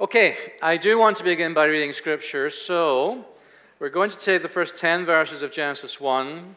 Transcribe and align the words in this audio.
Okay, 0.00 0.36
I 0.60 0.76
do 0.76 0.98
want 0.98 1.18
to 1.18 1.22
begin 1.22 1.54
by 1.54 1.66
reading 1.66 1.92
scripture, 1.92 2.50
so 2.50 3.24
we're 3.78 3.90
going 3.90 4.10
to 4.10 4.18
take 4.18 4.42
the 4.42 4.48
first 4.48 4.74
10 4.74 5.06
verses 5.06 5.40
of 5.40 5.52
Genesis 5.52 6.00
1, 6.00 6.56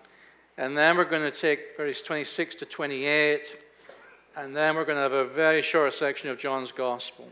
and 0.58 0.76
then 0.76 0.98
we're 0.98 1.06
going 1.06 1.22
to 1.22 1.30
take 1.30 1.78
verses 1.78 2.02
26 2.02 2.56
to 2.56 2.66
28, 2.66 3.56
and 4.38 4.56
then 4.56 4.76
we're 4.76 4.86
going 4.86 4.96
to 4.96 5.04
have 5.04 5.12
a 5.12 5.28
very 5.28 5.62
short 5.62 5.94
section 5.94 6.32
of 6.32 6.40
John's 6.40 6.72
Gospel. 6.72 7.30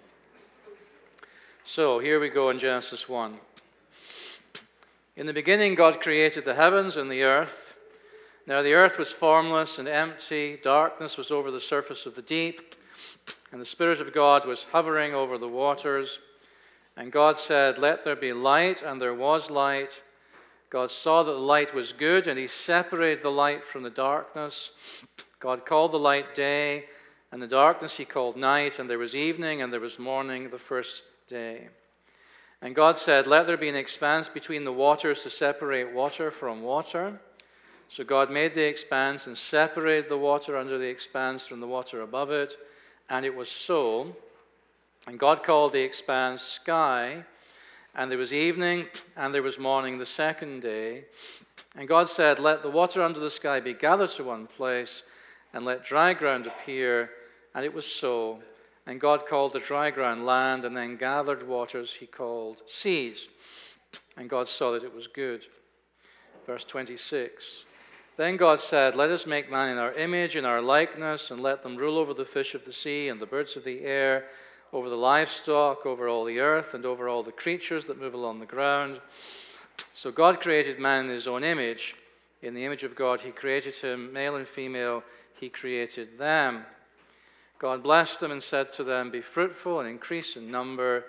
So 1.63 1.97
here 1.97 2.19
we 2.19 2.29
go 2.29 2.51
in 2.51 2.59
Genesis 2.59 3.09
1. 3.09 3.39
In 5.15 5.25
the 5.25 5.33
beginning, 5.33 5.73
God 5.73 6.01
created 6.01 6.45
the 6.45 6.53
heavens 6.53 6.97
and 6.97 7.09
the 7.09 7.23
earth. 7.23 7.73
Now 8.45 8.61
the 8.61 8.73
earth 8.73 8.99
was 8.99 9.11
formless 9.11 9.79
and 9.79 9.87
empty, 9.87 10.59
darkness 10.61 11.17
was 11.17 11.31
over 11.31 11.49
the 11.49 11.59
surface 11.59 12.05
of 12.05 12.13
the 12.13 12.21
deep 12.21 12.75
and 13.55 13.61
the 13.61 13.65
Spirit 13.65 14.01
of 14.01 14.13
God 14.13 14.45
was 14.45 14.65
hovering 14.73 15.13
over 15.13 15.37
the 15.37 15.47
waters. 15.47 16.19
And 16.97 17.09
God 17.09 17.39
said, 17.39 17.77
Let 17.77 18.03
there 18.03 18.17
be 18.17 18.33
light, 18.33 18.81
and 18.81 19.01
there 19.01 19.13
was 19.13 19.49
light. 19.49 20.01
God 20.69 20.91
saw 20.91 21.23
that 21.23 21.31
the 21.31 21.37
light 21.37 21.73
was 21.73 21.93
good, 21.93 22.27
and 22.27 22.37
he 22.37 22.49
separated 22.49 23.23
the 23.23 23.31
light 23.31 23.63
from 23.63 23.83
the 23.83 23.89
darkness. 23.89 24.71
God 25.39 25.65
called 25.65 25.93
the 25.93 25.97
light 25.97 26.35
day, 26.35 26.83
and 27.31 27.41
the 27.41 27.47
darkness 27.47 27.95
he 27.95 28.03
called 28.03 28.35
night, 28.35 28.77
and 28.77 28.89
there 28.89 28.99
was 28.99 29.15
evening, 29.15 29.61
and 29.61 29.71
there 29.71 29.79
was 29.79 29.99
morning 29.99 30.49
the 30.49 30.59
first 30.59 31.03
day. 31.29 31.69
And 32.61 32.75
God 32.75 32.97
said, 32.97 33.25
Let 33.25 33.47
there 33.47 33.55
be 33.55 33.69
an 33.69 33.75
expanse 33.77 34.27
between 34.27 34.65
the 34.65 34.73
waters 34.73 35.23
to 35.23 35.29
separate 35.29 35.93
water 35.93 36.29
from 36.29 36.61
water. 36.61 37.21
So 37.87 38.03
God 38.03 38.29
made 38.29 38.53
the 38.53 38.67
expanse 38.67 39.27
and 39.27 39.37
separated 39.37 40.09
the 40.09 40.17
water 40.17 40.57
under 40.57 40.77
the 40.77 40.89
expanse 40.89 41.47
from 41.47 41.61
the 41.61 41.67
water 41.67 42.01
above 42.01 42.31
it. 42.31 42.53
And 43.09 43.25
it 43.25 43.35
was 43.35 43.49
so. 43.49 44.15
And 45.07 45.19
God 45.19 45.43
called 45.43 45.73
the 45.73 45.81
expanse 45.81 46.41
sky. 46.41 47.23
And 47.95 48.11
there 48.11 48.17
was 48.17 48.33
evening 48.33 48.87
and 49.15 49.33
there 49.33 49.43
was 49.43 49.57
morning 49.57 49.97
the 49.97 50.05
second 50.05 50.61
day. 50.61 51.05
And 51.75 51.87
God 51.87 52.09
said, 52.09 52.39
Let 52.39 52.61
the 52.61 52.69
water 52.69 53.01
under 53.01 53.19
the 53.19 53.29
sky 53.29 53.59
be 53.59 53.73
gathered 53.73 54.11
to 54.11 54.23
one 54.23 54.47
place, 54.47 55.03
and 55.53 55.65
let 55.65 55.85
dry 55.85 56.13
ground 56.13 56.47
appear. 56.47 57.09
And 57.53 57.65
it 57.65 57.73
was 57.73 57.85
so. 57.85 58.39
And 58.87 59.01
God 59.01 59.25
called 59.27 59.53
the 59.53 59.59
dry 59.59 59.91
ground 59.91 60.25
land, 60.25 60.65
and 60.65 60.75
then 60.75 60.95
gathered 60.95 61.47
waters 61.47 61.93
he 61.93 62.05
called 62.05 62.61
seas. 62.67 63.27
And 64.17 64.29
God 64.29 64.47
saw 64.47 64.71
that 64.71 64.83
it 64.83 64.93
was 64.93 65.07
good. 65.07 65.45
Verse 66.45 66.63
26. 66.65 67.64
Then 68.17 68.37
God 68.37 68.61
said, 68.61 68.95
Let 68.95 69.09
us 69.09 69.25
make 69.25 69.51
man 69.51 69.69
in 69.69 69.77
our 69.77 69.93
image, 69.93 70.37
in 70.37 70.45
our 70.45 70.61
likeness, 70.61 71.31
and 71.31 71.41
let 71.41 71.63
them 71.63 71.75
rule 71.75 71.97
over 71.97 72.13
the 72.13 72.23
fish 72.23 72.55
of 72.55 72.63
the 72.63 72.71
sea 72.71 73.09
and 73.09 73.19
the 73.19 73.25
birds 73.25 73.57
of 73.57 73.65
the 73.65 73.81
air, 73.81 74.25
over 74.71 74.89
the 74.89 74.95
livestock, 74.95 75.85
over 75.85 76.07
all 76.07 76.23
the 76.23 76.39
earth, 76.39 76.73
and 76.73 76.85
over 76.85 77.09
all 77.09 77.23
the 77.23 77.31
creatures 77.31 77.85
that 77.85 77.99
move 77.99 78.13
along 78.13 78.39
the 78.39 78.45
ground. 78.45 79.01
So 79.93 80.11
God 80.11 80.39
created 80.39 80.79
man 80.79 81.05
in 81.05 81.11
his 81.11 81.27
own 81.27 81.43
image. 81.43 81.95
In 82.41 82.53
the 82.53 82.63
image 82.63 82.83
of 82.83 82.95
God, 82.95 83.19
he 83.19 83.31
created 83.31 83.75
him, 83.75 84.13
male 84.13 84.37
and 84.37 84.47
female, 84.47 85.03
he 85.37 85.49
created 85.49 86.17
them. 86.17 86.63
God 87.59 87.83
blessed 87.83 88.21
them 88.21 88.31
and 88.31 88.43
said 88.43 88.71
to 88.73 88.83
them, 88.85 89.11
Be 89.11 89.21
fruitful 89.21 89.81
and 89.81 89.89
increase 89.89 90.37
in 90.37 90.49
number, 90.49 91.03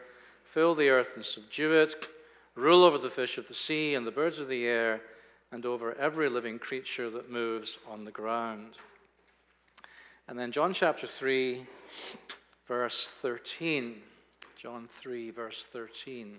fill 0.52 0.74
the 0.74 0.88
earth 0.88 1.10
and 1.14 1.24
subdue 1.24 1.72
it, 1.72 2.08
rule 2.56 2.82
over 2.82 2.98
the 2.98 3.10
fish 3.10 3.38
of 3.38 3.46
the 3.46 3.54
sea 3.54 3.94
and 3.94 4.04
the 4.04 4.10
birds 4.10 4.40
of 4.40 4.48
the 4.48 4.64
air 4.64 5.00
and 5.52 5.64
over 5.64 5.94
every 5.94 6.28
living 6.28 6.58
creature 6.58 7.10
that 7.10 7.30
moves 7.30 7.78
on 7.88 8.04
the 8.04 8.10
ground. 8.10 8.74
And 10.28 10.38
then 10.38 10.52
John 10.52 10.74
chapter 10.74 11.06
3, 11.06 11.64
verse 12.66 13.08
13. 13.22 14.02
John 14.56 14.88
3, 15.00 15.30
verse 15.30 15.66
13. 15.72 16.36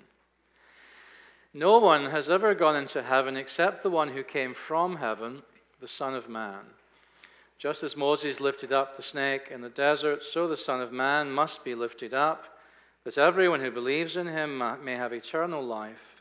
No 1.53 1.77
one 1.79 2.09
has 2.11 2.29
ever 2.29 2.53
gone 2.53 2.75
into 2.75 3.01
heaven 3.01 3.37
except 3.37 3.81
the 3.81 3.89
one 3.89 4.09
who 4.09 4.23
came 4.23 4.53
from 4.53 4.97
heaven, 4.97 5.41
the 5.79 5.87
Son 5.87 6.13
of 6.13 6.27
Man. 6.27 6.59
Just 7.57 7.83
as 7.83 7.95
Moses 7.95 8.39
lifted 8.39 8.71
up 8.71 8.97
the 8.97 9.03
snake 9.03 9.47
in 9.49 9.61
the 9.61 9.69
desert, 9.69 10.23
so 10.23 10.47
the 10.47 10.57
Son 10.57 10.81
of 10.81 10.91
Man 10.91 11.31
must 11.31 11.63
be 11.63 11.73
lifted 11.73 12.13
up, 12.13 12.59
that 13.05 13.17
everyone 13.17 13.61
who 13.61 13.71
believes 13.71 14.17
in 14.17 14.27
him 14.27 14.61
may 14.83 14.95
have 14.95 15.13
eternal 15.13 15.63
life. 15.63 16.16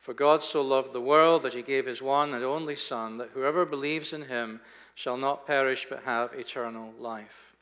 For 0.00 0.14
God 0.14 0.42
so 0.42 0.62
loved 0.62 0.92
the 0.92 1.00
world 1.00 1.42
that 1.42 1.52
he 1.52 1.62
gave 1.62 1.86
his 1.86 2.00
one 2.00 2.32
and 2.32 2.42
only 2.42 2.74
Son, 2.74 3.18
that 3.18 3.30
whoever 3.30 3.66
believes 3.66 4.12
in 4.12 4.22
him 4.22 4.60
shall 4.94 5.16
not 5.16 5.46
perish 5.46 5.86
but 5.88 6.02
have 6.04 6.32
eternal 6.32 6.92
life. 6.98 7.54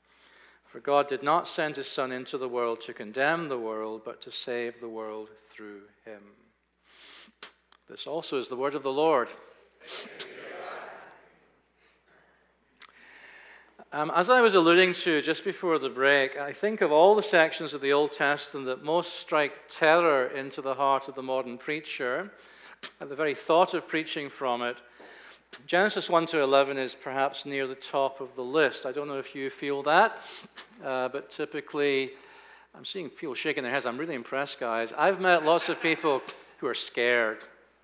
For 0.67 0.81
God 0.81 1.09
did 1.09 1.23
not 1.23 1.49
send 1.49 1.77
his 1.77 1.89
Son 1.89 2.13
into 2.13 2.39
the 2.39 2.49
world 2.49 2.81
to 2.83 2.93
condemn 2.93 3.49
the 3.49 3.59
world, 3.59 4.03
but 4.05 4.21
to 4.23 4.31
save 4.31 4.81
the 4.81 4.89
world 4.89 5.31
through 5.51 5.83
him. 6.05 6.23
This 7.89 8.07
also 8.07 8.39
is 8.39 8.49
the 8.49 8.57
word 8.57 8.75
of 8.75 8.83
the 8.83 8.93
Lord. 8.93 9.29
Um, 13.91 14.13
as 14.15 14.29
I 14.29 14.43
was 14.43 14.55
alluding 14.55 14.93
to 14.93 15.23
just 15.23 15.45
before 15.45 15.79
the 15.79 15.89
break, 15.89 16.37
I 16.37 16.53
think 16.53 16.83
of 16.83 16.93
all 16.93 17.15
the 17.15 17.23
sections 17.23 17.73
of 17.73 17.81
the 17.81 17.95
Old 17.95 18.13
Testament 18.13 18.67
that 18.67 18.85
most 18.85 19.19
strike 19.21 19.55
terror 19.67 20.27
into 20.27 20.61
the 20.61 20.75
heart 20.75 21.09
of 21.09 21.15
the 21.15 21.23
modern 21.23 21.57
preacher, 21.57 22.31
at 23.01 23.09
the 23.09 23.17
very 23.17 23.35
thought 23.35 23.73
of 23.73 23.89
preaching 23.89 24.29
from 24.29 24.61
it. 24.61 24.77
Genesis 25.67 26.11
1 26.11 26.27
to 26.27 26.41
11 26.41 26.77
is 26.77 26.95
perhaps 26.95 27.47
near 27.47 27.67
the 27.67 27.75
top 27.75 28.21
of 28.21 28.35
the 28.35 28.43
list. 28.43 28.85
I 28.85 28.93
don't 28.93 29.09
know 29.09 29.19
if 29.19 29.35
you 29.35 29.49
feel 29.49 29.83
that, 29.85 30.19
uh, 30.85 31.09
but 31.09 31.31
typically, 31.31 32.11
I'm 32.75 32.85
seeing 32.85 33.09
people 33.09 33.35
shaking 33.35 33.63
their 33.63 33.73
heads. 33.73 33.87
I'm 33.87 33.97
really 33.97 34.15
impressed, 34.15 34.61
guys. 34.61 34.93
I've 34.99 35.19
met 35.19 35.47
lots 35.47 35.71
of 35.71 35.81
people 35.81 36.21
who 36.59 36.67
are 36.67 36.75
scared, 36.75 37.39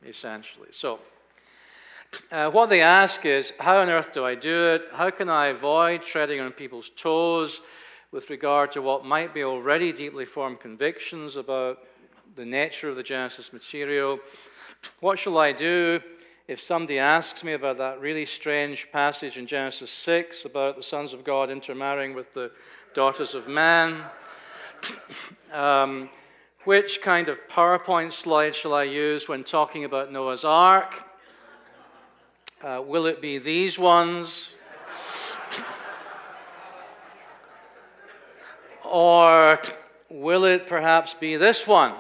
essentially. 0.07 0.69
So, 0.71 0.99
uh, 2.31 2.51
what 2.51 2.69
they 2.69 2.81
ask 2.81 3.25
is, 3.25 3.53
how 3.59 3.79
on 3.79 3.89
earth 3.89 4.13
do 4.13 4.25
I 4.25 4.35
do 4.35 4.69
it? 4.69 4.87
How 4.93 5.11
can 5.11 5.29
I 5.29 5.47
avoid 5.47 6.03
treading 6.03 6.41
on 6.41 6.53
people's 6.53 6.91
toes 6.97 7.61
with 8.13 8.31
regard 8.31 8.73
to 8.73 8.83
what 8.83 9.05
might 9.05 9.35
be 9.35 9.45
already 9.45 9.93
deeply 9.93 10.25
formed 10.25 10.61
convictions 10.61 11.37
about 11.37 11.79
the 12.37 12.45
nature 12.45 12.89
of 12.89 12.97
the 12.97 13.03
Genesis 13.03 13.53
material? 13.53 14.19
What 15.01 15.19
shall 15.19 15.39
I 15.39 15.53
do 15.53 16.01
if 16.47 16.61
somebody 16.61 16.99
asks 16.99 17.43
me 17.43 17.55
about 17.55 17.79
that 17.79 18.01
really 18.01 18.27
strange 18.27 18.89
passage 18.93 19.39
in 19.39 19.47
Genesis 19.47 19.91
6 19.91 20.45
about 20.45 20.77
the 20.77 20.83
sons 20.83 21.13
of 21.13 21.25
God 21.25 21.51
intermarrying 21.51 22.15
with 22.15 22.33
the 22.35 22.51
daughters 22.95 23.35
of 23.35 23.49
man? 23.49 24.05
Um, 25.53 26.11
which 26.65 27.01
kind 27.01 27.29
of 27.29 27.39
PowerPoint 27.49 28.13
slide 28.13 28.57
shall 28.57 28.75
I 28.75 28.83
use 28.83 29.29
when 29.29 29.45
talking 29.45 29.85
about 29.85 30.11
Noah's 30.11 30.45
Ark? 30.45 31.04
Uh, 32.65 32.81
will 32.81 33.05
it 33.05 33.21
be 33.21 33.37
these 33.37 33.79
ones? 33.79 34.55
or 38.83 39.61
will 40.09 40.45
it 40.47 40.67
perhaps 40.67 41.13
be 41.13 41.37
this 41.37 41.67
one? 41.67 41.93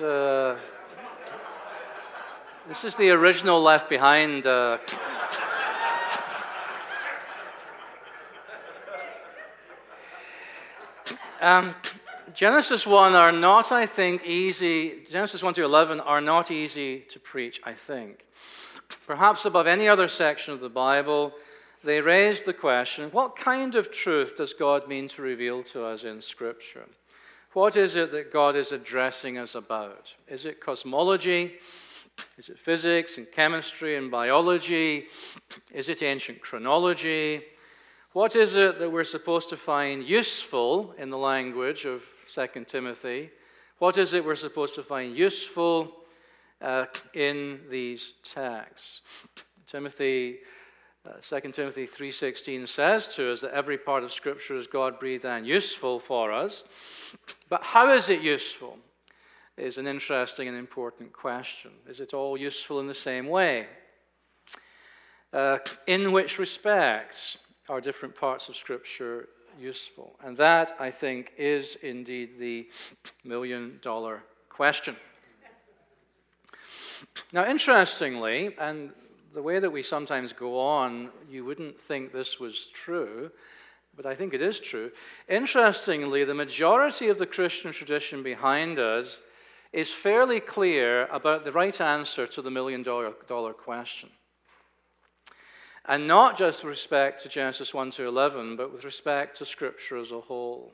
Uh, 0.00 0.56
this 2.68 2.84
is 2.84 2.96
the 2.96 3.10
original 3.10 3.62
Left 3.62 3.90
Behind. 3.90 4.46
Uh, 4.46 4.78
Um, 11.40 11.74
Genesis 12.34 12.86
1 12.86 13.14
are 13.14 13.32
not, 13.32 13.72
I 13.72 13.86
think, 13.86 14.24
easy, 14.24 15.06
Genesis 15.10 15.42
1 15.42 15.54
to 15.54 15.64
11 15.64 16.00
are 16.00 16.20
not 16.20 16.50
easy 16.50 17.00
to 17.10 17.18
preach, 17.20 17.60
I 17.64 17.72
think. 17.72 18.24
Perhaps 19.06 19.44
above 19.44 19.66
any 19.66 19.88
other 19.88 20.08
section 20.08 20.52
of 20.52 20.60
the 20.60 20.68
Bible, 20.68 21.32
they 21.84 22.00
raise 22.00 22.42
the 22.42 22.52
question 22.52 23.10
what 23.10 23.36
kind 23.36 23.74
of 23.74 23.92
truth 23.92 24.36
does 24.36 24.52
God 24.52 24.88
mean 24.88 25.08
to 25.08 25.22
reveal 25.22 25.62
to 25.64 25.84
us 25.84 26.04
in 26.04 26.20
Scripture? 26.20 26.86
What 27.52 27.76
is 27.76 27.96
it 27.96 28.12
that 28.12 28.32
God 28.32 28.56
is 28.56 28.72
addressing 28.72 29.38
us 29.38 29.54
about? 29.54 30.12
Is 30.28 30.46
it 30.46 30.60
cosmology? 30.60 31.54
Is 32.38 32.48
it 32.48 32.58
physics 32.58 33.18
and 33.18 33.30
chemistry 33.30 33.96
and 33.96 34.10
biology? 34.10 35.06
Is 35.72 35.88
it 35.88 36.02
ancient 36.02 36.40
chronology? 36.40 37.42
What 38.16 38.34
is 38.34 38.54
it 38.54 38.78
that 38.78 38.90
we're 38.90 39.04
supposed 39.04 39.50
to 39.50 39.58
find 39.58 40.02
useful 40.02 40.94
in 40.96 41.10
the 41.10 41.18
language 41.18 41.84
of 41.84 42.02
2 42.32 42.64
Timothy? 42.64 43.28
What 43.78 43.98
is 43.98 44.14
it 44.14 44.24
we're 44.24 44.36
supposed 44.36 44.74
to 44.76 44.82
find 44.82 45.14
useful 45.14 45.94
uh, 46.62 46.86
in 47.12 47.60
these 47.70 48.14
texts? 48.24 49.02
Timothy, 49.66 50.38
uh, 51.06 51.20
2 51.20 51.52
Timothy 51.52 51.86
3.16 51.86 52.66
says 52.66 53.06
to 53.08 53.32
us 53.32 53.42
that 53.42 53.52
every 53.52 53.76
part 53.76 54.02
of 54.02 54.10
Scripture 54.14 54.56
is 54.56 54.66
God-breathed 54.66 55.26
and 55.26 55.46
useful 55.46 56.00
for 56.00 56.32
us. 56.32 56.64
But 57.50 57.62
how 57.62 57.92
is 57.92 58.08
it 58.08 58.22
useful? 58.22 58.78
Is 59.58 59.76
an 59.76 59.86
interesting 59.86 60.48
and 60.48 60.56
important 60.56 61.12
question. 61.12 61.72
Is 61.86 62.00
it 62.00 62.14
all 62.14 62.38
useful 62.38 62.80
in 62.80 62.86
the 62.86 62.94
same 62.94 63.26
way? 63.26 63.66
Uh, 65.34 65.58
in 65.86 66.12
which 66.12 66.38
respects 66.38 67.36
are 67.68 67.80
different 67.80 68.14
parts 68.14 68.48
of 68.48 68.56
Scripture 68.56 69.28
useful? 69.58 70.14
And 70.24 70.36
that, 70.36 70.76
I 70.78 70.90
think, 70.90 71.32
is 71.36 71.76
indeed 71.82 72.38
the 72.38 72.68
million 73.24 73.78
dollar 73.82 74.22
question. 74.48 74.96
Now, 77.32 77.46
interestingly, 77.46 78.54
and 78.58 78.90
the 79.34 79.42
way 79.42 79.58
that 79.58 79.70
we 79.70 79.82
sometimes 79.82 80.32
go 80.32 80.58
on, 80.58 81.10
you 81.28 81.44
wouldn't 81.44 81.78
think 81.78 82.12
this 82.12 82.40
was 82.40 82.68
true, 82.72 83.30
but 83.96 84.06
I 84.06 84.14
think 84.14 84.32
it 84.34 84.42
is 84.42 84.60
true. 84.60 84.90
Interestingly, 85.28 86.24
the 86.24 86.34
majority 86.34 87.08
of 87.08 87.18
the 87.18 87.26
Christian 87.26 87.72
tradition 87.72 88.22
behind 88.22 88.78
us 88.78 89.20
is 89.72 89.90
fairly 89.90 90.40
clear 90.40 91.06
about 91.06 91.44
the 91.44 91.52
right 91.52 91.78
answer 91.80 92.26
to 92.26 92.40
the 92.40 92.50
million 92.50 92.82
dollar, 92.82 93.12
dollar 93.28 93.52
question. 93.52 94.08
And 95.88 96.08
not 96.08 96.36
just 96.36 96.64
with 96.64 96.70
respect 96.70 97.22
to 97.22 97.28
Genesis 97.28 97.72
1 97.72 97.92
to 97.92 98.06
11, 98.06 98.56
but 98.56 98.72
with 98.72 98.84
respect 98.84 99.38
to 99.38 99.46
Scripture 99.46 99.98
as 99.98 100.10
a 100.10 100.20
whole. 100.20 100.72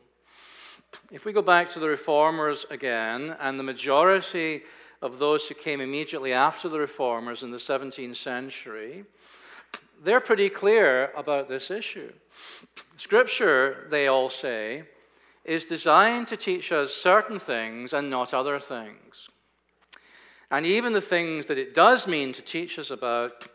If 1.10 1.24
we 1.24 1.32
go 1.32 1.42
back 1.42 1.70
to 1.72 1.80
the 1.80 1.88
Reformers 1.88 2.64
again, 2.70 3.36
and 3.40 3.58
the 3.58 3.64
majority 3.64 4.62
of 5.02 5.18
those 5.18 5.46
who 5.46 5.54
came 5.54 5.80
immediately 5.80 6.32
after 6.32 6.68
the 6.68 6.78
Reformers 6.78 7.42
in 7.42 7.50
the 7.50 7.58
17th 7.58 8.16
century, 8.16 9.04
they're 10.02 10.20
pretty 10.20 10.48
clear 10.48 11.12
about 11.16 11.48
this 11.48 11.70
issue. 11.70 12.12
Scripture, 12.96 13.86
they 13.90 14.06
all 14.06 14.30
say, 14.30 14.84
is 15.44 15.64
designed 15.64 16.26
to 16.28 16.36
teach 16.36 16.72
us 16.72 16.92
certain 16.92 17.38
things 17.38 17.92
and 17.92 18.08
not 18.08 18.32
other 18.32 18.58
things. 18.58 19.28
And 20.50 20.66
even 20.66 20.92
the 20.92 21.00
things 21.00 21.46
that 21.46 21.58
it 21.58 21.74
does 21.74 22.06
mean 22.06 22.32
to 22.34 22.42
teach 22.42 22.78
us 22.78 22.90
about, 22.90 23.48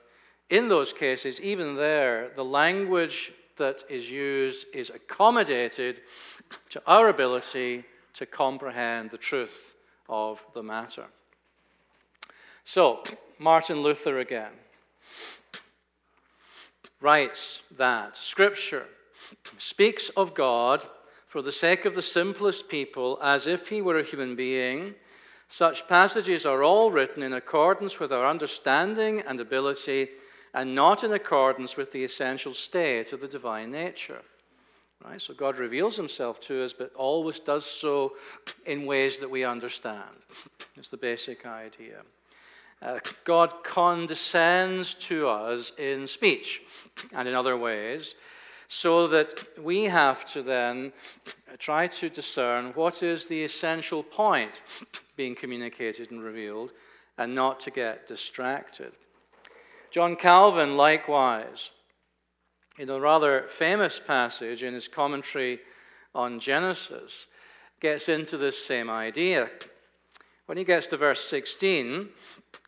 in 0.49 0.69
those 0.69 0.93
cases, 0.93 1.41
even 1.41 1.75
there, 1.75 2.29
the 2.35 2.45
language 2.45 3.31
that 3.57 3.83
is 3.89 4.09
used 4.09 4.65
is 4.73 4.89
accommodated 4.89 6.01
to 6.69 6.81
our 6.87 7.09
ability 7.09 7.83
to 8.13 8.25
comprehend 8.25 9.11
the 9.11 9.17
truth 9.17 9.75
of 10.07 10.41
the 10.53 10.63
matter. 10.63 11.05
So, 12.65 13.03
Martin 13.39 13.81
Luther 13.81 14.19
again 14.19 14.51
writes 17.01 17.61
that 17.77 18.15
Scripture 18.17 18.85
speaks 19.57 20.09
of 20.15 20.33
God 20.33 20.85
for 21.27 21.41
the 21.41 21.51
sake 21.51 21.85
of 21.85 21.93
the 21.93 22.01
simplest 22.01 22.69
people 22.69 23.19
as 23.21 23.47
if 23.47 23.67
he 23.67 23.81
were 23.81 23.99
a 23.99 24.03
human 24.03 24.35
being. 24.35 24.95
Such 25.49 25.87
passages 25.87 26.45
are 26.45 26.63
all 26.63 26.89
written 26.91 27.21
in 27.21 27.33
accordance 27.33 27.99
with 27.99 28.11
our 28.11 28.25
understanding 28.25 29.21
and 29.27 29.39
ability 29.39 30.09
and 30.53 30.73
not 30.73 31.03
in 31.03 31.13
accordance 31.13 31.77
with 31.77 31.91
the 31.91 32.03
essential 32.03 32.53
state 32.53 33.13
of 33.13 33.21
the 33.21 33.27
divine 33.27 33.71
nature. 33.71 34.21
Right? 35.05 35.21
So 35.21 35.33
God 35.33 35.57
reveals 35.57 35.95
himself 35.95 36.39
to 36.41 36.63
us, 36.63 36.73
but 36.73 36.93
always 36.95 37.39
does 37.39 37.65
so 37.65 38.13
in 38.65 38.85
ways 38.85 39.19
that 39.19 39.29
we 39.29 39.43
understand. 39.43 40.15
It's 40.75 40.89
the 40.89 40.97
basic 40.97 41.45
idea. 41.47 42.01
Uh, 42.83 42.99
God 43.25 43.51
condescends 43.63 44.93
to 44.95 45.27
us 45.27 45.71
in 45.79 46.07
speech 46.07 46.61
and 47.13 47.27
in 47.27 47.33
other 47.33 47.57
ways, 47.57 48.13
so 48.69 49.07
that 49.07 49.33
we 49.59 49.85
have 49.85 50.31
to 50.33 50.43
then 50.43 50.93
try 51.57 51.87
to 51.87 52.09
discern 52.09 52.73
what 52.73 53.01
is 53.01 53.25
the 53.25 53.43
essential 53.43 54.03
point 54.03 54.61
being 55.15 55.33
communicated 55.33 56.11
and 56.11 56.23
revealed, 56.23 56.71
and 57.17 57.33
not 57.33 57.59
to 57.61 57.71
get 57.71 58.07
distracted. 58.07 58.91
John 59.91 60.15
Calvin, 60.15 60.75
likewise, 60.75 61.71
in 62.77 62.89
a 62.89 62.99
rather 62.99 63.47
famous 63.57 63.99
passage 63.99 64.63
in 64.63 64.73
his 64.73 64.87
commentary 64.87 65.59
on 66.13 66.39
Genesis, 66.39 67.25
gets 67.79 68.09
into 68.09 68.37
this 68.37 68.63
same 68.63 68.89
idea. 68.89 69.49
When 70.45 70.57
he 70.57 70.63
gets 70.63 70.87
to 70.87 70.97
verse 70.97 71.23
16, 71.25 72.09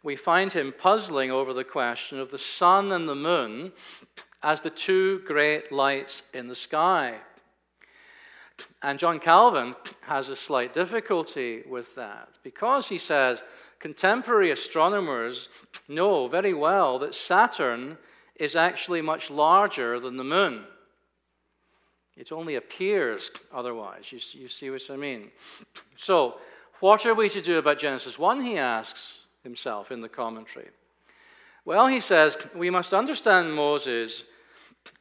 we 0.03 0.15
find 0.15 0.51
him 0.51 0.73
puzzling 0.77 1.31
over 1.31 1.53
the 1.53 1.63
question 1.63 2.19
of 2.19 2.31
the 2.31 2.39
sun 2.39 2.91
and 2.91 3.07
the 3.07 3.15
moon 3.15 3.71
as 4.43 4.61
the 4.61 4.69
two 4.69 5.19
great 5.25 5.71
lights 5.71 6.23
in 6.33 6.47
the 6.47 6.55
sky. 6.55 7.17
And 8.81 8.99
John 8.99 9.19
Calvin 9.19 9.75
has 10.01 10.29
a 10.29 10.35
slight 10.35 10.73
difficulty 10.73 11.63
with 11.67 11.93
that 11.95 12.29
because 12.43 12.87
he 12.87 12.97
says 12.97 13.41
contemporary 13.79 14.51
astronomers 14.51 15.49
know 15.87 16.27
very 16.27 16.53
well 16.53 16.99
that 16.99 17.15
Saturn 17.15 17.97
is 18.35 18.55
actually 18.55 19.01
much 19.01 19.29
larger 19.29 19.99
than 19.99 20.17
the 20.17 20.23
moon. 20.23 20.63
It 22.15 22.31
only 22.31 22.55
appears 22.55 23.31
otherwise. 23.53 24.11
You, 24.11 24.19
you 24.33 24.49
see 24.49 24.69
what 24.69 24.81
I 24.89 24.97
mean? 24.97 25.31
So, 25.95 26.35
what 26.81 27.05
are 27.05 27.13
we 27.13 27.29
to 27.29 27.41
do 27.41 27.57
about 27.57 27.79
Genesis 27.79 28.19
1? 28.19 28.43
He 28.43 28.57
asks 28.57 29.13
himself 29.43 29.91
in 29.91 30.01
the 30.01 30.09
commentary. 30.09 30.69
Well, 31.65 31.87
he 31.87 31.99
says, 31.99 32.37
we 32.55 32.69
must 32.69 32.93
understand 32.93 33.53
Moses 33.53 34.23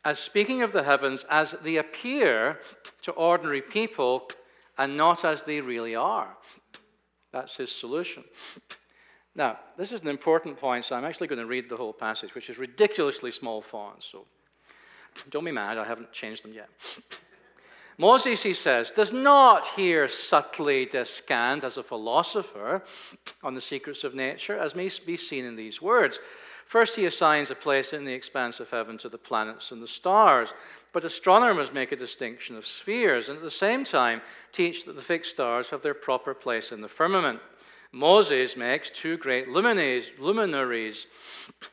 as 0.05 0.19
speaking 0.19 0.63
of 0.63 0.73
the 0.73 0.83
heavens 0.83 1.25
as 1.31 1.55
they 1.63 1.77
appear 1.77 2.59
to 3.03 3.13
ordinary 3.13 3.63
people 3.63 4.29
and 4.77 4.97
not 4.97 5.25
as 5.25 5.43
they 5.43 5.61
really 5.61 5.95
are. 5.95 6.37
That's 7.39 7.55
his 7.55 7.71
solution. 7.71 8.25
Now, 9.37 9.61
this 9.77 9.93
is 9.93 10.01
an 10.01 10.09
important 10.09 10.59
point, 10.59 10.85
so 10.85 10.97
I'm 10.97 11.05
actually 11.05 11.29
going 11.29 11.39
to 11.39 11.47
read 11.47 11.69
the 11.69 11.77
whole 11.77 11.93
passage, 11.93 12.35
which 12.35 12.51
is 12.51 12.59
ridiculously 12.59 13.31
small 13.31 13.63
font, 13.63 14.03
so 14.03 14.27
don't 15.31 15.45
be 15.45 15.53
mad, 15.53 15.79
I 15.79 15.85
haven't 15.85 16.11
changed 16.11 16.43
them 16.43 16.53
yet. 16.53 16.69
Moses, 17.97 18.43
he 18.43 18.55
says, 18.55 18.91
does 18.91 19.13
not 19.13 19.67
here 19.77 20.09
subtly 20.09 20.87
descant 20.87 21.63
as 21.63 21.77
a 21.77 21.83
philosopher 21.85 22.83
on 23.45 23.55
the 23.55 23.61
secrets 23.61 24.03
of 24.03 24.17
nature, 24.17 24.59
as 24.59 24.75
may 24.75 24.91
be 25.07 25.17
seen 25.17 25.45
in 25.45 25.55
these 25.55 25.81
words. 25.81 26.19
First, 26.67 26.97
he 26.97 27.07
assigns 27.07 27.53
a 27.53 27.55
place 27.55 27.93
in 27.93 28.05
the 28.05 28.13
expanse 28.13 28.59
of 28.59 28.69
heaven 28.69 28.99
to 28.99 29.09
the 29.09 29.17
planets 29.17 29.71
and 29.71 29.81
the 29.81 29.87
stars. 29.87 30.53
But 30.93 31.05
astronomers 31.05 31.73
make 31.73 31.93
a 31.93 31.97
distinction 31.97 32.57
of 32.57 32.67
spheres, 32.67 33.29
and 33.29 33.37
at 33.37 33.45
the 33.45 33.51
same 33.51 33.85
time 33.85 34.23
teach 34.53 34.85
that 34.85 34.97
the 34.97 35.03
fixed 35.03 35.31
stars 35.31 35.71
have 35.71 35.83
their 35.83 35.95
proper 35.95 36.35
place 36.35 36.73
in 36.73 36.81
the 36.81 36.89
firmament. 36.89 37.41
Moses 37.93 38.57
makes 38.57 38.91
two 38.91 39.17
great 39.17 39.49
luminaries, 39.49 41.07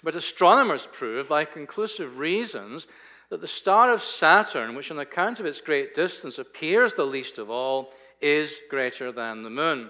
but 0.03 0.15
astronomers 0.15 0.87
prove 0.91 1.27
by 1.29 1.45
conclusive 1.45 2.17
reasons 2.17 2.87
that 3.29 3.41
the 3.41 3.47
star 3.47 3.91
of 3.91 4.03
Saturn, 4.03 4.75
which 4.75 4.91
on 4.91 4.99
account 4.99 5.39
of 5.39 5.45
its 5.45 5.59
great 5.59 5.93
distance 5.93 6.37
appears 6.37 6.93
the 6.93 7.05
least 7.05 7.37
of 7.37 7.49
all, 7.49 7.93
is 8.21 8.59
greater 8.69 9.11
than 9.11 9.43
the 9.43 9.49
moon. 9.49 9.89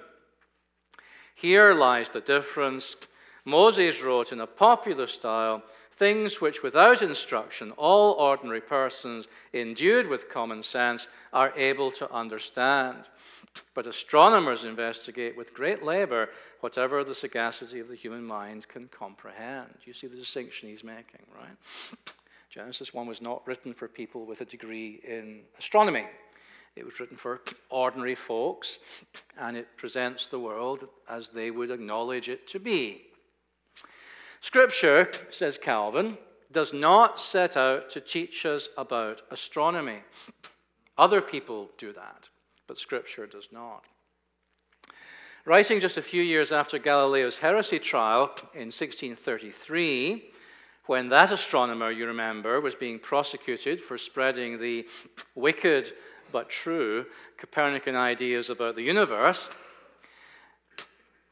Here 1.36 1.74
lies 1.74 2.10
the 2.10 2.22
difference. 2.22 2.96
Moses 3.44 4.02
wrote 4.02 4.32
in 4.32 4.42
a 4.42 4.48
popular 4.48 5.08
style 5.08 5.62
things 5.98 6.42
which, 6.42 6.64
without 6.64 7.02
instruction, 7.02 7.72
all 7.72 8.14
ordinary 8.14 8.62
persons 8.62 9.28
endued 9.54 10.08
with 10.08 10.30
common 10.30 10.62
sense 10.64 11.08
are 11.34 11.54
able 11.56 11.92
to 11.92 12.12
understand. 12.12 13.06
But 13.74 13.88
astronomers 13.88 14.66
investigate 14.66 15.38
with 15.38 15.54
great 15.54 15.84
labor 15.84 16.30
whatever 16.60 17.04
the 17.04 17.16
sagacity 17.16 17.80
of 17.80 17.88
the 17.88 17.96
human 17.96 18.24
mind 18.24 18.68
can 18.68 18.90
comprehend. 18.90 19.74
You 19.86 19.94
see 19.94 20.08
the 20.08 20.16
distinction 20.16 20.70
he's 20.70 20.84
making, 20.84 21.26
right? 21.34 21.58
Genesis 22.50 22.94
1 22.94 23.08
was 23.08 23.22
not 23.22 23.46
written 23.48 23.74
for 23.74 23.88
people 23.88 24.26
with 24.26 24.42
a 24.42 24.46
degree 24.46 25.02
in 25.08 25.42
astronomy. 25.60 26.06
It 26.76 26.86
was 26.86 27.00
written 27.00 27.18
for 27.18 27.42
ordinary 27.70 28.16
folks, 28.16 28.80
and 29.38 29.56
it 29.56 29.68
presents 29.78 30.28
the 30.28 30.40
world 30.40 30.88
as 31.10 31.30
they 31.30 31.52
would 31.52 31.72
acknowledge 31.72 32.28
it 32.28 32.48
to 32.50 32.60
be. 32.60 33.04
Scripture, 34.46 35.10
says 35.32 35.58
Calvin, 35.58 36.20
does 36.52 36.72
not 36.72 37.20
set 37.20 37.58
out 37.58 37.90
to 37.90 38.00
teach 38.00 38.46
us 38.46 38.70
about 38.78 39.24
astronomy. 39.32 40.04
Other 41.00 41.20
people 41.20 41.72
do 41.80 41.92
that, 41.94 42.30
but 42.68 42.78
Scripture 42.78 43.26
does 43.26 43.50
not. 43.52 43.86
Writing 45.46 45.80
just 45.80 45.98
a 45.98 46.02
few 46.04 46.22
years 46.22 46.52
after 46.52 46.78
Galileo's 46.78 47.38
heresy 47.38 47.80
trial 47.80 48.30
in 48.54 48.68
1633, 48.68 50.30
when 50.86 51.10
that 51.10 51.32
astronomer, 51.32 51.90
you 51.90 52.06
remember, 52.06 52.62
was 52.62 52.76
being 52.76 53.00
prosecuted 53.00 53.82
for 53.82 53.98
spreading 53.98 54.60
the 54.60 54.86
wicked 55.34 55.94
but 56.32 56.52
true 56.52 57.08
Copernican 57.40 57.96
ideas 57.96 58.52
about 58.52 58.76
the 58.76 58.84
universe. 58.84 59.50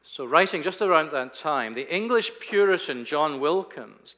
So, 0.06 0.26
writing 0.26 0.62
just 0.62 0.82
around 0.82 1.10
that 1.12 1.32
time, 1.32 1.72
the 1.72 1.92
English 1.92 2.30
Puritan 2.38 3.06
John 3.06 3.40
Wilkins 3.40 4.16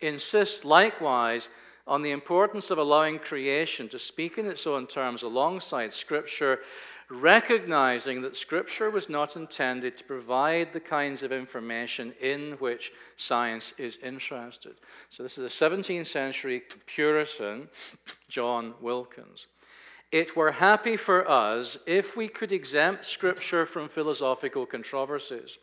insists 0.00 0.66
likewise 0.66 1.48
on 1.86 2.02
the 2.02 2.10
importance 2.10 2.70
of 2.70 2.76
allowing 2.76 3.18
creation 3.18 3.88
to 3.88 3.98
speak 3.98 4.36
in 4.36 4.46
its 4.46 4.66
own 4.66 4.86
terms 4.86 5.22
alongside 5.22 5.94
Scripture, 5.94 6.60
recognizing 7.08 8.20
that 8.20 8.36
Scripture 8.36 8.90
was 8.90 9.08
not 9.08 9.34
intended 9.36 9.96
to 9.96 10.04
provide 10.04 10.72
the 10.74 10.80
kinds 10.80 11.22
of 11.22 11.32
information 11.32 12.12
in 12.20 12.52
which 12.58 12.92
science 13.16 13.72
is 13.78 13.98
interested. 14.02 14.74
So, 15.08 15.22
this 15.22 15.38
is 15.38 15.44
a 15.44 15.68
17th 15.68 16.06
century 16.06 16.62
Puritan, 16.86 17.70
John 18.28 18.74
Wilkins. 18.82 19.46
It 20.14 20.36
were 20.36 20.52
happy 20.52 20.96
for 20.96 21.28
us 21.28 21.76
if 21.86 22.16
we 22.16 22.28
could 22.28 22.52
exempt 22.52 23.04
Scripture 23.04 23.66
from 23.66 23.88
philosophical 23.88 24.64
controversies 24.64 25.58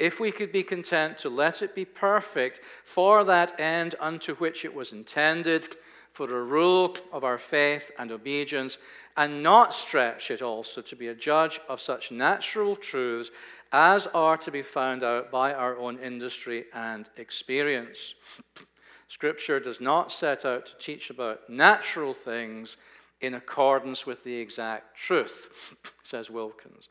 if 0.00 0.18
we 0.18 0.32
could 0.32 0.50
be 0.50 0.62
content 0.62 1.18
to 1.18 1.28
let 1.28 1.60
it 1.60 1.74
be 1.74 1.84
perfect 1.84 2.60
for 2.84 3.22
that 3.24 3.60
end 3.60 3.94
unto 4.00 4.34
which 4.36 4.64
it 4.64 4.74
was 4.74 4.92
intended, 4.92 5.76
for 6.14 6.24
a 6.24 6.42
rule 6.42 6.96
of 7.12 7.22
our 7.22 7.38
faith 7.38 7.90
and 7.98 8.10
obedience, 8.10 8.78
and 9.18 9.42
not 9.42 9.74
stretch 9.74 10.30
it 10.30 10.40
also 10.40 10.80
to 10.80 10.96
be 10.96 11.08
a 11.08 11.14
judge 11.14 11.60
of 11.68 11.82
such 11.82 12.10
natural 12.10 12.74
truths 12.74 13.30
as 13.72 14.06
are 14.08 14.38
to 14.38 14.50
be 14.50 14.62
found 14.62 15.04
out 15.04 15.30
by 15.30 15.52
our 15.52 15.76
own 15.76 15.98
industry 15.98 16.64
and 16.72 17.08
experience. 17.18 18.14
Scripture 19.08 19.60
does 19.60 19.80
not 19.80 20.10
set 20.10 20.44
out 20.44 20.66
to 20.66 20.72
teach 20.78 21.10
about 21.10 21.48
natural 21.50 22.14
things 22.14 22.76
in 23.20 23.34
accordance 23.34 24.06
with 24.06 24.22
the 24.24 24.34
exact 24.34 24.96
truth, 24.96 25.48
says 26.02 26.30
Wilkins. 26.30 26.88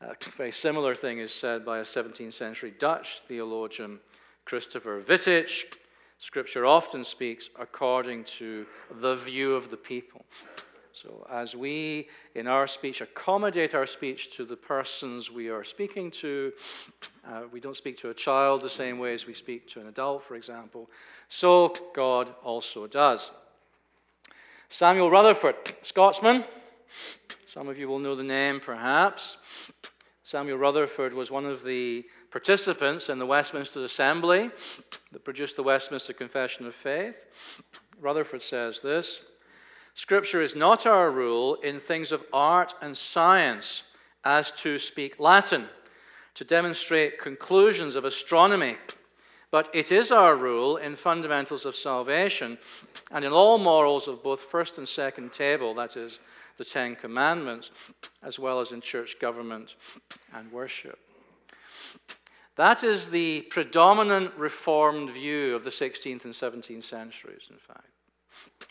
A 0.00 0.14
very 0.36 0.52
similar 0.52 0.94
thing 0.94 1.18
is 1.18 1.32
said 1.32 1.64
by 1.64 1.78
a 1.78 1.82
17th 1.82 2.34
century 2.34 2.74
Dutch 2.78 3.22
theologian, 3.28 3.98
Christopher 4.44 5.02
Wittich. 5.02 5.64
Scripture 6.18 6.66
often 6.66 7.04
speaks 7.04 7.48
according 7.58 8.24
to 8.38 8.66
the 9.00 9.16
view 9.16 9.54
of 9.54 9.70
the 9.70 9.76
people. 9.76 10.24
So, 10.92 11.26
as 11.30 11.54
we 11.54 12.08
in 12.34 12.46
our 12.46 12.66
speech 12.66 13.02
accommodate 13.02 13.74
our 13.74 13.86
speech 13.86 14.34
to 14.36 14.46
the 14.46 14.56
persons 14.56 15.30
we 15.30 15.50
are 15.50 15.62
speaking 15.62 16.10
to, 16.12 16.52
uh, 17.28 17.42
we 17.52 17.60
don't 17.60 17.76
speak 17.76 17.98
to 17.98 18.08
a 18.08 18.14
child 18.14 18.62
the 18.62 18.70
same 18.70 18.98
way 18.98 19.12
as 19.12 19.26
we 19.26 19.34
speak 19.34 19.68
to 19.68 19.80
an 19.80 19.88
adult, 19.88 20.24
for 20.24 20.36
example, 20.36 20.88
so 21.28 21.74
God 21.94 22.34
also 22.42 22.86
does. 22.86 23.30
Samuel 24.68 25.10
Rutherford, 25.10 25.56
Scotsman. 25.82 26.44
Some 27.46 27.68
of 27.68 27.78
you 27.78 27.88
will 27.88 28.00
know 28.00 28.16
the 28.16 28.24
name, 28.24 28.58
perhaps. 28.58 29.36
Samuel 30.24 30.58
Rutherford 30.58 31.14
was 31.14 31.30
one 31.30 31.46
of 31.46 31.62
the 31.62 32.04
participants 32.32 33.08
in 33.08 33.18
the 33.20 33.26
Westminster 33.26 33.84
Assembly 33.84 34.50
that 35.12 35.24
produced 35.24 35.54
the 35.54 35.62
Westminster 35.62 36.12
Confession 36.12 36.66
of 36.66 36.74
Faith. 36.74 37.14
Rutherford 38.00 38.42
says 38.42 38.80
this 38.80 39.22
Scripture 39.94 40.42
is 40.42 40.56
not 40.56 40.84
our 40.84 41.12
rule 41.12 41.54
in 41.62 41.78
things 41.78 42.10
of 42.10 42.24
art 42.32 42.74
and 42.82 42.96
science, 42.96 43.84
as 44.24 44.50
to 44.50 44.80
speak 44.80 45.20
Latin, 45.20 45.68
to 46.34 46.44
demonstrate 46.44 47.20
conclusions 47.20 47.94
of 47.94 48.04
astronomy, 48.04 48.76
but 49.50 49.68
it 49.74 49.92
is 49.92 50.10
our 50.10 50.36
rule 50.36 50.76
in 50.76 50.96
fundamentals 50.96 51.64
of 51.64 51.76
salvation 51.76 52.58
and 53.10 53.24
in 53.24 53.32
all 53.32 53.58
morals 53.58 54.08
of 54.08 54.22
both 54.22 54.40
first 54.40 54.78
and 54.78 54.88
second 54.88 55.32
table, 55.32 55.74
that 55.74 55.96
is, 55.96 56.18
the 56.58 56.64
Ten 56.64 56.96
Commandments, 56.96 57.70
as 58.22 58.38
well 58.38 58.60
as 58.60 58.72
in 58.72 58.80
church 58.80 59.16
government 59.20 59.74
and 60.34 60.50
worship. 60.50 60.98
That 62.56 62.82
is 62.82 63.08
the 63.08 63.42
predominant 63.50 64.32
Reformed 64.36 65.10
view 65.10 65.54
of 65.54 65.62
the 65.62 65.70
16th 65.70 66.24
and 66.24 66.32
17th 66.32 66.84
centuries, 66.84 67.48
in 67.50 67.58
fact. 67.58 67.90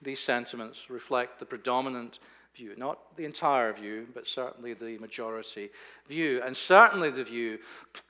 These 0.01 0.19
sentiments 0.19 0.89
reflect 0.89 1.39
the 1.39 1.45
predominant 1.45 2.19
view, 2.55 2.73
not 2.77 3.15
the 3.15 3.25
entire 3.25 3.73
view, 3.73 4.07
but 4.13 4.27
certainly 4.27 4.73
the 4.73 4.97
majority 4.97 5.69
view, 6.07 6.41
and 6.43 6.55
certainly 6.55 7.11
the 7.11 7.23
view 7.23 7.59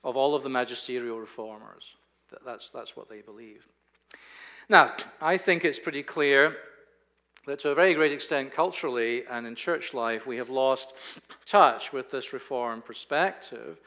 of 0.03 0.15
all 0.15 0.33
of 0.33 0.43
the 0.43 0.49
magisterial 0.49 1.19
reformers. 1.19 1.83
That's, 2.45 2.69
that's 2.69 2.95
what 2.95 3.09
they 3.09 3.21
believe. 3.21 3.65
Now, 4.69 4.95
I 5.21 5.37
think 5.37 5.63
it's 5.63 5.79
pretty 5.79 6.03
clear 6.03 6.55
that 7.45 7.59
to 7.59 7.69
a 7.69 7.75
very 7.75 7.93
great 7.93 8.11
extent, 8.11 8.51
culturally 8.51 9.23
and 9.29 9.45
in 9.45 9.55
church 9.55 9.93
life, 9.93 10.25
we 10.25 10.37
have 10.37 10.49
lost 10.49 10.93
touch 11.45 11.93
with 11.93 12.09
this 12.09 12.33
reform 12.33 12.81
perspective. 12.81 13.77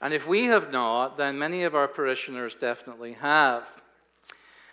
And 0.00 0.12
if 0.12 0.26
we 0.26 0.44
have 0.44 0.72
not, 0.72 1.16
then 1.16 1.38
many 1.38 1.62
of 1.62 1.74
our 1.74 1.88
parishioners 1.88 2.56
definitely 2.56 3.12
have. 3.14 3.64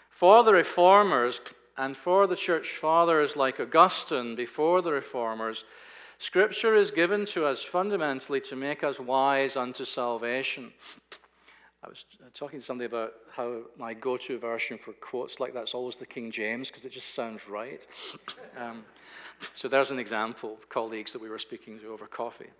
For 0.09 0.43
the 0.43 0.53
reformers 0.53 1.39
and 1.77 1.95
for 1.95 2.27
the 2.27 2.35
church 2.35 2.77
fathers 2.77 3.35
like 3.35 3.59
Augustine 3.59 4.35
before 4.35 4.81
the 4.81 4.91
reformers, 4.91 5.63
Scripture 6.19 6.75
is 6.75 6.91
given 6.91 7.25
to 7.27 7.45
us 7.45 7.63
fundamentally 7.63 8.41
to 8.41 8.55
make 8.55 8.83
us 8.83 8.99
wise 8.99 9.55
unto 9.55 9.85
salvation. 9.85 10.71
I 11.83 11.89
was 11.89 12.05
talking 12.33 12.59
to 12.59 12.65
somebody 12.65 12.85
about 12.85 13.13
how 13.35 13.63
my 13.77 13.93
go 13.93 14.15
to 14.15 14.39
version 14.39 14.77
for 14.77 14.93
quotes 14.93 15.41
like 15.41 15.53
that's 15.53 15.73
always 15.73 15.97
the 15.97 16.05
King 16.05 16.31
James 16.31 16.69
because 16.69 16.85
it 16.85 16.93
just 16.93 17.13
sounds 17.13 17.47
right. 17.47 17.85
Um, 18.55 18.85
so 19.55 19.67
there's 19.67 19.89
an 19.89 19.97
example 19.97 20.53
of 20.53 20.69
colleagues 20.69 21.11
that 21.11 21.21
we 21.21 21.27
were 21.27 21.39
speaking 21.39 21.79
to 21.79 21.87
over 21.91 22.05
coffee. 22.05 22.51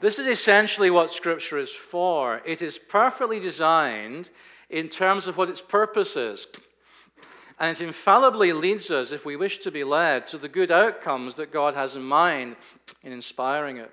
This 0.00 0.20
is 0.20 0.26
essentially 0.26 0.88
what 0.88 1.12
Scripture 1.12 1.58
is 1.58 1.70
for. 1.70 2.40
It 2.46 2.62
is 2.62 2.78
perfectly 2.78 3.40
designed 3.40 4.30
in 4.70 4.88
terms 4.88 5.26
of 5.26 5.36
what 5.36 5.48
its 5.48 5.60
purpose 5.60 6.14
is. 6.14 6.46
And 7.58 7.76
it 7.76 7.80
infallibly 7.80 8.52
leads 8.52 8.90
us, 8.92 9.10
if 9.10 9.24
we 9.24 9.34
wish 9.34 9.58
to 9.58 9.72
be 9.72 9.82
led, 9.82 10.28
to 10.28 10.38
the 10.38 10.48
good 10.48 10.70
outcomes 10.70 11.34
that 11.34 11.52
God 11.52 11.74
has 11.74 11.96
in 11.96 12.02
mind 12.02 12.54
in 13.02 13.12
inspiring 13.12 13.78
it. 13.78 13.90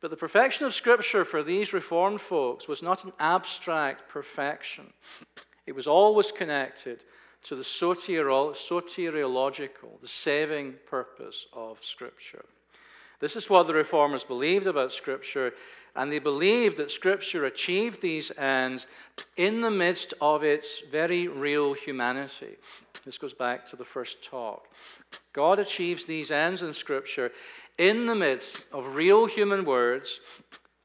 But 0.00 0.10
the 0.10 0.16
perfection 0.16 0.66
of 0.66 0.74
Scripture 0.74 1.24
for 1.24 1.42
these 1.42 1.72
Reformed 1.72 2.20
folks 2.20 2.68
was 2.68 2.82
not 2.82 3.04
an 3.04 3.12
abstract 3.18 4.08
perfection, 4.08 4.92
it 5.66 5.72
was 5.72 5.86
always 5.86 6.32
connected 6.32 7.04
to 7.44 7.56
the 7.56 7.62
soteriological, 7.62 10.00
the 10.00 10.08
saving 10.08 10.74
purpose 10.86 11.46
of 11.52 11.78
Scripture. 11.82 12.44
This 13.20 13.36
is 13.36 13.50
what 13.50 13.66
the 13.66 13.74
Reformers 13.74 14.24
believed 14.24 14.66
about 14.66 14.92
Scripture, 14.92 15.52
and 15.94 16.10
they 16.10 16.18
believed 16.18 16.78
that 16.78 16.90
Scripture 16.90 17.44
achieved 17.44 18.00
these 18.00 18.32
ends 18.38 18.86
in 19.36 19.60
the 19.60 19.70
midst 19.70 20.14
of 20.20 20.42
its 20.42 20.82
very 20.90 21.28
real 21.28 21.74
humanity. 21.74 22.56
This 23.04 23.18
goes 23.18 23.34
back 23.34 23.68
to 23.68 23.76
the 23.76 23.84
first 23.84 24.22
talk. 24.22 24.66
God 25.32 25.58
achieves 25.58 26.04
these 26.04 26.30
ends 26.30 26.62
in 26.62 26.72
Scripture 26.72 27.32
in 27.80 28.04
the 28.04 28.14
midst 28.14 28.58
of 28.72 28.94
real 28.94 29.24
human 29.24 29.64
words 29.64 30.20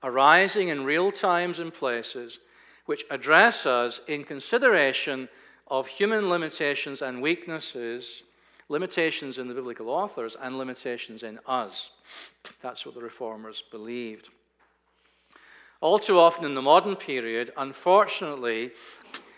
arising 0.01 0.69
in 0.69 0.85
real 0.85 1.11
times 1.11 1.59
and 1.59 1.73
places, 1.73 2.39
which 2.85 3.03
address 3.11 3.65
us 3.65 3.99
in 4.07 4.23
consideration 4.23 5.27
of 5.67 5.87
human 5.87 6.29
limitations 6.29 7.01
and 7.01 7.21
weaknesses, 7.21 8.23
limitations 8.69 9.39
in 9.39 9.49
the 9.49 9.53
biblical 9.53 9.89
authors, 9.89 10.37
and 10.41 10.57
limitations 10.57 11.23
in 11.23 11.37
us. 11.45 11.91
That's 12.61 12.85
what 12.85 12.95
the 12.95 13.01
reformers 13.01 13.61
believed. 13.71 14.29
All 15.81 15.99
too 15.99 16.17
often 16.17 16.45
in 16.45 16.55
the 16.55 16.61
modern 16.61 16.95
period, 16.95 17.51
unfortunately, 17.57 18.71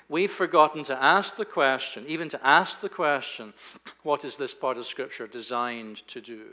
we've 0.10 0.32
forgotten 0.32 0.84
to 0.84 1.04
ask 1.04 1.36
the 1.36 1.46
question, 1.46 2.06
even 2.08 2.30
to 2.30 2.46
ask 2.46 2.82
the 2.82 2.90
question, 2.90 3.52
what 4.04 4.24
is 4.24 4.36
this 4.36 4.54
part 4.54 4.78
of 4.78 4.86
Scripture 4.86 5.26
designed 5.26 6.08
to 6.10 6.22
do? 6.22 6.44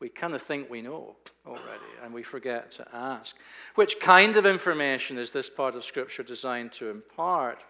We 0.00 0.08
kind 0.08 0.34
of 0.34 0.42
think 0.42 0.68
we 0.68 0.82
know 0.82 1.16
already 1.46 1.90
and 2.02 2.12
we 2.12 2.22
forget 2.22 2.70
to 2.72 2.86
ask. 2.92 3.36
Which 3.76 3.98
kind 4.00 4.36
of 4.36 4.44
information 4.44 5.18
is 5.18 5.30
this 5.30 5.48
part 5.48 5.74
of 5.74 5.84
Scripture 5.84 6.22
designed 6.22 6.72
to 6.72 6.90
impart? 6.90 7.62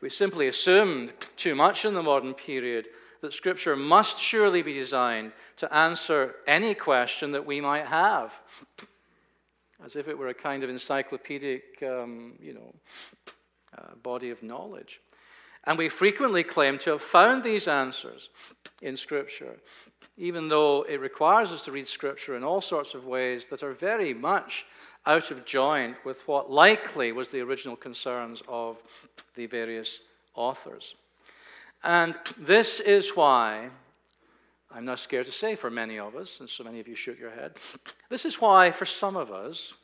We 0.00 0.10
simply 0.10 0.48
assumed 0.48 1.12
too 1.36 1.54
much 1.54 1.84
in 1.84 1.94
the 1.94 2.02
modern 2.02 2.34
period 2.34 2.86
that 3.22 3.32
Scripture 3.32 3.76
must 3.76 4.18
surely 4.18 4.62
be 4.62 4.74
designed 4.74 5.32
to 5.56 5.72
answer 5.72 6.34
any 6.46 6.74
question 6.74 7.32
that 7.32 7.46
we 7.46 7.60
might 7.60 7.86
have, 7.86 8.32
as 9.84 9.96
if 9.96 10.08
it 10.08 10.18
were 10.18 10.28
a 10.28 10.34
kind 10.34 10.62
of 10.62 10.70
encyclopedic, 10.70 11.82
um, 11.82 12.34
you 12.40 12.54
know, 12.54 12.74
uh, 13.78 13.94
body 14.02 14.30
of 14.30 14.42
knowledge. 14.42 15.00
And 15.64 15.78
we 15.78 15.88
frequently 15.88 16.44
claim 16.44 16.78
to 16.78 16.90
have 16.90 17.02
found 17.02 17.42
these 17.42 17.66
answers 17.66 18.28
in 18.82 18.96
Scripture 18.96 19.56
even 20.16 20.48
though 20.48 20.82
it 20.88 21.00
requires 21.00 21.52
us 21.52 21.62
to 21.62 21.72
read 21.72 21.86
Scripture 21.86 22.36
in 22.36 22.44
all 22.44 22.60
sorts 22.60 22.94
of 22.94 23.04
ways 23.04 23.46
that 23.50 23.62
are 23.62 23.74
very 23.74 24.14
much 24.14 24.64
out 25.04 25.30
of 25.30 25.44
joint 25.44 25.96
with 26.04 26.18
what 26.26 26.50
likely 26.50 27.12
was 27.12 27.28
the 27.28 27.40
original 27.40 27.76
concerns 27.76 28.42
of 28.48 28.76
the 29.34 29.46
various 29.46 30.00
authors. 30.34 30.94
And 31.84 32.18
this 32.38 32.80
is 32.80 33.10
why, 33.10 33.68
I'm 34.74 34.84
not 34.84 34.98
scared 34.98 35.26
to 35.26 35.32
say 35.32 35.54
for 35.54 35.70
many 35.70 35.98
of 35.98 36.16
us, 36.16 36.40
and 36.40 36.48
so 36.48 36.64
many 36.64 36.80
of 36.80 36.88
you 36.88 36.96
shook 36.96 37.18
your 37.18 37.30
head, 37.30 37.52
this 38.08 38.24
is 38.24 38.40
why 38.40 38.72
for 38.72 38.86
some 38.86 39.16
of 39.16 39.30
us, 39.30 39.74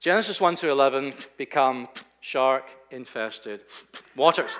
Genesis 0.00 0.40
1 0.40 0.56
to 0.56 0.68
11 0.68 1.14
become 1.38 1.88
shark 2.20 2.64
infested 2.90 3.64
waters 4.16 4.50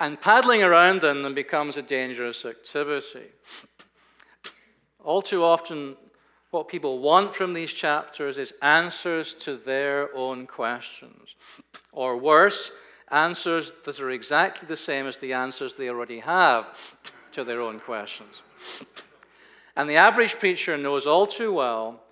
and 0.00 0.20
paddling 0.20 0.62
around 0.62 1.04
in 1.04 1.22
them 1.22 1.34
becomes 1.34 1.76
a 1.76 1.82
dangerous 1.82 2.44
activity. 2.44 3.30
All 5.04 5.22
too 5.22 5.42
often, 5.42 5.96
what 6.50 6.68
people 6.68 7.00
want 7.00 7.34
from 7.34 7.52
these 7.52 7.72
chapters 7.72 8.38
is 8.38 8.52
answers 8.62 9.34
to 9.34 9.56
their 9.56 10.14
own 10.14 10.46
questions. 10.46 11.34
Or 11.92 12.16
worse, 12.16 12.70
answers 13.10 13.72
that 13.84 14.00
are 14.00 14.10
exactly 14.10 14.66
the 14.66 14.76
same 14.76 15.06
as 15.06 15.16
the 15.18 15.32
answers 15.32 15.74
they 15.74 15.88
already 15.88 16.20
have 16.20 16.66
to 17.32 17.44
their 17.44 17.60
own 17.60 17.80
questions. 17.80 18.42
And 19.76 19.90
the 19.90 19.96
average 19.96 20.38
preacher 20.38 20.76
knows 20.76 21.06
all 21.06 21.26
too 21.26 21.52
well 21.52 22.02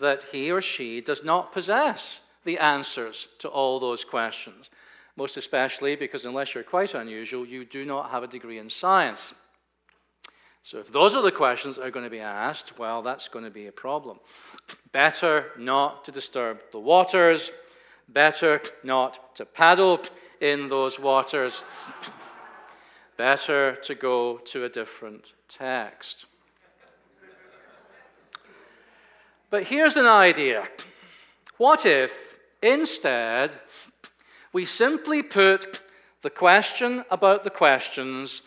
that 0.00 0.22
he 0.30 0.50
or 0.50 0.62
she 0.62 1.00
does 1.00 1.24
not 1.24 1.52
possess 1.52 2.20
the 2.44 2.58
answers 2.58 3.26
to 3.40 3.48
all 3.48 3.80
those 3.80 4.04
questions. 4.04 4.70
Most 5.18 5.36
especially 5.36 5.96
because, 5.96 6.26
unless 6.26 6.54
you're 6.54 6.62
quite 6.62 6.94
unusual, 6.94 7.44
you 7.44 7.64
do 7.64 7.84
not 7.84 8.12
have 8.12 8.22
a 8.22 8.28
degree 8.28 8.58
in 8.58 8.70
science. 8.70 9.34
So, 10.62 10.78
if 10.78 10.92
those 10.92 11.12
are 11.16 11.22
the 11.22 11.32
questions 11.32 11.74
that 11.74 11.84
are 11.84 11.90
going 11.90 12.04
to 12.04 12.10
be 12.10 12.20
asked, 12.20 12.78
well, 12.78 13.02
that's 13.02 13.26
going 13.26 13.44
to 13.44 13.50
be 13.50 13.66
a 13.66 13.72
problem. 13.72 14.20
Better 14.92 15.46
not 15.58 16.04
to 16.04 16.12
disturb 16.12 16.60
the 16.70 16.78
waters, 16.78 17.50
better 18.10 18.62
not 18.84 19.34
to 19.34 19.44
paddle 19.44 20.00
in 20.40 20.68
those 20.68 21.00
waters, 21.00 21.64
better 23.16 23.74
to 23.82 23.96
go 23.96 24.38
to 24.44 24.66
a 24.66 24.68
different 24.68 25.32
text. 25.48 26.26
But 29.50 29.64
here's 29.64 29.96
an 29.96 30.06
idea. 30.06 30.68
What 31.56 31.86
if, 31.86 32.12
instead, 32.62 33.50
we 34.58 34.66
simply 34.66 35.22
put 35.22 35.78
the 36.22 36.30
question 36.30 37.04
about 37.12 37.44
the 37.44 37.50
questions 37.64 38.42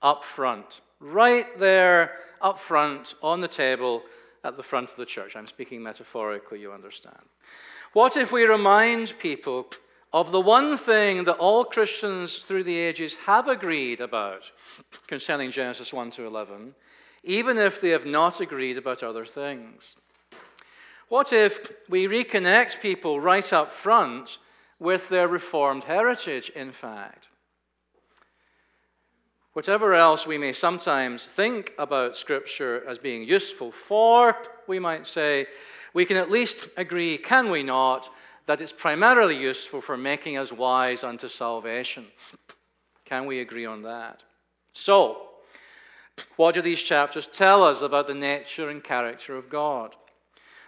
up 0.00 0.24
front, 0.24 0.80
right 1.00 1.58
there 1.58 2.12
up 2.40 2.58
front 2.58 3.14
on 3.22 3.42
the 3.42 3.46
table 3.46 4.02
at 4.42 4.56
the 4.56 4.62
front 4.62 4.90
of 4.90 4.96
the 4.96 5.04
church? 5.04 5.36
I'm 5.36 5.46
speaking 5.46 5.82
metaphorically, 5.82 6.60
you 6.60 6.72
understand. 6.72 7.20
What 7.92 8.16
if 8.16 8.32
we 8.32 8.44
remind 8.44 9.18
people 9.18 9.66
of 10.14 10.32
the 10.32 10.40
one 10.40 10.78
thing 10.78 11.24
that 11.24 11.36
all 11.36 11.66
Christians 11.66 12.36
through 12.36 12.64
the 12.64 12.78
ages 12.78 13.14
have 13.26 13.46
agreed 13.46 14.00
about 14.00 14.40
concerning 15.08 15.50
Genesis 15.50 15.92
1 15.92 16.10
to 16.12 16.24
11, 16.24 16.74
even 17.22 17.58
if 17.58 17.82
they 17.82 17.90
have 17.90 18.06
not 18.06 18.40
agreed 18.40 18.78
about 18.78 19.02
other 19.02 19.26
things? 19.26 19.94
What 21.10 21.34
if 21.34 21.70
we 21.90 22.06
reconnect 22.06 22.80
people 22.80 23.20
right 23.20 23.52
up 23.52 23.70
front 23.70 24.38
with 24.80 25.08
their 25.08 25.28
Reformed 25.28 25.84
heritage, 25.84 26.50
in 26.56 26.72
fact? 26.72 27.28
Whatever 29.52 29.94
else 29.94 30.26
we 30.26 30.38
may 30.38 30.52
sometimes 30.52 31.28
think 31.36 31.72
about 31.78 32.16
Scripture 32.16 32.82
as 32.88 32.98
being 32.98 33.22
useful 33.22 33.70
for, 33.70 34.36
we 34.66 34.78
might 34.78 35.06
say, 35.06 35.46
we 35.92 36.04
can 36.04 36.16
at 36.16 36.30
least 36.30 36.66
agree, 36.76 37.18
can 37.18 37.50
we 37.50 37.62
not, 37.62 38.08
that 38.46 38.60
it's 38.60 38.72
primarily 38.72 39.36
useful 39.36 39.80
for 39.80 39.96
making 39.96 40.38
us 40.38 40.52
wise 40.52 41.04
unto 41.04 41.28
salvation. 41.28 42.06
Can 43.04 43.26
we 43.26 43.40
agree 43.40 43.66
on 43.66 43.82
that? 43.82 44.22
So, 44.72 45.28
what 46.36 46.54
do 46.54 46.62
these 46.62 46.80
chapters 46.80 47.28
tell 47.32 47.62
us 47.62 47.82
about 47.82 48.06
the 48.06 48.14
nature 48.14 48.68
and 48.68 48.82
character 48.82 49.36
of 49.36 49.50
God? 49.50 49.94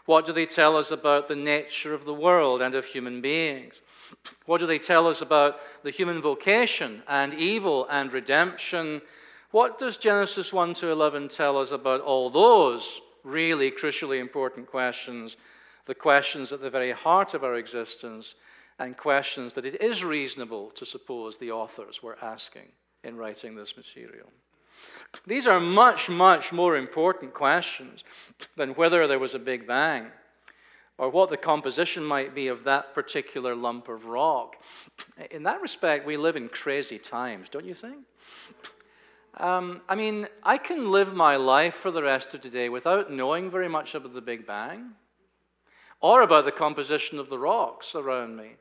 What 0.07 0.27
do 0.27 0.33
they 0.33 0.47
tell 0.47 0.77
us 0.77 0.91
about 0.91 1.29
the 1.29 1.37
nature 1.37 1.95
of 1.95 2.05
the 2.05 2.15
world 2.15 2.63
and 2.63 2.75
of 2.75 2.85
human 2.85 3.21
beings? 3.21 3.75
What 4.47 4.59
do 4.59 4.67
they 4.67 4.79
tell 4.79 5.07
us 5.07 5.21
about 5.21 5.57
the 5.83 5.91
human 5.91 6.21
vocation 6.21 7.03
and 7.09 7.35
evil 7.35 7.87
and 7.91 8.13
redemption? 8.13 9.03
What 9.51 9.79
does 9.79 9.99
Genesis 9.99 10.53
1 10.53 10.75
to 10.75 10.91
11 10.91 11.29
tell 11.29 11.59
us 11.59 11.71
about 11.71 12.01
all 12.01 12.31
those 12.31 13.01
really 13.23 13.71
crucially 13.71 14.21
important 14.21 14.67
questions? 14.67 15.37
The 15.87 15.95
questions 15.95 16.53
at 16.53 16.61
the 16.61 16.71
very 16.71 16.93
heart 16.93 17.35
of 17.35 17.45
our 17.45 17.57
existence, 17.57 18.35
and 18.79 18.97
questions 18.97 19.55
that 19.55 19.65
it 19.65 19.81
is 19.81 20.05
reasonable 20.05 20.71
to 20.71 20.85
suppose 20.85 21.37
the 21.37 21.53
authors 21.53 22.03
were 22.03 22.19
asking 22.23 22.69
in 23.05 23.17
writing 23.17 23.55
this 23.55 23.77
material. 23.77 24.29
These 25.27 25.47
are 25.47 25.61
much, 25.61 26.09
much 26.09 26.53
more 26.53 26.77
important 26.77 27.35
questions 27.35 28.03
than 28.57 28.71
whether 28.71 29.07
there 29.07 29.19
was 29.19 29.35
a 29.35 29.39
Big 29.39 29.67
Bang 29.67 30.11
or 30.99 31.09
what 31.11 31.31
the 31.31 31.37
composition 31.37 32.05
might 32.05 32.35
be 32.35 32.49
of 32.49 32.65
that 32.65 32.95
particular 32.95 33.55
lump 33.55 33.89
of 33.89 34.05
rock. 34.05 34.57
In 35.31 35.43
that 35.45 35.61
respect, 35.61 36.07
we 36.07 36.17
live 36.17 36.37
in 36.37 36.49
crazy 36.49 36.99
times, 36.99 37.49
don't 37.49 37.65
you 37.65 37.75
think? 37.75 38.05
Um, 39.39 39.81
I 39.89 39.95
mean, 39.95 40.29
I 40.43 40.59
can 40.59 40.91
live 40.91 41.15
my 41.15 41.37
life 41.37 41.75
for 41.77 41.91
the 41.91 42.03
rest 42.03 42.35
of 42.35 42.43
today 42.43 42.69
without 42.69 43.11
knowing 43.11 43.51
very 43.51 43.69
much 43.69 43.95
about 43.95 44.13
the 44.13 44.21
Big 44.21 44.47
Bang 44.47 44.93
or 46.01 46.23
about 46.23 46.45
the 46.45 46.53
composition 46.53 47.19
of 47.19 47.31
the 47.31 47.39
rocks 47.39 47.95
around 47.95 48.37
me. 48.37 48.53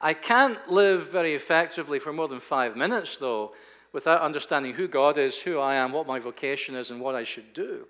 I 0.00 0.14
can't 0.14 0.58
live 0.68 1.08
very 1.08 1.34
effectively 1.34 1.98
for 1.98 2.12
more 2.12 2.28
than 2.28 2.40
five 2.40 2.76
minutes, 2.76 3.16
though, 3.16 3.52
without 3.92 4.22
understanding 4.22 4.74
who 4.74 4.88
God 4.88 5.18
is, 5.18 5.36
who 5.36 5.58
I 5.58 5.76
am, 5.76 5.92
what 5.92 6.06
my 6.06 6.18
vocation 6.18 6.74
is, 6.74 6.90
and 6.90 7.00
what 7.00 7.14
I 7.14 7.24
should 7.24 7.52
do? 7.52 7.86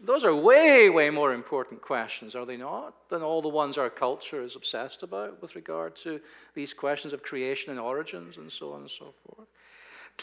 Those 0.00 0.24
are 0.24 0.34
way, 0.34 0.90
way 0.90 1.10
more 1.10 1.32
important 1.32 1.80
questions, 1.80 2.34
are 2.34 2.44
they 2.44 2.56
not, 2.56 3.08
than 3.08 3.22
all 3.22 3.40
the 3.40 3.48
ones 3.48 3.78
our 3.78 3.90
culture 3.90 4.42
is 4.42 4.56
obsessed 4.56 5.02
about 5.02 5.40
with 5.40 5.54
regard 5.54 5.94
to 5.96 6.20
these 6.54 6.74
questions 6.74 7.12
of 7.12 7.22
creation 7.22 7.70
and 7.70 7.78
origins 7.80 8.36
and 8.36 8.50
so 8.50 8.72
on 8.72 8.82
and 8.82 8.90
so 8.90 9.14
forth. 9.24 9.48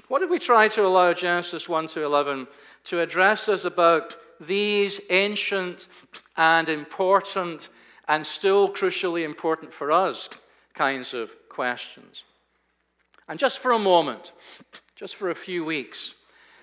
What 0.07 0.21
if 0.21 0.29
we 0.29 0.39
try 0.39 0.67
to 0.69 0.85
allow 0.85 1.13
Genesis 1.13 1.69
1 1.69 1.87
to 1.89 2.03
11 2.03 2.47
to 2.85 2.99
address 2.99 3.47
us 3.47 3.63
about 3.65 4.15
these 4.39 4.99
ancient 5.09 5.87
and 6.35 6.67
important 6.67 7.69
and 8.07 8.25
still 8.25 8.73
crucially 8.73 9.23
important 9.23 9.73
for 9.73 9.91
us 9.91 10.29
kinds 10.73 11.13
of 11.13 11.29
questions? 11.47 12.23
And 13.29 13.39
just 13.39 13.59
for 13.59 13.71
a 13.71 13.79
moment, 13.79 14.33
just 14.95 15.15
for 15.15 15.29
a 15.29 15.35
few 15.35 15.63
weeks, 15.63 16.15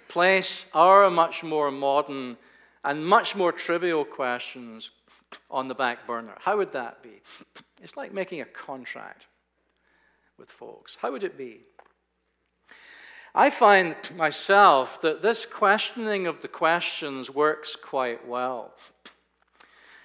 place 0.08 0.64
our 0.74 1.08
much 1.08 1.42
more 1.42 1.70
modern 1.70 2.36
and 2.84 3.04
much 3.04 3.36
more 3.36 3.52
trivial 3.52 4.04
questions 4.04 4.90
on 5.50 5.68
the 5.68 5.74
back 5.74 6.06
burner. 6.06 6.34
How 6.38 6.56
would 6.56 6.72
that 6.72 7.02
be? 7.02 7.22
It's 7.82 7.96
like 7.96 8.12
making 8.12 8.40
a 8.40 8.46
contract 8.46 9.26
with 10.38 10.50
folks. 10.50 10.96
How 11.00 11.12
would 11.12 11.24
it 11.24 11.38
be? 11.38 11.60
I 13.34 13.50
find 13.50 13.94
myself 14.16 15.00
that 15.02 15.22
this 15.22 15.46
questioning 15.46 16.26
of 16.26 16.42
the 16.42 16.48
questions 16.48 17.30
works 17.30 17.76
quite 17.76 18.26
well. 18.26 18.74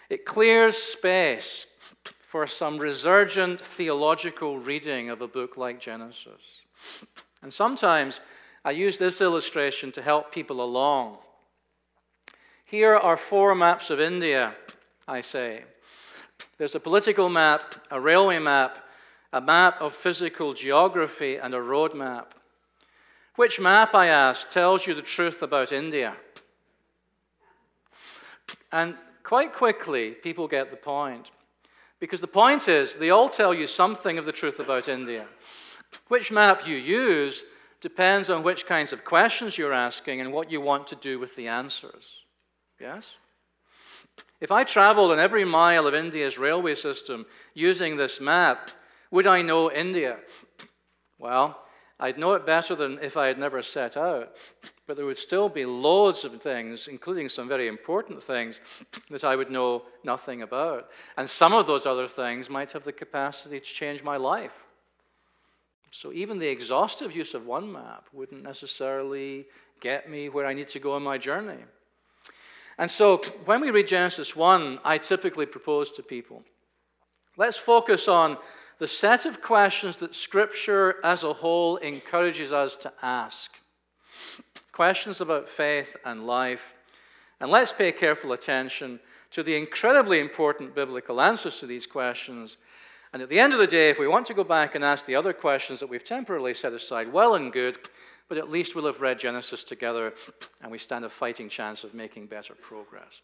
It 0.09 0.25
clears 0.25 0.77
space 0.77 1.65
for 2.29 2.45
some 2.45 2.77
resurgent 2.77 3.61
theological 3.61 4.59
reading 4.59 5.09
of 5.09 5.21
a 5.21 5.27
book 5.27 5.57
like 5.57 5.79
Genesis. 5.79 6.41
And 7.41 7.51
sometimes 7.51 8.19
I 8.63 8.71
use 8.71 8.99
this 8.99 9.21
illustration 9.21 9.91
to 9.93 10.01
help 10.01 10.31
people 10.31 10.63
along. 10.63 11.17
Here 12.65 12.95
are 12.95 13.15
four 13.15 13.53
maps 13.53 13.91
of 13.91 13.99
India, 13.99 14.55
I 15.07 15.21
say. 15.21 15.63
There's 16.57 16.73
a 16.73 16.79
political 16.79 17.29
map, 17.29 17.75
a 17.91 18.01
railway 18.01 18.39
map, 18.39 18.79
a 19.33 19.39
map 19.39 19.79
of 19.81 19.93
physical 19.93 20.53
geography, 20.53 21.37
and 21.37 21.53
a 21.53 21.61
road 21.61 21.93
map. 21.93 22.33
Which 23.35 23.59
map, 23.59 23.93
I 23.93 24.07
ask, 24.07 24.49
tells 24.49 24.87
you 24.87 24.95
the 24.95 25.01
truth 25.01 25.43
about 25.43 25.71
India? 25.71 26.15
And 28.71 28.95
quite 29.23 29.53
quickly, 29.53 30.11
people 30.11 30.47
get 30.47 30.71
the 30.71 30.75
point. 30.75 31.29
Because 31.99 32.19
the 32.19 32.27
point 32.27 32.67
is, 32.67 32.95
they 32.95 33.11
all 33.11 33.29
tell 33.29 33.53
you 33.53 33.67
something 33.67 34.17
of 34.17 34.25
the 34.25 34.31
truth 34.31 34.59
about 34.59 34.87
India. 34.87 35.27
Which 36.07 36.31
map 36.31 36.65
you 36.65 36.77
use 36.77 37.43
depends 37.81 38.29
on 38.31 38.41
which 38.41 38.65
kinds 38.65 38.91
of 38.91 39.05
questions 39.05 39.55
you're 39.55 39.73
asking 39.73 40.21
and 40.21 40.33
what 40.33 40.49
you 40.49 40.61
want 40.61 40.87
to 40.87 40.95
do 40.95 41.19
with 41.19 41.35
the 41.35 41.47
answers. 41.47 42.24
Yes? 42.79 43.05
If 44.41 44.51
I 44.51 44.63
traveled 44.63 45.11
in 45.11 45.19
every 45.19 45.45
mile 45.45 45.87
of 45.87 45.95
India's 45.95 46.37
railway 46.37 46.75
system 46.75 47.25
using 47.53 47.97
this 47.97 48.19
map, 48.19 48.69
would 49.11 49.27
I 49.27 49.41
know 49.41 49.71
India? 49.71 50.17
Well, 51.19 51.57
I'd 51.99 52.17
know 52.17 52.33
it 52.33 52.45
better 52.45 52.75
than 52.75 52.99
if 53.01 53.15
I 53.15 53.27
had 53.27 53.39
never 53.39 53.61
set 53.63 53.95
out. 53.95 54.33
But 54.85 54.97
there 54.97 55.05
would 55.05 55.17
still 55.17 55.47
be 55.49 55.65
loads 55.65 56.25
of 56.25 56.41
things, 56.41 56.87
including 56.87 57.29
some 57.29 57.47
very 57.47 57.67
important 57.67 58.21
things, 58.21 58.59
that 59.09 59.23
I 59.23 59.35
would 59.35 59.49
know 59.49 59.83
nothing 60.03 60.41
about. 60.41 60.89
And 61.17 61.29
some 61.29 61.53
of 61.53 61.67
those 61.67 61.85
other 61.85 62.07
things 62.07 62.49
might 62.49 62.71
have 62.71 62.83
the 62.83 62.91
capacity 62.91 63.59
to 63.59 63.65
change 63.65 64.03
my 64.03 64.17
life. 64.17 64.51
So 65.91 66.11
even 66.11 66.37
the 66.37 66.47
exhaustive 66.47 67.15
use 67.15 67.33
of 67.33 67.45
one 67.45 67.71
map 67.71 68.07
wouldn't 68.11 68.43
necessarily 68.43 69.45
get 69.79 70.09
me 70.09 70.27
where 70.27 70.45
I 70.45 70.53
need 70.53 70.67
to 70.69 70.79
go 70.79 70.93
on 70.93 71.03
my 71.03 71.17
journey. 71.17 71.63
And 72.77 72.91
so 72.91 73.21
when 73.45 73.61
we 73.61 73.71
read 73.71 73.87
Genesis 73.87 74.35
1, 74.35 74.79
I 74.83 74.97
typically 74.97 75.45
propose 75.45 75.91
to 75.93 76.03
people 76.03 76.43
let's 77.37 77.57
focus 77.57 78.07
on 78.07 78.37
the 78.79 78.87
set 78.87 79.25
of 79.25 79.41
questions 79.41 79.97
that 79.97 80.15
Scripture 80.15 80.95
as 81.03 81.23
a 81.23 81.33
whole 81.33 81.77
encourages 81.77 82.51
us 82.51 82.75
to 82.77 82.91
ask. 83.01 83.51
Questions 84.71 85.21
about 85.21 85.49
faith 85.49 85.95
and 86.05 86.27
life, 86.27 86.73
And 87.41 87.51
let's 87.51 87.73
pay 87.73 87.91
careful 87.91 88.31
attention 88.31 88.99
to 89.31 89.43
the 89.43 89.55
incredibly 89.55 90.19
important 90.19 90.73
biblical 90.73 91.19
answers 91.19 91.59
to 91.59 91.65
these 91.65 91.85
questions. 91.85 92.57
And 93.11 93.21
at 93.21 93.27
the 93.27 93.39
end 93.39 93.53
of 93.53 93.59
the 93.59 93.67
day, 93.67 93.89
if 93.89 93.99
we 93.99 94.07
want 94.07 94.25
to 94.27 94.33
go 94.33 94.43
back 94.43 94.75
and 94.75 94.83
ask 94.83 95.05
the 95.05 95.15
other 95.15 95.33
questions 95.33 95.81
that 95.81 95.89
we've 95.89 96.03
temporarily 96.03 96.53
set 96.53 96.71
aside, 96.71 97.11
well 97.11 97.35
and 97.35 97.51
good, 97.51 97.77
but 98.27 98.37
at 98.37 98.49
least 98.49 98.75
we'll 98.75 98.85
have 98.85 99.01
read 99.01 99.19
Genesis 99.19 99.63
together 99.63 100.13
and 100.61 100.71
we 100.71 100.77
stand 100.77 101.05
a 101.05 101.09
fighting 101.09 101.49
chance 101.49 101.83
of 101.83 101.93
making 101.93 102.27
better 102.27 102.55
progress. 102.55 103.21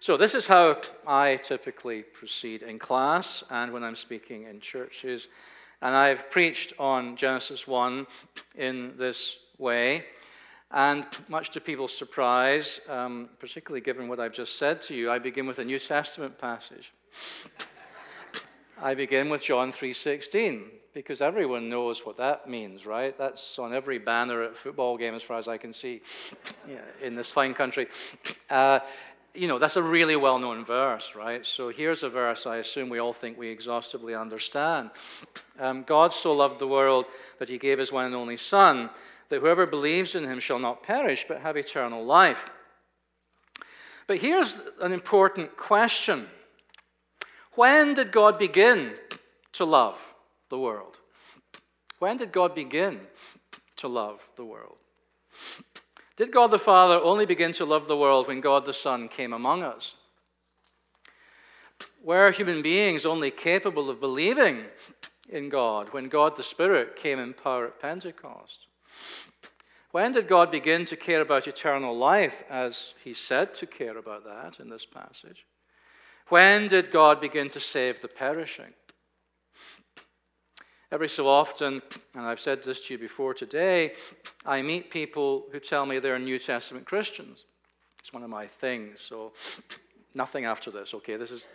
So, 0.00 0.16
this 0.16 0.34
is 0.34 0.46
how 0.46 0.80
I 1.06 1.36
typically 1.36 2.02
proceed 2.02 2.62
in 2.62 2.78
class 2.78 3.44
and 3.50 3.70
when 3.70 3.84
I'm 3.84 3.96
speaking 3.96 4.44
in 4.44 4.60
churches. 4.60 5.28
And 5.82 5.94
I've 5.94 6.30
preached 6.30 6.72
on 6.78 7.16
Genesis 7.16 7.66
1 7.66 8.06
in 8.56 8.94
this 8.98 9.36
way. 9.58 10.04
And 10.70 11.06
much 11.28 11.50
to 11.50 11.60
people's 11.60 11.96
surprise, 11.96 12.80
um, 12.88 13.28
particularly 13.38 13.80
given 13.80 14.08
what 14.08 14.20
I've 14.20 14.32
just 14.32 14.58
said 14.58 14.80
to 14.82 14.94
you, 14.94 15.10
I 15.10 15.18
begin 15.18 15.46
with 15.46 15.58
a 15.58 15.64
New 15.64 15.78
Testament 15.78 16.38
passage. 16.38 16.92
I 18.80 18.94
begin 18.94 19.28
with 19.28 19.42
John 19.42 19.72
3:16 19.72 20.79
because 20.92 21.20
everyone 21.20 21.68
knows 21.68 22.04
what 22.04 22.16
that 22.16 22.48
means, 22.48 22.84
right? 22.84 23.16
That's 23.16 23.58
on 23.58 23.72
every 23.72 23.98
banner 23.98 24.42
at 24.42 24.56
football 24.56 24.96
game, 24.96 25.14
as 25.14 25.22
far 25.22 25.38
as 25.38 25.48
I 25.48 25.56
can 25.56 25.72
see, 25.72 26.02
in 27.02 27.14
this 27.14 27.30
fine 27.30 27.54
country. 27.54 27.86
Uh, 28.50 28.80
you 29.32 29.46
know, 29.46 29.60
that's 29.60 29.76
a 29.76 29.82
really 29.82 30.16
well 30.16 30.40
known 30.40 30.64
verse, 30.64 31.12
right? 31.14 31.46
So 31.46 31.68
here's 31.68 32.02
a 32.02 32.08
verse 32.08 32.46
I 32.46 32.56
assume 32.56 32.88
we 32.88 32.98
all 32.98 33.12
think 33.12 33.38
we 33.38 33.48
exhaustively 33.48 34.14
understand. 34.14 34.90
Um, 35.60 35.82
God 35.82 36.10
so 36.10 36.32
loved 36.32 36.58
the 36.58 36.66
world 36.66 37.04
that 37.38 37.50
he 37.50 37.58
gave 37.58 37.78
his 37.78 37.92
one 37.92 38.06
and 38.06 38.14
only 38.14 38.38
Son, 38.38 38.88
that 39.28 39.40
whoever 39.40 39.66
believes 39.66 40.14
in 40.14 40.24
him 40.24 40.40
shall 40.40 40.58
not 40.58 40.82
perish, 40.82 41.26
but 41.28 41.42
have 41.42 41.58
eternal 41.58 42.02
life. 42.02 42.48
But 44.06 44.16
here's 44.16 44.62
an 44.80 44.92
important 44.92 45.54
question 45.58 46.28
When 47.56 47.92
did 47.92 48.10
God 48.10 48.38
begin 48.38 48.94
to 49.52 49.66
love 49.66 49.98
the 50.50 50.58
world? 50.58 50.98
When 51.98 52.16
did 52.16 52.32
God 52.32 52.54
begin 52.54 53.00
to 53.76 53.88
love 53.88 54.20
the 54.36 54.44
world? 54.44 54.76
Did 56.16 56.32
God 56.32 56.50
the 56.50 56.58
Father 56.58 57.00
only 57.02 57.24
begin 57.24 57.52
to 57.54 57.64
love 57.64 57.88
the 57.88 57.96
world 57.96 58.28
when 58.28 58.42
God 58.42 58.64
the 58.64 58.74
Son 58.74 59.08
came 59.08 59.32
among 59.32 59.62
us? 59.62 59.94
Were 62.02 62.30
human 62.30 62.62
beings 62.62 63.06
only 63.06 63.30
capable 63.30 63.88
of 63.88 64.00
believing 64.00 64.64
in 65.28 65.48
God 65.48 65.92
when 65.92 66.08
God 66.08 66.36
the 66.36 66.42
Spirit 66.42 66.96
came 66.96 67.18
in 67.18 67.32
power 67.32 67.66
at 67.66 67.80
Pentecost? 67.80 68.66
When 69.92 70.12
did 70.12 70.28
God 70.28 70.50
begin 70.50 70.84
to 70.86 70.96
care 70.96 71.20
about 71.20 71.48
eternal 71.48 71.96
life 71.96 72.34
as 72.48 72.94
he 73.02 73.12
said 73.12 73.54
to 73.54 73.66
care 73.66 73.98
about 73.98 74.24
that 74.24 74.60
in 74.60 74.68
this 74.68 74.86
passage? 74.86 75.44
When 76.28 76.68
did 76.68 76.92
God 76.92 77.20
begin 77.20 77.48
to 77.50 77.60
save 77.60 78.00
the 78.00 78.08
perishing? 78.08 78.72
Every 80.92 81.08
so 81.08 81.28
often, 81.28 81.80
and 82.14 82.26
I've 82.26 82.40
said 82.40 82.64
this 82.64 82.80
to 82.86 82.94
you 82.94 82.98
before 82.98 83.32
today, 83.32 83.92
I 84.44 84.60
meet 84.60 84.90
people 84.90 85.44
who 85.52 85.60
tell 85.60 85.86
me 85.86 86.00
they're 86.00 86.18
New 86.18 86.40
Testament 86.40 86.84
Christians. 86.84 87.44
It's 88.00 88.12
one 88.12 88.24
of 88.24 88.30
my 88.30 88.48
things, 88.60 89.00
so 89.00 89.32
nothing 90.14 90.46
after 90.46 90.72
this, 90.72 90.92
okay? 90.94 91.16
This 91.16 91.30
is 91.30 91.46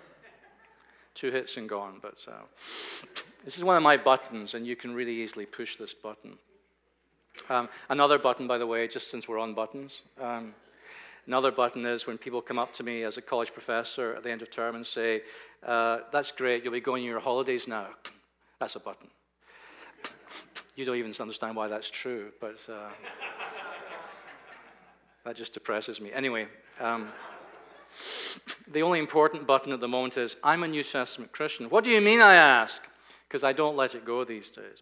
two 1.15 1.31
hits 1.31 1.57
and 1.57 1.67
gone, 1.67 1.99
but 2.01 2.15
uh, 2.29 2.43
this 3.43 3.57
is 3.57 3.63
one 3.65 3.75
of 3.75 3.83
my 3.83 3.97
buttons, 3.97 4.53
and 4.53 4.65
you 4.65 4.77
can 4.77 4.95
really 4.95 5.21
easily 5.21 5.45
push 5.45 5.75
this 5.75 5.93
button. 5.93 6.37
Um, 7.49 7.67
another 7.89 8.17
button, 8.17 8.47
by 8.47 8.57
the 8.57 8.67
way, 8.67 8.87
just 8.87 9.11
since 9.11 9.27
we're 9.27 9.39
on 9.39 9.53
buttons. 9.53 10.01
Um, 10.21 10.53
another 11.27 11.51
button 11.51 11.85
is 11.85 12.07
when 12.07 12.17
people 12.17 12.41
come 12.41 12.57
up 12.57 12.71
to 12.75 12.83
me 12.83 13.03
as 13.03 13.17
a 13.17 13.21
college 13.21 13.51
professor 13.51 14.15
at 14.15 14.23
the 14.23 14.31
end 14.31 14.43
of 14.43 14.49
term 14.49 14.75
and 14.75 14.85
say, 14.85 15.23
uh, 15.65 15.99
That's 16.13 16.31
great, 16.31 16.63
you'll 16.63 16.71
be 16.71 16.79
going 16.79 17.03
on 17.03 17.09
your 17.09 17.19
holidays 17.19 17.67
now. 17.67 17.87
That's 18.61 18.77
a 18.77 18.79
button. 18.79 19.09
You 20.75 20.85
don't 20.85 20.97
even 20.97 21.13
understand 21.19 21.55
why 21.55 21.67
that's 21.67 21.89
true, 21.89 22.31
but 22.39 22.55
uh, 22.69 22.89
that 25.23 25.35
just 25.35 25.53
depresses 25.53 25.99
me. 25.99 26.11
Anyway, 26.11 26.47
um, 26.79 27.09
the 28.71 28.81
only 28.81 28.99
important 28.99 29.47
button 29.47 29.71
at 29.71 29.79
the 29.79 29.87
moment 29.87 30.17
is 30.17 30.35
I'm 30.43 30.63
a 30.63 30.67
New 30.67 30.83
Testament 30.83 31.31
Christian. 31.31 31.69
What 31.69 31.83
do 31.83 31.89
you 31.89 32.01
mean, 32.01 32.19
I 32.19 32.35
ask? 32.35 32.81
Because 33.27 33.43
I 33.43 33.53
don't 33.53 33.75
let 33.75 33.95
it 33.95 34.05
go 34.05 34.23
these 34.23 34.49
days. 34.49 34.81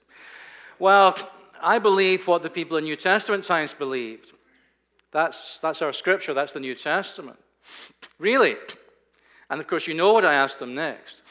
Well, 0.80 1.16
I 1.62 1.80
believe 1.80 2.28
what 2.28 2.42
the 2.42 2.50
people 2.50 2.78
in 2.78 2.84
New 2.84 2.96
Testament 2.96 3.46
times 3.46 3.74
believed. 3.74 4.34
That's, 5.12 5.60
that's 5.62 5.82
our 5.82 5.94
scripture, 5.94 6.34
that's 6.34 6.54
the 6.54 6.60
New 6.60 6.76
Testament. 6.76 7.38
Really? 8.18 8.56
And 9.50 9.62
of 9.62 9.68
course, 9.68 9.88
you 9.88 9.94
know 9.94 10.12
what 10.12 10.26
I 10.26 10.34
asked 10.34 10.60
them 10.60 10.74
next. 10.74 11.22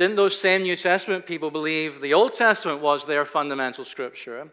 Didn't 0.00 0.16
those 0.16 0.40
same 0.40 0.62
New 0.62 0.76
Testament 0.76 1.26
people 1.26 1.50
believe 1.50 2.00
the 2.00 2.14
Old 2.14 2.32
Testament 2.32 2.80
was 2.80 3.04
their 3.04 3.26
fundamental 3.26 3.84
scripture? 3.84 4.48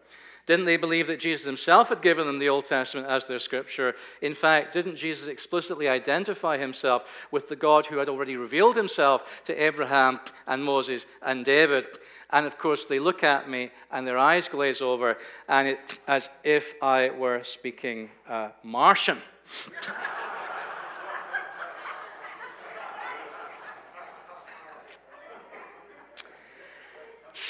Didn't 0.46 0.66
they 0.66 0.76
believe 0.76 1.08
that 1.08 1.22
Jesus 1.22 1.46
himself 1.46 1.88
had 1.88 2.02
given 2.02 2.28
them 2.28 2.38
the 2.38 2.50
Old 2.50 2.66
Testament 2.66 3.08
as 3.08 3.26
their 3.28 3.40
scripture? 3.40 3.96
In 4.22 4.36
fact, 4.36 4.74
didn't 4.74 4.98
Jesus 4.98 5.28
explicitly 5.28 5.88
identify 5.88 6.58
himself 6.58 7.04
with 7.32 7.48
the 7.48 7.56
God 7.56 7.86
who 7.86 7.96
had 7.96 8.10
already 8.10 8.36
revealed 8.36 8.76
himself 8.76 9.24
to 9.46 9.56
Abraham 9.56 10.20
and 10.48 10.62
Moses 10.62 11.06
and 11.22 11.46
David? 11.46 11.88
And 12.32 12.46
of 12.46 12.58
course, 12.58 12.84
they 12.84 13.00
look 13.00 13.24
at 13.24 13.50
me 13.50 13.72
and 13.90 14.06
their 14.06 14.18
eyes 14.18 14.50
glaze 14.50 14.82
over, 14.82 15.18
and 15.48 15.66
it's 15.66 16.00
as 16.10 16.28
if 16.44 16.74
I 16.82 17.10
were 17.12 17.42
speaking 17.46 18.10
uh, 18.28 18.50
Martian. 18.64 19.22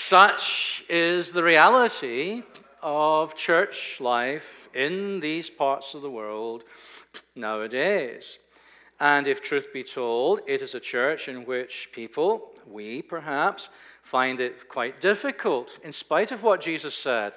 Such 0.07 0.85
is 0.87 1.33
the 1.33 1.43
reality 1.43 2.41
of 2.81 3.35
church 3.35 3.97
life 3.99 4.45
in 4.73 5.19
these 5.19 5.49
parts 5.49 5.95
of 5.95 6.01
the 6.01 6.09
world 6.09 6.63
nowadays. 7.35 8.37
And 9.01 9.27
if 9.27 9.41
truth 9.41 9.67
be 9.73 9.83
told, 9.83 10.39
it 10.47 10.61
is 10.61 10.75
a 10.75 10.79
church 10.79 11.27
in 11.27 11.45
which 11.45 11.89
people, 11.91 12.55
we 12.65 13.01
perhaps, 13.01 13.67
find 14.01 14.39
it 14.39 14.69
quite 14.69 15.01
difficult, 15.01 15.77
in 15.83 15.91
spite 15.91 16.31
of 16.31 16.41
what 16.41 16.61
Jesus 16.61 16.95
said, 16.95 17.33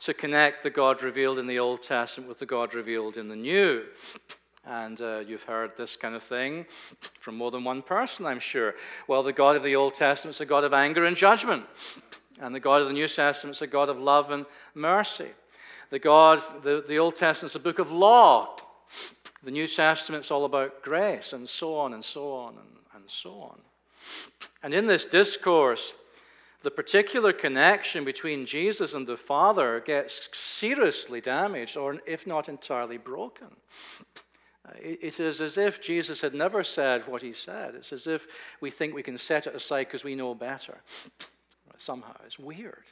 to 0.00 0.12
connect 0.12 0.62
the 0.62 0.68
God 0.68 1.02
revealed 1.02 1.38
in 1.38 1.46
the 1.46 1.58
Old 1.58 1.82
Testament 1.82 2.28
with 2.28 2.38
the 2.38 2.44
God 2.44 2.74
revealed 2.74 3.16
in 3.16 3.28
the 3.28 3.34
New. 3.34 3.84
And 4.66 5.00
uh, 5.00 5.20
you've 5.26 5.42
heard 5.42 5.72
this 5.76 5.96
kind 5.96 6.14
of 6.14 6.22
thing 6.22 6.66
from 7.20 7.36
more 7.36 7.50
than 7.50 7.64
one 7.64 7.80
person, 7.80 8.26
I'm 8.26 8.40
sure. 8.40 8.74
Well, 9.08 9.22
the 9.22 9.32
God 9.32 9.56
of 9.56 9.62
the 9.62 9.74
Old 9.74 9.94
Testament 9.94 10.36
is 10.36 10.40
a 10.40 10.46
God 10.46 10.64
of 10.64 10.74
anger 10.74 11.06
and 11.06 11.16
judgment, 11.16 11.64
and 12.40 12.54
the 12.54 12.60
God 12.60 12.82
of 12.82 12.88
the 12.88 12.92
New 12.92 13.08
Testament 13.08 13.56
is 13.56 13.62
a 13.62 13.66
God 13.66 13.88
of 13.88 13.98
love 13.98 14.30
and 14.30 14.44
mercy. 14.74 15.28
The 15.90 15.98
God, 15.98 16.42
the, 16.62 16.84
the 16.86 16.98
Old 16.98 17.16
Testament 17.16 17.52
is 17.52 17.56
a 17.56 17.60
book 17.60 17.78
of 17.78 17.90
law. 17.90 18.56
The 19.42 19.50
New 19.50 19.66
Testament 19.66 20.26
is 20.26 20.30
all 20.30 20.44
about 20.44 20.82
grace, 20.82 21.32
and 21.32 21.48
so 21.48 21.74
on 21.74 21.94
and 21.94 22.04
so 22.04 22.32
on 22.32 22.56
and, 22.56 22.76
and 22.94 23.04
so 23.06 23.32
on. 23.32 23.58
And 24.62 24.74
in 24.74 24.86
this 24.86 25.06
discourse, 25.06 25.94
the 26.62 26.70
particular 26.70 27.32
connection 27.32 28.04
between 28.04 28.44
Jesus 28.44 28.92
and 28.92 29.06
the 29.06 29.16
Father 29.16 29.80
gets 29.80 30.28
seriously 30.34 31.22
damaged, 31.22 31.78
or 31.78 31.96
if 32.06 32.26
not 32.26 32.50
entirely 32.50 32.98
broken. 32.98 33.48
It 34.78 35.18
is 35.18 35.40
as 35.40 35.58
if 35.58 35.80
Jesus 35.80 36.20
had 36.20 36.34
never 36.34 36.62
said 36.62 37.06
what 37.06 37.22
he 37.22 37.32
said. 37.32 37.74
It's 37.74 37.92
as 37.92 38.06
if 38.06 38.22
we 38.60 38.70
think 38.70 38.94
we 38.94 39.02
can 39.02 39.18
set 39.18 39.46
it 39.46 39.54
aside 39.54 39.84
because 39.84 40.04
we 40.04 40.14
know 40.14 40.34
better. 40.34 40.78
Somehow. 41.76 42.14
It's 42.26 42.38
weird. 42.38 42.84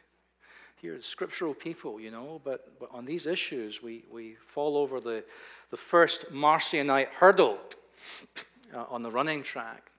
Here, 0.76 1.00
scriptural 1.02 1.54
people, 1.54 2.00
you 2.00 2.10
know, 2.10 2.40
but, 2.44 2.78
but 2.78 2.88
on 2.92 3.04
these 3.04 3.26
issues, 3.26 3.82
we, 3.82 4.04
we 4.10 4.36
fall 4.54 4.76
over 4.76 5.00
the, 5.00 5.24
the 5.70 5.76
first 5.76 6.26
Marcionite 6.32 7.08
hurdle 7.08 7.58
uh, 8.74 8.84
on 8.88 9.02
the 9.02 9.10
running 9.10 9.42
track. 9.42 9.90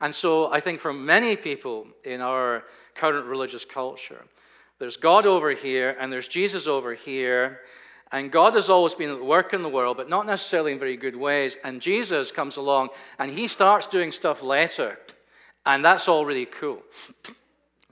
And 0.00 0.14
so 0.14 0.52
I 0.52 0.60
think 0.60 0.80
for 0.80 0.92
many 0.92 1.36
people 1.36 1.86
in 2.04 2.20
our 2.20 2.64
current 2.94 3.26
religious 3.26 3.64
culture, 3.64 4.24
there's 4.78 4.96
God 4.96 5.24
over 5.24 5.52
here 5.52 5.96
and 6.00 6.12
there's 6.12 6.28
Jesus 6.28 6.66
over 6.66 6.94
here, 6.94 7.60
and 8.12 8.30
God 8.30 8.54
has 8.54 8.68
always 8.68 8.94
been 8.94 9.10
at 9.10 9.24
work 9.24 9.54
in 9.54 9.62
the 9.62 9.68
world, 9.68 9.96
but 9.96 10.08
not 10.08 10.26
necessarily 10.26 10.72
in 10.72 10.78
very 10.78 10.96
good 10.96 11.16
ways. 11.16 11.56
And 11.64 11.80
Jesus 11.80 12.30
comes 12.30 12.56
along 12.56 12.90
and 13.18 13.30
he 13.30 13.48
starts 13.48 13.86
doing 13.86 14.12
stuff 14.12 14.42
later. 14.42 14.98
And 15.66 15.84
that's 15.84 16.08
all 16.08 16.24
really 16.24 16.46
cool. 16.46 16.82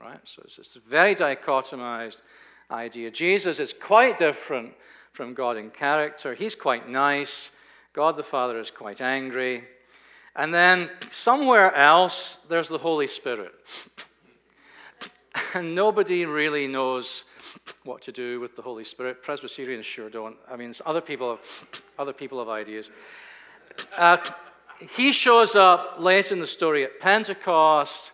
Right? 0.01 0.18
So 0.25 0.42
it's 0.44 0.57
this 0.57 0.77
very 0.88 1.14
dichotomized 1.14 2.22
idea. 2.72 3.09
Jesus 3.09 3.61
is 3.61 3.72
quite 3.72 4.18
different 4.18 4.72
from 5.12 5.33
God 5.33 5.57
in 5.57 5.70
character. 5.70 6.35
He's 6.35 6.57
quite 6.57 6.88
nice. 6.88 7.53
God 7.92 8.16
the 8.16 8.25
Father 8.25 8.59
is 8.59 8.72
quite 8.72 9.01
angry. 9.01 9.62
And 10.35 10.53
then 10.53 10.90
somewhere 11.11 11.72
else, 11.77 12.38
there's 12.48 12.68
the 12.68 12.79
Holy 12.79 13.07
Spirit. 13.07 13.53
And 15.55 15.75
nobody 15.75 16.27
really 16.27 16.66
knows 16.66 17.25
what 17.85 18.03
to 18.03 18.13
do 18.13 18.41
with 18.41 18.57
the 18.57 18.63
Holy 18.63 18.85
Spirit. 18.85 19.23
Presbyterians 19.23 19.87
sure 19.87 20.11
don't. 20.11 20.37
I 20.51 20.57
mean, 20.57 20.75
other 20.87 21.01
people 21.01 21.31
have, 21.31 21.41
other 21.99 22.13
people 22.13 22.39
have 22.39 22.49
ideas. 22.49 22.91
Uh, 23.97 24.19
he 24.97 25.13
shows 25.13 25.55
up 25.55 25.97
late 25.99 26.33
in 26.33 26.41
the 26.41 26.47
story 26.47 26.85
at 26.85 26.99
Pentecost, 27.01 28.13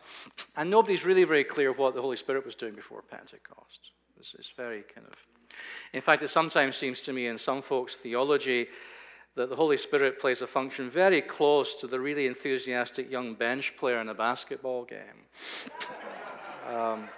and 0.57 0.71
nobody's 0.71 1.05
really 1.05 1.25
very 1.25 1.45
clear 1.45 1.73
what 1.73 1.95
the 1.95 2.01
Holy 2.01 2.17
Spirit 2.17 2.45
was 2.45 2.55
doing 2.55 2.75
before 2.75 3.03
Pentecost. 3.03 3.93
This 4.17 4.35
is 4.39 4.51
very 4.57 4.85
kind 4.95 5.07
of. 5.07 5.15
In 5.93 6.03
fact, 6.03 6.23
it 6.23 6.29
sometimes 6.29 6.77
seems 6.77 7.03
to 7.03 7.13
me 7.13 7.29
in 7.29 7.39
some 7.39 7.63
folks' 7.63 7.97
theology 7.97 8.69
that 9.35 9.49
the 9.49 9.57
Holy 9.57 9.77
Spirit 9.77 10.21
plays 10.21 10.43
a 10.43 10.47
function 10.47 10.91
very 10.91 11.23
close 11.23 11.75
to 11.77 11.87
the 11.87 11.99
really 11.99 12.27
enthusiastic 12.27 13.11
young 13.11 13.35
bench 13.35 13.75
player 13.77 14.01
in 14.01 14.09
a 14.09 14.15
basketball 14.15 14.85
game. 14.85 14.99
Um, 16.69 17.09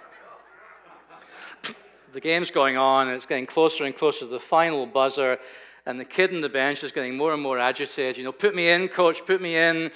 the 2.13 2.19
game's 2.19 2.51
going 2.51 2.77
on, 2.77 3.07
and 3.07 3.15
it's 3.15 3.25
getting 3.25 3.45
closer 3.45 3.85
and 3.85 3.95
closer 3.95 4.19
to 4.19 4.25
the 4.27 4.39
final 4.39 4.85
buzzer, 4.85 5.37
and 5.85 5.99
the 5.99 6.05
kid 6.05 6.33
on 6.33 6.41
the 6.41 6.49
bench 6.49 6.83
is 6.83 6.91
getting 6.91 7.15
more 7.17 7.33
and 7.33 7.41
more 7.41 7.57
agitated. 7.57 8.17
You 8.17 8.23
know, 8.23 8.31
put 8.31 8.55
me 8.55 8.69
in, 8.69 8.87
coach, 8.87 9.25
put 9.25 9.41
me 9.41 9.55
in. 9.55 9.91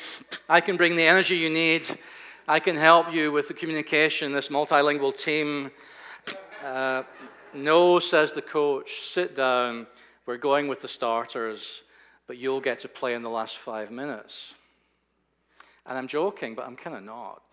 I 0.50 0.62
can 0.62 0.78
bring 0.78 0.96
the 0.96 1.04
energy 1.06 1.36
you 1.36 1.50
need. 1.50 1.86
I 2.48 2.60
can 2.60 2.76
help 2.76 3.14
you 3.14 3.32
with 3.32 3.48
the 3.48 3.54
communication, 3.54 4.32
this 4.32 4.50
multilingual 4.50 5.16
team. 5.16 5.72
Uh, 6.64 7.04
no, 7.54 8.00
says 8.00 8.34
the 8.34 8.42
coach, 8.42 9.10
sit 9.10 9.36
down. 9.36 9.88
We're 10.26 10.38
going 10.38 10.68
with 10.68 10.82
the 10.82 10.88
starters, 10.88 11.84
but 12.28 12.38
you'll 12.38 12.62
get 12.62 12.80
to 12.80 12.88
play 12.88 13.14
in 13.14 13.22
the 13.22 13.30
last 13.30 13.58
five 13.60 13.92
minutes. 13.92 14.54
And 15.86 15.98
I'm 15.98 16.08
joking, 16.08 16.56
but 16.56 16.66
I'm 16.66 16.76
kind 16.76 16.96
of 16.96 17.04
not. 17.04 17.44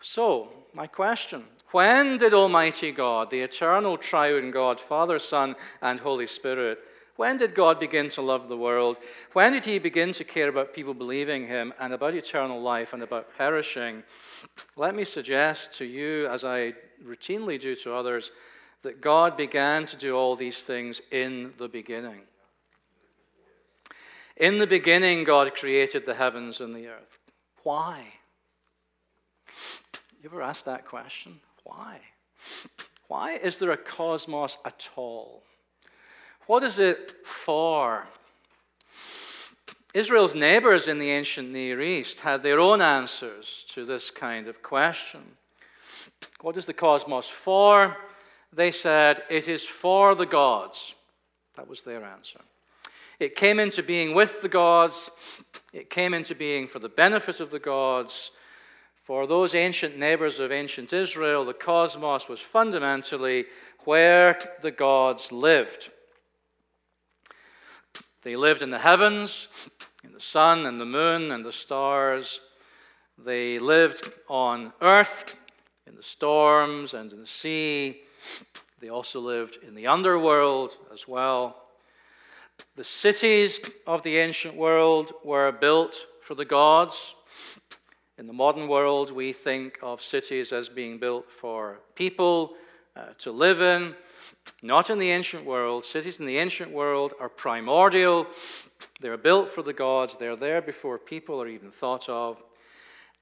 So, 0.00 0.52
my 0.74 0.86
question 0.86 1.44
when 1.74 2.18
did 2.18 2.34
Almighty 2.34 2.92
God, 2.92 3.30
the 3.30 3.40
eternal 3.40 3.98
triune 3.98 4.52
God, 4.52 4.78
Father, 4.78 5.18
Son, 5.18 5.56
and 5.82 5.98
Holy 5.98 6.28
Spirit, 6.28 6.78
when 7.16 7.36
did 7.36 7.52
God 7.52 7.80
begin 7.80 8.08
to 8.10 8.22
love 8.22 8.48
the 8.48 8.56
world? 8.56 8.96
When 9.32 9.52
did 9.52 9.64
He 9.64 9.80
begin 9.80 10.12
to 10.12 10.22
care 10.22 10.48
about 10.48 10.72
people 10.72 10.94
believing 10.94 11.48
Him 11.48 11.74
and 11.80 11.92
about 11.92 12.14
eternal 12.14 12.62
life 12.62 12.92
and 12.92 13.02
about 13.02 13.26
perishing? 13.36 14.04
Let 14.76 14.94
me 14.94 15.04
suggest 15.04 15.76
to 15.78 15.84
you, 15.84 16.28
as 16.28 16.44
I 16.44 16.74
routinely 17.04 17.60
do 17.60 17.74
to 17.74 17.92
others, 17.92 18.30
that 18.82 19.00
God 19.00 19.36
began 19.36 19.84
to 19.86 19.96
do 19.96 20.14
all 20.14 20.36
these 20.36 20.62
things 20.62 21.02
in 21.10 21.54
the 21.58 21.66
beginning. 21.66 22.20
In 24.36 24.58
the 24.58 24.66
beginning, 24.68 25.24
God 25.24 25.52
created 25.56 26.06
the 26.06 26.14
heavens 26.14 26.60
and 26.60 26.72
the 26.72 26.86
earth. 26.86 27.18
Why? 27.64 28.04
You 30.22 30.30
ever 30.30 30.40
asked 30.40 30.66
that 30.66 30.86
question? 30.86 31.40
Why? 31.64 32.00
Why 33.08 33.34
is 33.36 33.58
there 33.58 33.72
a 33.72 33.76
cosmos 33.76 34.56
at 34.64 34.88
all? 34.96 35.42
What 36.46 36.62
is 36.62 36.78
it 36.78 37.14
for? 37.24 38.06
Israel's 39.94 40.34
neighbors 40.34 40.88
in 40.88 40.98
the 40.98 41.10
ancient 41.10 41.50
Near 41.50 41.80
East 41.80 42.20
had 42.20 42.42
their 42.42 42.58
own 42.58 42.82
answers 42.82 43.64
to 43.74 43.84
this 43.84 44.10
kind 44.10 44.48
of 44.48 44.62
question. 44.62 45.20
What 46.40 46.56
is 46.56 46.66
the 46.66 46.74
cosmos 46.74 47.28
for? 47.28 47.96
They 48.52 48.72
said, 48.72 49.22
It 49.30 49.48
is 49.48 49.64
for 49.64 50.14
the 50.14 50.26
gods. 50.26 50.94
That 51.56 51.68
was 51.68 51.82
their 51.82 52.04
answer. 52.04 52.40
It 53.20 53.36
came 53.36 53.60
into 53.60 53.82
being 53.82 54.14
with 54.14 54.42
the 54.42 54.48
gods, 54.48 55.10
it 55.72 55.88
came 55.88 56.14
into 56.14 56.34
being 56.34 56.66
for 56.66 56.80
the 56.80 56.88
benefit 56.88 57.38
of 57.38 57.50
the 57.50 57.60
gods, 57.60 58.32
for 59.04 59.26
those 59.26 59.54
ancient 59.54 59.98
neighbors 59.98 60.40
of 60.40 60.50
ancient 60.50 60.92
Israel, 60.92 61.44
the 61.44 61.52
cosmos 61.52 62.26
was 62.28 62.40
fundamentally 62.40 63.44
where 63.84 64.38
the 64.62 64.70
gods 64.70 65.30
lived. 65.30 65.90
They 68.22 68.34
lived 68.34 68.62
in 68.62 68.70
the 68.70 68.78
heavens, 68.78 69.48
in 70.02 70.12
the 70.12 70.20
sun 70.20 70.64
and 70.64 70.80
the 70.80 70.86
moon 70.86 71.32
and 71.32 71.44
the 71.44 71.52
stars. 71.52 72.40
They 73.22 73.58
lived 73.58 74.10
on 74.28 74.72
earth, 74.80 75.26
in 75.86 75.94
the 75.96 76.02
storms 76.02 76.94
and 76.94 77.12
in 77.12 77.20
the 77.20 77.26
sea. 77.26 78.00
They 78.80 78.88
also 78.88 79.20
lived 79.20 79.58
in 79.66 79.74
the 79.74 79.86
underworld 79.86 80.78
as 80.92 81.06
well. 81.06 81.64
The 82.76 82.84
cities 82.84 83.60
of 83.86 84.02
the 84.02 84.16
ancient 84.16 84.56
world 84.56 85.12
were 85.22 85.52
built 85.52 85.94
for 86.22 86.34
the 86.34 86.46
gods. 86.46 87.14
In 88.16 88.28
the 88.28 88.32
modern 88.32 88.68
world, 88.68 89.10
we 89.10 89.32
think 89.32 89.76
of 89.82 90.00
cities 90.00 90.52
as 90.52 90.68
being 90.68 90.98
built 90.98 91.28
for 91.28 91.80
people 91.96 92.54
uh, 92.94 93.06
to 93.18 93.32
live 93.32 93.60
in. 93.60 93.92
Not 94.62 94.88
in 94.88 95.00
the 95.00 95.10
ancient 95.10 95.44
world. 95.44 95.84
Cities 95.84 96.20
in 96.20 96.26
the 96.26 96.38
ancient 96.38 96.70
world 96.70 97.14
are 97.18 97.28
primordial. 97.28 98.28
They're 99.00 99.16
built 99.16 99.50
for 99.50 99.62
the 99.62 99.72
gods. 99.72 100.16
They're 100.16 100.36
there 100.36 100.62
before 100.62 100.96
people 100.96 101.42
are 101.42 101.48
even 101.48 101.72
thought 101.72 102.08
of. 102.08 102.40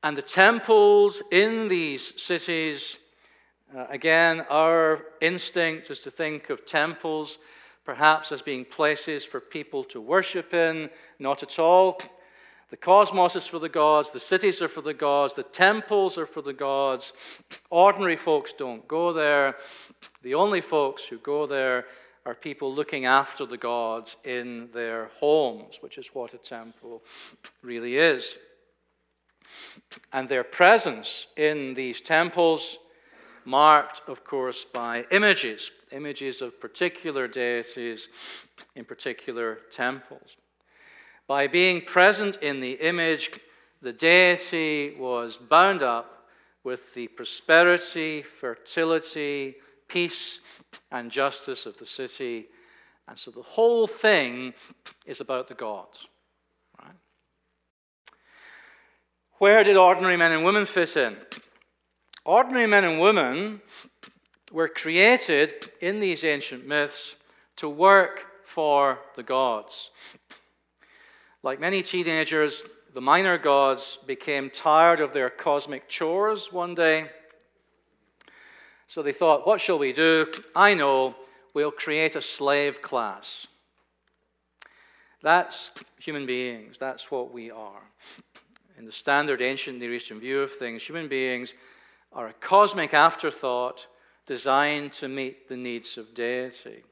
And 0.02 0.14
the 0.14 0.20
temples 0.20 1.22
in 1.30 1.68
these 1.68 2.12
cities, 2.20 2.98
uh, 3.74 3.86
again, 3.88 4.44
our 4.50 5.06
instinct 5.22 5.90
is 5.90 6.00
to 6.00 6.10
think 6.10 6.50
of 6.50 6.66
temples 6.66 7.38
perhaps 7.86 8.30
as 8.30 8.42
being 8.42 8.66
places 8.66 9.24
for 9.24 9.40
people 9.40 9.84
to 9.84 10.02
worship 10.02 10.52
in. 10.52 10.90
Not 11.18 11.42
at 11.42 11.58
all. 11.58 11.98
The 12.72 12.78
cosmos 12.78 13.36
is 13.36 13.46
for 13.46 13.58
the 13.58 13.68
gods, 13.68 14.10
the 14.10 14.18
cities 14.18 14.62
are 14.62 14.68
for 14.68 14.80
the 14.80 14.94
gods, 14.94 15.34
the 15.34 15.42
temples 15.42 16.16
are 16.16 16.24
for 16.24 16.40
the 16.40 16.54
gods. 16.54 17.12
Ordinary 17.68 18.16
folks 18.16 18.54
don't 18.54 18.88
go 18.88 19.12
there. 19.12 19.56
The 20.22 20.32
only 20.32 20.62
folks 20.62 21.04
who 21.04 21.18
go 21.18 21.46
there 21.46 21.84
are 22.24 22.34
people 22.34 22.74
looking 22.74 23.04
after 23.04 23.44
the 23.44 23.58
gods 23.58 24.16
in 24.24 24.70
their 24.72 25.10
homes, 25.20 25.82
which 25.82 25.98
is 25.98 26.06
what 26.14 26.32
a 26.32 26.38
temple 26.38 27.02
really 27.60 27.98
is. 27.98 28.36
And 30.14 30.26
their 30.26 30.42
presence 30.42 31.26
in 31.36 31.74
these 31.74 32.00
temples, 32.00 32.78
marked, 33.44 34.00
of 34.08 34.24
course, 34.24 34.64
by 34.64 35.04
images, 35.10 35.70
images 35.90 36.40
of 36.40 36.58
particular 36.58 37.28
deities 37.28 38.08
in 38.76 38.86
particular 38.86 39.58
temples. 39.70 40.36
By 41.32 41.46
being 41.46 41.80
present 41.80 42.36
in 42.42 42.60
the 42.60 42.72
image, 42.72 43.30
the 43.80 43.94
deity 43.94 44.94
was 44.98 45.38
bound 45.38 45.82
up 45.82 46.28
with 46.62 46.92
the 46.92 47.08
prosperity, 47.08 48.20
fertility, 48.20 49.54
peace, 49.88 50.40
and 50.90 51.10
justice 51.10 51.64
of 51.64 51.78
the 51.78 51.86
city. 51.86 52.48
And 53.08 53.18
so 53.18 53.30
the 53.30 53.40
whole 53.40 53.86
thing 53.86 54.52
is 55.06 55.22
about 55.22 55.48
the 55.48 55.54
gods. 55.54 56.06
Right? 56.78 56.96
Where 59.38 59.64
did 59.64 59.78
ordinary 59.78 60.18
men 60.18 60.32
and 60.32 60.44
women 60.44 60.66
fit 60.66 60.98
in? 60.98 61.16
Ordinary 62.26 62.66
men 62.66 62.84
and 62.84 63.00
women 63.00 63.62
were 64.52 64.68
created 64.68 65.70
in 65.80 65.98
these 65.98 66.24
ancient 66.24 66.66
myths 66.66 67.14
to 67.56 67.70
work 67.70 68.26
for 68.44 68.98
the 69.16 69.22
gods. 69.22 69.92
Like 71.42 71.58
many 71.58 71.82
teenagers, 71.82 72.62
the 72.94 73.00
minor 73.00 73.36
gods 73.36 73.98
became 74.06 74.48
tired 74.50 75.00
of 75.00 75.12
their 75.12 75.28
cosmic 75.28 75.88
chores 75.88 76.52
one 76.52 76.74
day. 76.74 77.10
So 78.86 79.02
they 79.02 79.12
thought, 79.12 79.46
what 79.46 79.60
shall 79.60 79.78
we 79.78 79.92
do? 79.92 80.26
I 80.54 80.74
know, 80.74 81.16
we'll 81.54 81.72
create 81.72 82.14
a 82.14 82.22
slave 82.22 82.80
class. 82.80 83.46
That's 85.22 85.70
human 85.98 86.26
beings, 86.26 86.76
that's 86.78 87.10
what 87.10 87.32
we 87.32 87.50
are. 87.50 87.82
In 88.78 88.84
the 88.84 88.92
standard 88.92 89.40
ancient 89.42 89.78
Near 89.78 89.94
Eastern 89.94 90.20
view 90.20 90.40
of 90.40 90.52
things, 90.52 90.82
human 90.82 91.08
beings 91.08 91.54
are 92.12 92.28
a 92.28 92.32
cosmic 92.34 92.94
afterthought 92.94 93.86
designed 94.26 94.92
to 94.92 95.08
meet 95.08 95.48
the 95.48 95.56
needs 95.56 95.96
of 95.96 96.14
deity. 96.14 96.84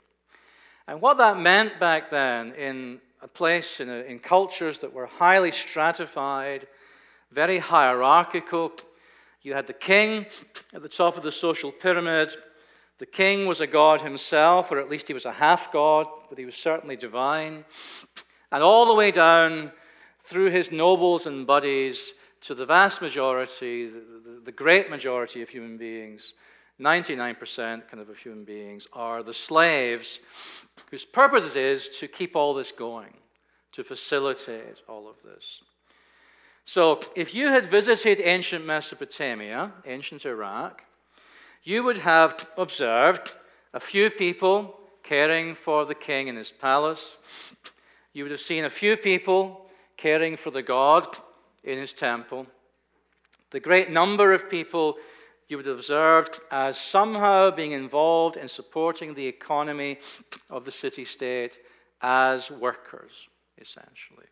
And 0.89 1.01
what 1.01 1.19
that 1.19 1.39
meant 1.39 1.79
back 1.79 2.11
then 2.11 2.53
in 2.55 3.01
a 3.23 3.29
place 3.29 3.81
in, 3.81 3.89
a, 3.89 4.01
in 4.03 4.19
cultures 4.19 4.79
that 4.79 4.93
were 4.93 5.07
highly 5.07 5.51
stratified, 5.51 6.67
very 7.33 7.59
hierarchical. 7.59 8.73
You 9.43 9.55
had 9.55 9.67
the 9.67 9.73
king 9.73 10.27
at 10.73 10.83
the 10.83 10.89
top 10.89 11.17
of 11.17 11.23
the 11.23 11.33
social 11.33 11.71
pyramid. 11.71 12.35
The 12.99 13.07
king 13.07 13.47
was 13.47 13.61
a 13.61 13.67
god 13.67 14.01
himself, 14.01 14.71
or 14.71 14.79
at 14.79 14.91
least 14.91 15.07
he 15.07 15.15
was 15.15 15.25
a 15.25 15.33
half 15.33 15.73
god, 15.73 16.07
but 16.29 16.39
he 16.39 16.45
was 16.45 16.57
certainly 16.57 16.97
divine. 16.97 17.65
And 18.53 18.63
all 18.63 18.87
the 18.87 18.95
way 18.95 19.11
down 19.11 19.73
through 20.25 20.51
his 20.51 20.71
nobles 20.71 21.27
and 21.27 21.47
buddies 21.47 22.13
to 22.43 22.55
the 22.55 22.67
vast 22.67 23.03
majority, 23.03 23.89
the, 23.89 24.01
the, 24.25 24.41
the 24.47 24.53
great 24.53 24.91
majority 24.91 25.43
of 25.43 25.49
human 25.49 25.77
beings, 25.77 26.35
99% 26.81 27.37
kind 27.57 28.01
of 28.01 28.09
of 28.09 28.17
human 28.17 28.45
beings, 28.45 28.87
are 28.93 29.23
the 29.23 29.35
slaves 29.35 30.21
whose 30.91 31.05
purpose 31.05 31.55
it 31.55 31.63
is 31.63 31.89
to 32.01 32.09
keep 32.09 32.35
all 32.35 32.55
this 32.55 32.73
going, 32.73 33.13
to 33.73 33.85
facilitate 33.85 34.79
all 34.89 35.09
of 35.09 35.17
this. 35.25 35.63
So, 36.65 37.01
if 37.17 37.35
you 37.35 37.49
had 37.49 37.71
visited 37.71 38.21
ancient 38.21 38.65
Mesopotamia, 38.65 39.73
ancient 39.87 40.25
Iraq, 40.25 40.83
you 41.65 41.83
would 41.85 41.99
have 41.99 42.47
observed 42.57 43.33
a 43.75 43.81
few 43.81 44.11
people 44.11 44.79
caring 45.03 45.55
for 45.55 45.85
the 45.85 45.95
king 45.95 46.29
in 46.29 46.37
his 46.37 46.53
palace. 46.53 47.19
You 48.13 48.25
would 48.25 48.31
have 48.31 48.41
seen 48.41 48.65
a 48.65 48.71
few 48.71 48.97
people 48.97 49.67
caring 49.97 50.37
for 50.37 50.51
the 50.51 50.63
God 50.63 51.17
in 51.65 51.79
his 51.79 51.93
temple. 51.93 52.47
The 53.51 53.61
great 53.61 53.91
number 53.91 54.33
of 54.33 54.49
people 54.49 54.97
you 55.51 55.57
would 55.57 55.67
have 55.67 55.77
observed 55.77 56.39
as 56.53 56.79
somehow 56.79 57.51
being 57.51 57.73
involved 57.73 58.37
in 58.37 58.47
supporting 58.47 59.15
the 59.15 59.27
economy 59.27 59.99
of 60.49 60.65
the 60.65 60.71
city 60.71 61.05
state 61.05 61.59
as 62.03 62.51
workers, 62.53 63.11
essentially. 63.59 64.27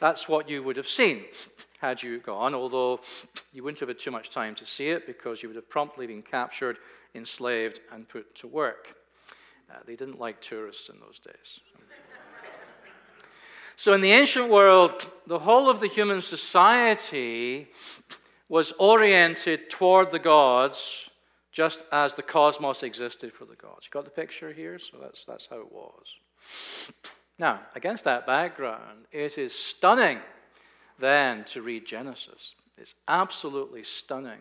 That's 0.00 0.26
what 0.26 0.48
you 0.48 0.62
would 0.62 0.78
have 0.78 0.88
seen 0.88 1.24
had 1.80 2.02
you 2.02 2.18
gone, 2.20 2.54
although 2.54 3.00
you 3.52 3.62
wouldn't 3.62 3.80
have 3.80 3.90
had 3.90 3.98
too 3.98 4.10
much 4.10 4.30
time 4.30 4.54
to 4.54 4.66
see 4.66 4.88
it 4.88 5.06
because 5.06 5.42
you 5.42 5.50
would 5.50 5.56
have 5.56 5.68
promptly 5.68 6.06
been 6.06 6.22
captured, 6.22 6.78
enslaved, 7.14 7.80
and 7.92 8.08
put 8.08 8.34
to 8.36 8.46
work. 8.46 8.94
Uh, 9.70 9.74
they 9.86 9.96
didn't 9.96 10.18
like 10.18 10.40
tourists 10.40 10.88
in 10.88 10.98
those 10.98 11.18
days. 11.18 11.60
so, 13.76 13.92
in 13.92 14.00
the 14.00 14.12
ancient 14.12 14.48
world, 14.48 15.06
the 15.26 15.38
whole 15.38 15.68
of 15.68 15.80
the 15.80 15.88
human 15.88 16.22
society 16.22 17.68
was 18.50 18.72
oriented 18.80 19.70
toward 19.70 20.10
the 20.10 20.18
gods 20.18 21.08
just 21.52 21.84
as 21.92 22.14
the 22.14 22.22
cosmos 22.22 22.82
existed 22.82 23.32
for 23.32 23.44
the 23.44 23.54
gods. 23.54 23.86
You 23.86 23.90
got 23.92 24.04
the 24.04 24.10
picture 24.10 24.52
here? 24.52 24.78
So 24.78 24.98
that's, 25.00 25.24
that's 25.24 25.46
how 25.48 25.60
it 25.60 25.72
was. 25.72 26.04
Now, 27.38 27.60
against 27.76 28.04
that 28.04 28.26
background, 28.26 29.06
it 29.12 29.38
is 29.38 29.54
stunning 29.54 30.18
then 30.98 31.44
to 31.44 31.62
read 31.62 31.86
Genesis. 31.86 32.54
It's 32.76 32.94
absolutely 33.06 33.84
stunning. 33.84 34.40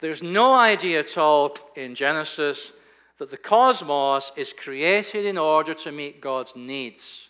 There's 0.00 0.22
no 0.22 0.52
idea 0.52 1.00
at 1.00 1.16
all 1.16 1.56
in 1.76 1.94
Genesis 1.94 2.72
that 3.18 3.30
the 3.30 3.36
cosmos 3.36 4.32
is 4.36 4.52
created 4.52 5.24
in 5.24 5.38
order 5.38 5.74
to 5.74 5.92
meet 5.92 6.20
God's 6.20 6.54
needs. 6.56 7.28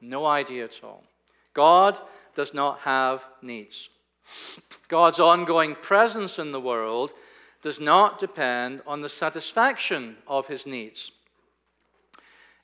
No 0.00 0.26
idea 0.26 0.64
at 0.64 0.80
all. 0.82 1.04
God 1.54 1.98
does 2.34 2.52
not 2.52 2.80
have 2.80 3.22
needs. 3.42 3.88
God's 4.88 5.18
ongoing 5.18 5.74
presence 5.74 6.38
in 6.38 6.52
the 6.52 6.60
world 6.60 7.12
does 7.62 7.80
not 7.80 8.18
depend 8.18 8.82
on 8.86 9.00
the 9.00 9.08
satisfaction 9.08 10.16
of 10.26 10.46
his 10.46 10.66
needs. 10.66 11.10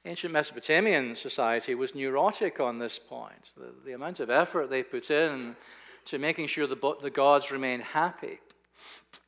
Ancient 0.04 0.32
Mesopotamian 0.32 1.14
society 1.14 1.74
was 1.74 1.94
neurotic 1.94 2.58
on 2.58 2.78
this 2.78 2.98
point. 2.98 3.52
The, 3.56 3.72
the 3.84 3.92
amount 3.92 4.20
of 4.20 4.30
effort 4.30 4.68
they 4.68 4.82
put 4.82 5.10
in 5.10 5.56
to 6.06 6.18
making 6.18 6.48
sure 6.48 6.66
the, 6.66 6.96
the 7.02 7.10
gods 7.10 7.50
remained 7.52 7.84
happy, 7.84 8.40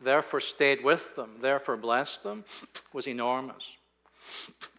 therefore 0.01 0.41
stayed 0.41 0.83
with 0.83 1.15
them, 1.15 1.37
therefore 1.41 1.77
blessed 1.77 2.23
them, 2.25 2.45
was 2.93 3.07
enormous. 3.07 3.65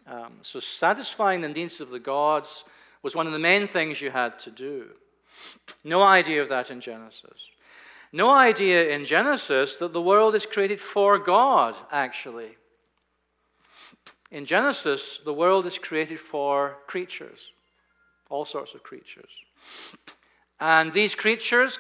Um, 0.08 0.34
so 0.42 0.60
satisfying 0.60 1.42
the 1.42 1.50
needs 1.50 1.80
of 1.80 1.90
the 1.90 2.00
gods 2.00 2.66
was 3.02 3.16
one 3.16 3.28
of 3.28 3.34
the 3.34 3.40
main 3.40 3.68
things 3.68 4.02
you 4.02 4.12
had 4.12 4.38
to 4.40 4.52
do. 4.52 4.90
No 5.84 6.02
idea 6.02 6.42
of 6.42 6.50
that 6.50 6.72
in 6.72 6.82
Genesis. 6.82 7.40
No 8.12 8.32
idea 8.32 8.90
in 8.90 9.06
Genesis 9.06 9.78
that 9.78 9.94
the 9.94 10.02
world 10.02 10.36
is 10.36 10.46
created 10.46 10.80
for 10.80 11.20
God, 11.20 11.76
actually. 11.92 12.58
In 14.32 14.46
Genesis, 14.46 15.22
the 15.26 15.34
world 15.34 15.66
is 15.66 15.78
created 15.78 16.20
for 16.20 16.78
creatures, 16.88 17.40
all 18.30 18.46
sorts 18.46 18.74
of 18.74 18.84
creatures. 18.84 19.30
And 20.60 20.94
these 20.94 21.16
creatures 21.16 21.78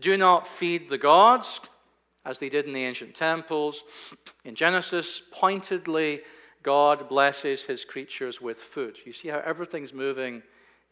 do 0.00 0.16
not 0.16 0.48
feed 0.48 0.88
the 0.88 0.98
gods 0.98 1.60
as 2.24 2.38
they 2.38 2.48
did 2.48 2.66
in 2.66 2.72
the 2.72 2.84
ancient 2.84 3.14
temples. 3.14 3.82
In 4.44 4.54
Genesis, 4.54 5.22
pointedly, 5.30 6.20
God 6.62 7.08
blesses 7.08 7.62
his 7.62 7.84
creatures 7.84 8.40
with 8.40 8.58
food. 8.58 8.96
You 9.04 9.12
see 9.12 9.28
how 9.28 9.42
everything's 9.44 9.92
moving 9.92 10.42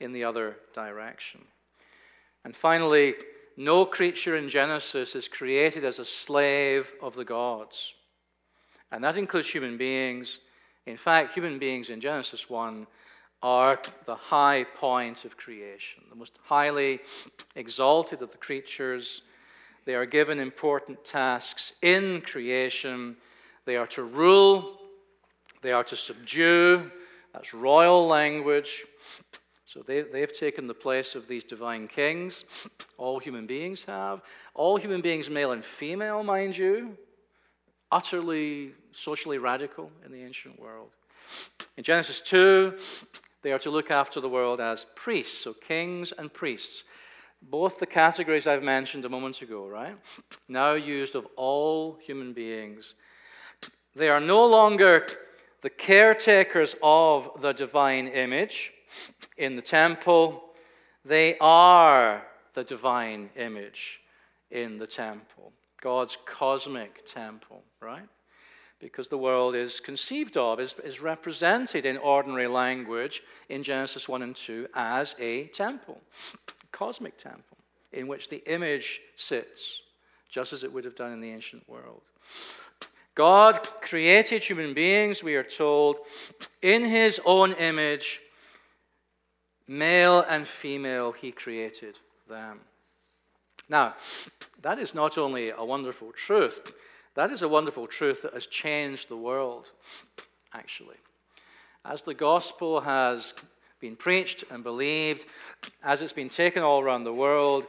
in 0.01 0.13
the 0.13 0.25
other 0.25 0.57
direction. 0.75 1.41
And 2.45 2.57
finally, 2.57 3.15
no 3.57 3.85
creature 3.85 4.37
in 4.37 4.49
Genesis 4.49 5.15
is 5.15 5.29
created 5.29 5.85
as 5.85 5.99
a 5.99 6.05
slave 6.05 6.91
of 7.01 7.15
the 7.15 7.25
gods. 7.25 7.93
And 8.91 9.05
that 9.05 9.17
includes 9.17 9.49
human 9.49 9.79
beings 9.79 10.39
in 10.87 10.97
fact, 10.97 11.35
human 11.35 11.59
beings 11.59 11.91
in 11.91 12.01
Genesis 12.01 12.51
1 12.51 12.87
are 13.43 13.81
the 14.07 14.15
high 14.15 14.65
point 14.77 15.25
of 15.25 15.37
creation, 15.37 16.03
the 16.09 16.17
most 16.17 16.39
highly 16.43 17.01
exalted 17.55 18.23
of 18.23 18.31
the 18.33 18.39
creatures. 18.39 19.23
They 19.85 19.95
are 19.95 20.07
given 20.07 20.39
important 20.39 21.05
tasks 21.05 21.73
in 21.83 22.21
creation. 22.23 23.17
They 23.65 23.77
are 23.77 23.87
to 23.89 24.03
rule, 24.03 24.79
they 25.63 25.73
are 25.73 25.85
to 25.85 25.97
subdue. 25.97 26.91
That's 27.33 27.55
royal 27.55 28.07
language. 28.07 28.85
So 29.73 29.81
they, 29.81 30.03
they've 30.03 30.33
taken 30.33 30.67
the 30.67 30.75
place 30.75 31.15
of 31.15 31.27
these 31.29 31.45
divine 31.45 31.89
kings. 31.89 32.45
All 32.99 33.19
human 33.19 33.47
beings 33.47 33.85
have. 33.87 34.21
All 34.55 34.77
human 34.77 35.01
beings, 35.01 35.31
male 35.31 35.53
and 35.53 35.65
female, 35.65 36.23
mind 36.23 36.57
you 36.57 36.97
utterly 37.93 38.73
socially 38.91 39.39
radical 39.39 39.91
in 40.05 40.11
the 40.11 40.23
ancient 40.23 40.59
world. 40.59 40.89
In 41.77 41.85
Genesis 41.85 42.21
2, 42.23 42.75
they 43.43 43.53
are 43.53 43.59
to 43.61 43.71
look 43.71 43.91
after 43.91 44.21
the 44.21 44.29
world 44.29 44.61
as 44.61 44.87
priests, 44.97 45.39
so 45.39 45.53
kings 45.53 46.13
and 46.17 46.33
priests. 46.33 46.85
Both 47.43 47.79
the 47.79 47.87
categories 47.87 48.47
I've 48.47 48.63
mentioned 48.63 49.05
a 49.05 49.09
moment 49.09 49.43
ago, 49.43 49.69
right? 49.69 49.97
Now 50.49 50.73
used 50.73 51.15
of 51.15 51.27
all 51.37 51.99
human 52.05 52.33
beings. 52.33 52.95
They 53.95 54.09
are 54.09 54.21
no 54.21 54.47
longer 54.47 55.07
the 55.61 55.71
caretakers 55.71 56.75
of 56.83 57.31
the 57.43 57.53
divine 57.53 58.09
image 58.09 58.73
in 59.37 59.57
the 59.57 59.63
temple, 59.63 60.43
they 61.05 61.37
are 61.39 62.23
the 62.55 62.65
divine 62.65 63.31
image 63.37 64.01
in 64.51 64.79
the 64.79 64.87
temple. 64.87 65.53
God's 65.81 66.17
cosmic 66.27 67.05
temple, 67.05 67.63
right? 67.81 68.09
Because 68.79 69.09
the 69.09 69.19
world 69.19 69.55
is 69.55 69.81
conceived 69.81 70.37
of, 70.37 70.61
is, 70.61 70.75
is 70.85 71.01
represented 71.01 71.87
in 71.87 71.97
ordinary 71.99 72.47
language 72.47 73.23
in 73.49 73.63
Genesis 73.63 74.09
1 74.09 74.23
and 74.23 74.37
2 74.37 74.69
as 74.75 75.15
a 75.19 75.47
temple, 75.49 76.01
a 76.49 76.77
cosmic 76.77 77.17
temple, 77.19 77.59
in 77.93 78.07
which 78.07 78.29
the 78.29 78.43
image 78.53 79.01
sits, 79.17 79.81
just 80.31 80.53
as 80.53 80.65
it 80.65 80.73
would 80.73 80.85
have 80.85 80.97
done 80.97 81.13
in 81.13 81.21
the 81.21 81.31
ancient 81.31 81.69
world. 81.69 82.03
God 83.15 83.69
created 83.83 84.43
human 84.43 84.73
beings, 84.73 85.23
we 85.23 85.35
are 85.35 85.43
told, 85.43 85.99
in 86.63 86.85
his 86.85 87.21
own 87.27 87.53
image, 87.55 88.21
male 89.73 90.21
and 90.29 90.47
female, 90.47 91.13
he 91.13 91.33
created 91.33 91.99
them. 92.29 92.61
Now, 93.69 93.95
that 94.63 94.79
is 94.79 94.95
not 94.95 95.17
only 95.17 95.51
a 95.51 95.65
wonderful 95.65 96.13
truth, 96.13 96.61
that 97.15 97.31
is 97.31 97.43
a 97.43 97.49
wonderful 97.49 97.87
truth 97.87 98.23
that 98.23 98.35
has 98.35 98.47
changed 98.47 99.09
the 99.09 99.17
world, 99.17 99.67
actually. 100.53 100.97
As 101.85 102.03
the 102.03 102.15
gospel 102.15 102.81
has 102.81 103.35
been 103.81 103.97
preached 103.97 104.45
and 104.51 104.63
believed, 104.63 105.25
as 105.83 106.03
it's 106.03 106.13
been 106.13 106.29
taken 106.29 106.63
all 106.63 106.83
around 106.83 107.05
the 107.05 107.15
world, 107.15 107.67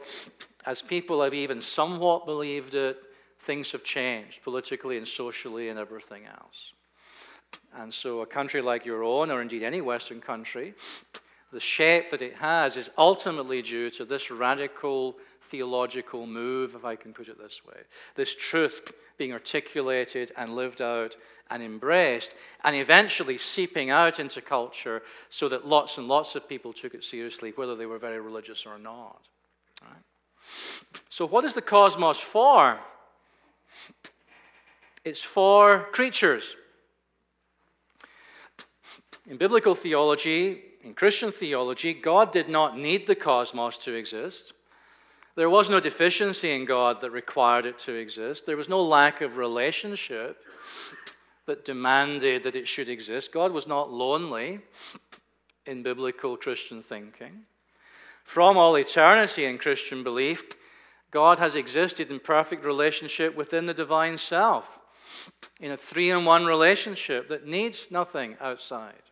as 0.66 0.82
people 0.82 1.22
have 1.22 1.34
even 1.34 1.60
somewhat 1.60 2.26
believed 2.26 2.74
it, 2.74 2.98
things 3.46 3.72
have 3.72 3.82
changed 3.82 4.42
politically 4.42 4.98
and 4.98 5.08
socially 5.08 5.70
and 5.70 5.78
everything 5.78 6.24
else. 6.26 6.72
And 7.76 7.92
so, 7.92 8.20
a 8.20 8.26
country 8.26 8.60
like 8.60 8.84
your 8.84 9.02
own, 9.02 9.30
or 9.30 9.40
indeed 9.40 9.62
any 9.62 9.80
Western 9.80 10.20
country, 10.20 10.74
the 11.54 11.60
shape 11.60 12.10
that 12.10 12.20
it 12.20 12.34
has 12.34 12.76
is 12.76 12.90
ultimately 12.98 13.62
due 13.62 13.88
to 13.88 14.04
this 14.04 14.30
radical 14.30 15.16
theological 15.50 16.26
move, 16.26 16.74
if 16.74 16.84
I 16.84 16.96
can 16.96 17.12
put 17.12 17.28
it 17.28 17.38
this 17.38 17.60
way. 17.64 17.80
This 18.16 18.34
truth 18.34 18.82
being 19.18 19.32
articulated 19.32 20.32
and 20.36 20.56
lived 20.56 20.82
out 20.82 21.16
and 21.50 21.62
embraced, 21.62 22.34
and 22.64 22.74
eventually 22.74 23.38
seeping 23.38 23.90
out 23.90 24.18
into 24.18 24.40
culture 24.40 25.02
so 25.30 25.48
that 25.48 25.66
lots 25.66 25.96
and 25.96 26.08
lots 26.08 26.34
of 26.34 26.48
people 26.48 26.72
took 26.72 26.92
it 26.92 27.04
seriously, 27.04 27.52
whether 27.54 27.76
they 27.76 27.86
were 27.86 27.98
very 27.98 28.20
religious 28.20 28.66
or 28.66 28.76
not. 28.76 29.28
Right? 29.80 30.02
So, 31.08 31.24
what 31.24 31.44
is 31.44 31.54
the 31.54 31.62
cosmos 31.62 32.18
for? 32.18 32.80
It's 35.04 35.22
for 35.22 35.86
creatures. 35.92 36.42
In 39.28 39.36
biblical 39.36 39.74
theology, 39.74 40.62
in 40.84 40.92
Christian 40.94 41.32
theology, 41.32 41.94
God 41.94 42.30
did 42.30 42.48
not 42.48 42.78
need 42.78 43.06
the 43.06 43.14
cosmos 43.14 43.78
to 43.78 43.94
exist. 43.94 44.52
There 45.34 45.50
was 45.50 45.70
no 45.70 45.80
deficiency 45.80 46.52
in 46.52 46.66
God 46.66 47.00
that 47.00 47.10
required 47.10 47.66
it 47.66 47.78
to 47.80 47.94
exist. 47.94 48.44
There 48.46 48.56
was 48.56 48.68
no 48.68 48.82
lack 48.82 49.22
of 49.22 49.38
relationship 49.38 50.36
that 51.46 51.64
demanded 51.64 52.44
that 52.44 52.54
it 52.54 52.68
should 52.68 52.88
exist. 52.88 53.32
God 53.32 53.50
was 53.50 53.66
not 53.66 53.90
lonely 53.90 54.60
in 55.66 55.82
biblical 55.82 56.36
Christian 56.36 56.82
thinking. 56.82 57.40
From 58.24 58.56
all 58.56 58.76
eternity 58.76 59.46
in 59.46 59.58
Christian 59.58 60.04
belief, 60.04 60.42
God 61.10 61.38
has 61.38 61.54
existed 61.54 62.10
in 62.10 62.20
perfect 62.20 62.64
relationship 62.64 63.34
within 63.34 63.66
the 63.66 63.74
divine 63.74 64.18
self, 64.18 64.66
in 65.60 65.72
a 65.72 65.76
three 65.76 66.10
in 66.10 66.24
one 66.24 66.44
relationship 66.44 67.28
that 67.28 67.46
needs 67.46 67.86
nothing 67.90 68.36
outside. 68.40 69.02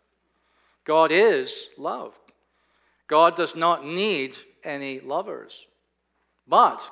God 0.84 1.12
is 1.12 1.68
love. 1.78 2.14
God 3.08 3.36
does 3.36 3.54
not 3.54 3.86
need 3.86 4.34
any 4.64 5.00
lovers. 5.00 5.52
But 6.48 6.82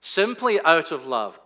simply 0.00 0.60
out 0.60 0.92
of 0.92 1.06
love, 1.06 1.38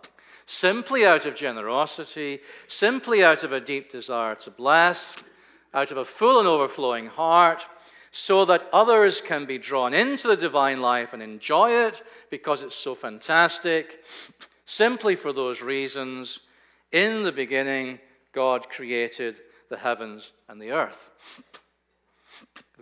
simply 0.45 1.05
out 1.05 1.25
of 1.25 1.35
generosity, 1.35 2.39
simply 2.67 3.23
out 3.23 3.43
of 3.43 3.51
a 3.51 3.61
deep 3.61 3.91
desire 3.91 4.35
to 4.35 4.51
bless, 4.51 5.15
out 5.73 5.91
of 5.91 5.97
a 5.97 6.05
full 6.05 6.39
and 6.39 6.47
overflowing 6.47 7.07
heart, 7.07 7.65
so 8.11 8.45
that 8.45 8.67
others 8.73 9.21
can 9.21 9.45
be 9.45 9.57
drawn 9.57 9.93
into 9.93 10.27
the 10.27 10.35
divine 10.35 10.81
life 10.81 11.13
and 11.13 11.21
enjoy 11.21 11.71
it 11.71 12.01
because 12.31 12.61
it's 12.61 12.75
so 12.75 12.95
fantastic. 12.95 13.99
Simply 14.65 15.15
for 15.15 15.31
those 15.31 15.61
reasons, 15.61 16.39
in 16.91 17.23
the 17.23 17.31
beginning, 17.31 17.99
God 18.33 18.67
created 18.69 19.37
the 19.69 19.77
heavens 19.77 20.31
and 20.47 20.59
the 20.59 20.71
earth. 20.71 21.09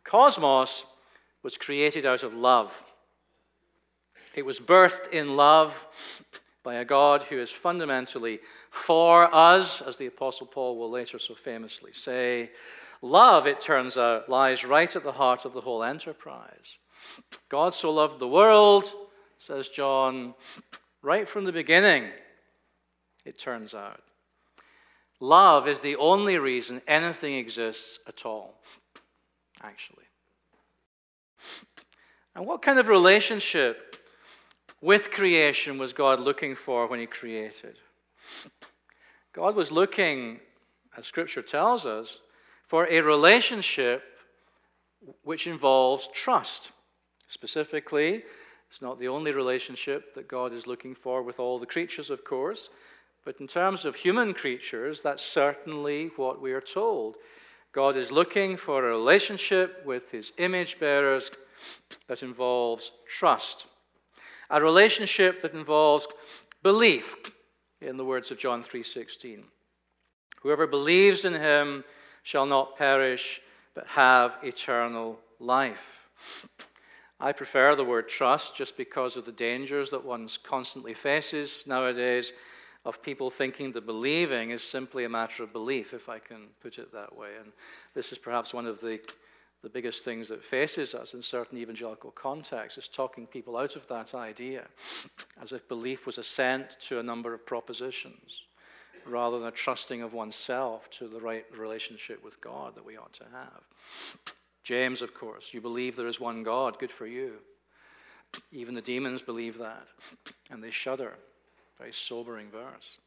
Cosmos 0.07 0.85
was 1.43 1.57
created 1.57 2.05
out 2.05 2.23
of 2.23 2.33
love. 2.33 2.73
It 4.35 4.45
was 4.45 4.59
birthed 4.59 5.11
in 5.11 5.35
love 5.35 5.73
by 6.63 6.75
a 6.75 6.85
God 6.85 7.23
who 7.23 7.39
is 7.39 7.51
fundamentally 7.51 8.39
for 8.71 9.33
us, 9.33 9.81
as 9.81 9.97
the 9.97 10.07
Apostle 10.07 10.47
Paul 10.47 10.77
will 10.77 10.89
later 10.89 11.19
so 11.19 11.33
famously 11.33 11.91
say. 11.93 12.51
Love, 13.01 13.47
it 13.47 13.59
turns 13.59 13.97
out, 13.97 14.27
lies 14.27 14.65
right 14.65 14.95
at 14.95 15.03
the 15.03 15.11
heart 15.11 15.45
of 15.45 15.53
the 15.53 15.61
whole 15.61 15.83
enterprise. 15.83 16.77
God 17.49 17.73
so 17.73 17.91
loved 17.91 18.19
the 18.19 18.27
world, 18.27 18.91
says 19.37 19.69
John, 19.69 20.33
right 21.01 21.27
from 21.27 21.45
the 21.45 21.51
beginning, 21.51 22.09
it 23.23 23.37
turns 23.37 23.73
out. 23.73 24.01
Love 25.19 25.67
is 25.67 25.79
the 25.79 25.95
only 25.95 26.37
reason 26.37 26.81
anything 26.87 27.35
exists 27.35 27.99
at 28.07 28.25
all, 28.25 28.59
actually. 29.63 30.05
And 32.35 32.45
what 32.45 32.61
kind 32.61 32.79
of 32.79 32.87
relationship 32.87 33.95
with 34.81 35.11
creation 35.11 35.77
was 35.77 35.93
God 35.93 36.19
looking 36.19 36.55
for 36.55 36.87
when 36.87 36.99
He 36.99 37.07
created? 37.07 37.77
God 39.33 39.55
was 39.55 39.71
looking, 39.71 40.39
as 40.97 41.05
Scripture 41.05 41.41
tells 41.41 41.85
us, 41.85 42.17
for 42.67 42.87
a 42.87 43.01
relationship 43.01 44.03
which 45.23 45.47
involves 45.47 46.09
trust. 46.13 46.71
Specifically, 47.27 48.23
it's 48.69 48.81
not 48.81 48.99
the 48.99 49.07
only 49.07 49.31
relationship 49.31 50.13
that 50.15 50.27
God 50.27 50.53
is 50.53 50.67
looking 50.67 50.95
for 50.95 51.23
with 51.23 51.39
all 51.39 51.59
the 51.59 51.65
creatures, 51.65 52.09
of 52.09 52.23
course, 52.23 52.69
but 53.25 53.39
in 53.39 53.47
terms 53.47 53.85
of 53.85 53.95
human 53.95 54.33
creatures, 54.33 55.01
that's 55.01 55.23
certainly 55.23 56.11
what 56.15 56.41
we 56.41 56.51
are 56.51 56.61
told. 56.61 57.15
God 57.78 57.95
is 57.95 58.11
looking 58.11 58.57
for 58.57 58.84
a 58.84 58.89
relationship 58.89 59.86
with 59.86 60.09
his 60.09 60.32
image 60.39 60.80
bearers 60.80 61.30
that 62.07 62.23
involves 62.23 62.91
trust 63.07 63.67
a 64.49 64.59
relationship 64.59 65.43
that 65.43 65.53
involves 65.53 66.07
belief 66.63 67.15
in 67.80 67.95
the 67.95 68.03
words 68.03 68.32
of 68.32 68.39
John 68.39 68.63
3:16 68.63 69.43
whoever 70.41 70.65
believes 70.65 71.23
in 71.23 71.36
him 71.36 71.84
shall 72.23 72.47
not 72.47 72.78
perish 72.78 73.39
but 73.75 73.86
have 73.86 74.39
eternal 74.41 75.19
life. 75.39 76.09
I 77.19 77.32
prefer 77.32 77.75
the 77.75 77.86
word 77.86 78.09
trust 78.09 78.55
just 78.55 78.75
because 78.75 79.17
of 79.17 79.25
the 79.25 79.32
dangers 79.32 79.91
that 79.91 80.03
one 80.03 80.28
constantly 80.43 80.95
faces 80.95 81.61
nowadays 81.67 82.34
of 82.88 83.03
people 83.03 83.29
thinking 83.29 83.73
that 83.73 83.85
believing 83.85 84.51
is 84.51 84.63
simply 84.63 85.03
a 85.03 85.09
matter 85.09 85.43
of 85.43 85.51
belief, 85.53 85.93
if 85.93 86.09
I 86.09 86.19
can 86.19 86.47
put 86.61 86.79
it 86.79 86.91
that 86.93 87.15
way. 87.15 87.29
And 87.39 87.51
this 87.93 88.11
is 88.11 88.17
perhaps 88.17 88.53
one 88.53 88.65
of 88.65 88.81
the 88.81 88.99
the 89.63 89.69
biggest 89.69 90.05
things 90.05 90.29
that 90.29 90.43
faces 90.43 90.93
us 90.93 91.15
in 91.15 91.21
certain 91.21 91.57
evangelical 91.57 92.11
contexts 92.11 92.77
is 92.77 92.88
talking 92.88 93.25
people 93.25 93.57
out 93.57 93.75
of 93.75 93.88
that 93.88 94.13
idea 94.13 94.67
as 95.41 95.51
if 95.51 95.67
belief 95.67 96.05
was 96.05 96.19
assent 96.19 96.77
to 96.79 96.99
a 96.99 97.03
number 97.03 97.33
of 97.33 97.45
propositions 97.45 98.43
rather 99.07 99.39
than 99.39 99.47
a 99.47 99.51
trusting 99.51 100.03
of 100.03 100.13
oneself 100.13 100.89
to 100.91 101.07
the 101.07 101.19
right 101.19 101.45
relationship 101.57 102.23
with 102.23 102.39
God 102.39 102.75
that 102.75 102.85
we 102.85 102.97
ought 102.97 103.13
to 103.13 103.23
have. 103.23 103.61
James, 104.63 105.01
of 105.01 105.13
course, 105.13 105.49
you 105.51 105.59
believe 105.59 105.95
there 105.95 106.07
is 106.07 106.19
one 106.19 106.43
God, 106.43 106.77
good 106.77 106.91
for 106.91 107.07
you. 107.07 107.33
Even 108.51 108.75
the 108.75 108.81
demons 108.81 109.21
believe 109.23 109.57
that, 109.57 109.88
and 110.51 110.63
they 110.63 110.71
shudder. 110.71 111.15
Very 111.80 111.93
sobering 111.93 112.49
verse. 112.49 112.99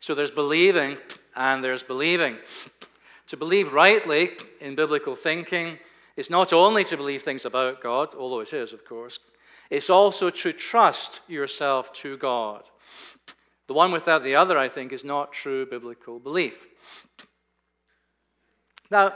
So 0.00 0.14
there's 0.14 0.30
believing 0.30 0.98
and 1.36 1.62
there's 1.62 1.82
believing. 1.82 2.36
To 3.28 3.36
believe 3.36 3.72
rightly 3.72 4.30
in 4.60 4.74
biblical 4.74 5.16
thinking 5.16 5.78
is 6.16 6.30
not 6.30 6.52
only 6.52 6.84
to 6.84 6.96
believe 6.96 7.22
things 7.22 7.44
about 7.44 7.82
God, 7.82 8.14
although 8.18 8.40
it 8.40 8.52
is, 8.52 8.72
of 8.72 8.84
course, 8.84 9.18
it's 9.70 9.88
also 9.88 10.30
to 10.30 10.52
trust 10.52 11.20
yourself 11.28 11.92
to 11.94 12.16
God. 12.16 12.64
The 13.68 13.74
one 13.74 13.92
without 13.92 14.24
the 14.24 14.34
other, 14.34 14.58
I 14.58 14.68
think, 14.68 14.92
is 14.92 15.04
not 15.04 15.32
true 15.32 15.64
biblical 15.64 16.18
belief. 16.18 16.54
Now, 18.90 19.14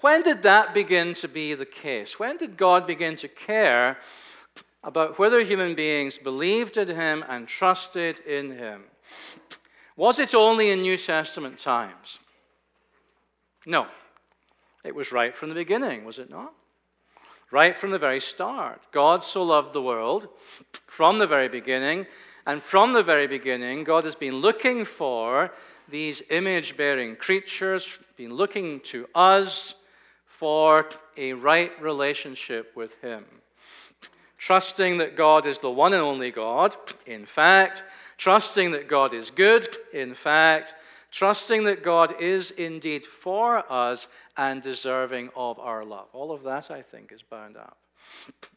when 0.00 0.22
did 0.22 0.42
that 0.42 0.74
begin 0.74 1.14
to 1.14 1.28
be 1.28 1.54
the 1.54 1.64
case? 1.64 2.18
When 2.18 2.36
did 2.36 2.56
God 2.56 2.86
begin 2.86 3.14
to 3.16 3.28
care 3.28 3.98
about 4.86 5.18
whether 5.18 5.44
human 5.44 5.74
beings 5.74 6.16
believed 6.16 6.76
in 6.76 6.88
Him 6.88 7.24
and 7.28 7.46
trusted 7.46 8.20
in 8.20 8.56
Him? 8.56 8.84
Was 9.96 10.20
it 10.20 10.34
only 10.34 10.70
in 10.70 10.80
New 10.80 10.96
Testament 10.96 11.58
times? 11.58 12.20
No. 13.66 13.86
It 14.84 14.94
was 14.94 15.10
right 15.10 15.36
from 15.36 15.48
the 15.48 15.54
beginning, 15.56 16.04
was 16.04 16.20
it 16.20 16.30
not? 16.30 16.54
Right 17.50 17.76
from 17.76 17.90
the 17.90 17.98
very 17.98 18.20
start. 18.20 18.80
God 18.92 19.24
so 19.24 19.42
loved 19.42 19.72
the 19.72 19.82
world 19.82 20.28
from 20.86 21.18
the 21.18 21.26
very 21.26 21.48
beginning, 21.48 22.06
and 22.46 22.62
from 22.62 22.92
the 22.92 23.02
very 23.02 23.26
beginning, 23.26 23.82
God 23.82 24.04
has 24.04 24.14
been 24.14 24.36
looking 24.36 24.84
for 24.84 25.50
these 25.88 26.22
image 26.30 26.76
bearing 26.76 27.16
creatures, 27.16 27.98
been 28.16 28.32
looking 28.32 28.80
to 28.80 29.06
us 29.16 29.74
for 30.26 30.86
a 31.16 31.32
right 31.32 31.72
relationship 31.82 32.70
with 32.76 32.92
Him. 33.00 33.24
Trusting 34.46 34.98
that 34.98 35.16
God 35.16 35.44
is 35.44 35.58
the 35.58 35.72
one 35.72 35.92
and 35.92 36.00
only 36.00 36.30
God, 36.30 36.76
in 37.06 37.26
fact, 37.26 37.82
trusting 38.16 38.70
that 38.70 38.86
God 38.86 39.12
is 39.12 39.28
good, 39.28 39.76
in 39.92 40.14
fact, 40.14 40.74
trusting 41.10 41.64
that 41.64 41.82
God 41.82 42.14
is 42.22 42.52
indeed 42.52 43.04
for 43.04 43.64
us 43.68 44.06
and 44.36 44.62
deserving 44.62 45.30
of 45.34 45.58
our 45.58 45.84
love. 45.84 46.06
All 46.12 46.30
of 46.30 46.44
that, 46.44 46.70
I 46.70 46.80
think, 46.80 47.10
is 47.10 47.22
bound 47.22 47.56
up. 47.56 47.76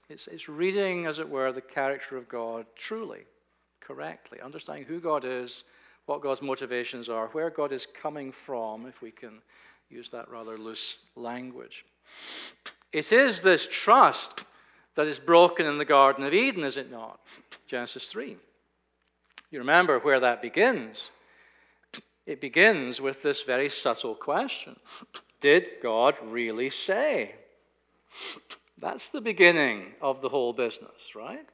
It's, 0.10 0.28
it's 0.28 0.48
reading, 0.48 1.08
as 1.08 1.18
it 1.18 1.28
were, 1.28 1.52
the 1.52 1.60
character 1.60 2.18
of 2.18 2.30
God 2.30 2.68
truly, 2.76 3.26
correctly, 3.80 4.40
understanding 4.42 4.86
who 4.86 5.00
God 5.00 5.24
is, 5.26 5.64
what 6.06 6.22
God's 6.22 6.44
motivations 6.44 7.10
are, 7.10 7.30
where 7.30 7.50
God 7.50 7.72
is 7.74 7.88
coming 8.00 8.32
from, 8.32 8.86
if 8.86 9.02
we 9.02 9.10
can 9.10 9.42
use 9.90 10.12
that 10.12 10.30
rather 10.30 10.56
loose 10.56 10.98
language. 11.16 11.84
It 12.94 13.12
is 13.12 13.42
this 13.42 13.68
trust 13.72 14.44
that 15.00 15.08
is 15.08 15.18
broken 15.18 15.66
in 15.66 15.78
the 15.78 15.86
Garden 15.86 16.26
of 16.26 16.34
Eden, 16.34 16.66
is 16.66 16.76
it 16.76 16.92
not? 16.92 17.22
Genesis 17.68 18.10
3. 18.10 18.36
You 19.50 19.60
remember 19.60 19.98
where 20.00 20.20
that 20.20 20.42
begins. 20.42 21.10
It 22.26 22.42
begins 22.42 23.00
with 23.00 23.24
this 23.24 23.44
very 23.44 23.70
subtle 23.70 24.14
question 24.14 24.76
Did 25.40 25.72
God 25.82 26.16
really 26.22 26.70
say? 26.70 27.34
That's 28.78 29.10
the 29.12 29.22
beginning 29.22 29.86
of 30.02 30.20
the 30.20 30.28
whole 30.28 30.52
business, 30.52 31.16
right? 31.16 31.48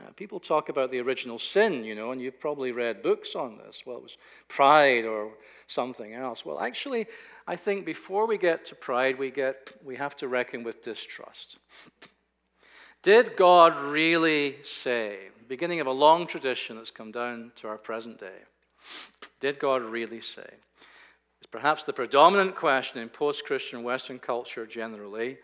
Uh, 0.00 0.12
people 0.14 0.38
talk 0.38 0.68
about 0.68 0.92
the 0.92 1.00
original 1.00 1.40
sin, 1.40 1.82
you 1.82 1.96
know, 1.96 2.12
and 2.12 2.20
you've 2.20 2.38
probably 2.38 2.70
read 2.70 3.02
books 3.02 3.34
on 3.34 3.58
this. 3.58 3.82
Well, 3.84 3.96
it 3.96 4.02
was 4.04 4.16
pride 4.46 5.06
or 5.06 5.32
something 5.66 6.14
else. 6.14 6.44
Well, 6.44 6.60
actually, 6.60 7.08
I 7.48 7.56
think 7.56 7.84
before 7.84 8.28
we 8.28 8.38
get 8.38 8.64
to 8.66 8.76
pride, 8.76 9.18
we, 9.18 9.32
get, 9.32 9.72
we 9.84 9.96
have 9.96 10.14
to 10.18 10.28
reckon 10.28 10.62
with 10.62 10.84
distrust. 10.84 11.56
Did 13.02 13.36
God 13.36 13.80
really 13.80 14.56
say, 14.62 15.18
beginning 15.48 15.80
of 15.80 15.86
a 15.86 15.92
long 15.92 16.26
tradition 16.26 16.76
that's 16.76 16.90
come 16.90 17.10
down 17.10 17.50
to 17.56 17.68
our 17.68 17.78
present 17.78 18.20
day, 18.20 18.38
did 19.40 19.58
God 19.58 19.82
really 19.82 20.20
say? 20.20 20.48
It's 21.40 21.50
perhaps 21.50 21.84
the 21.84 21.92
predominant 21.94 22.56
question 22.56 23.00
in 23.00 23.08
post 23.08 23.46
Christian 23.46 23.82
Western 23.82 24.18
culture 24.18 24.66
generally. 24.66 25.38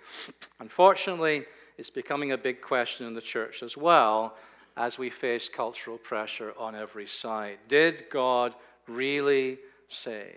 Unfortunately, 0.61 1.45
it's 1.79 1.91
becoming 1.91 2.33
a 2.33 2.39
big 2.39 2.61
question 2.61 3.07
in 3.07 3.15
the 3.15 3.23
church 3.23 3.63
as 3.63 3.77
well 3.77 4.37
as 4.77 4.99
we 4.99 5.09
face 5.09 5.49
cultural 5.49 5.97
pressure 5.97 6.53
on 6.59 6.75
every 6.75 7.07
side. 7.07 7.59
Did 7.69 8.05
God 8.13 8.55
really 8.87 9.59
say? 9.89 10.37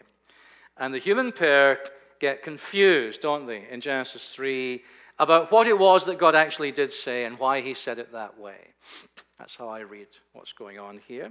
And 0.77 0.93
the 0.93 0.99
human 0.99 1.33
pair 1.33 1.79
get 2.21 2.43
confused, 2.43 3.21
don't 3.21 3.45
they, 3.45 3.67
in 3.69 3.81
Genesis 3.81 4.29
3 4.29 4.81
about 5.19 5.51
what 5.51 5.67
it 5.67 5.77
was 5.77 6.05
that 6.05 6.17
God 6.17 6.33
actually 6.33 6.71
did 6.71 6.91
say 6.91 7.25
and 7.25 7.37
why 7.37 7.61
he 7.61 7.73
said 7.73 7.99
it 7.99 8.13
that 8.13 8.39
way. 8.39 8.57
That's 9.37 9.55
how 9.55 9.67
I 9.67 9.81
read 9.81 10.07
what's 10.33 10.53
going 10.53 10.79
on 10.79 10.99
here. 11.07 11.29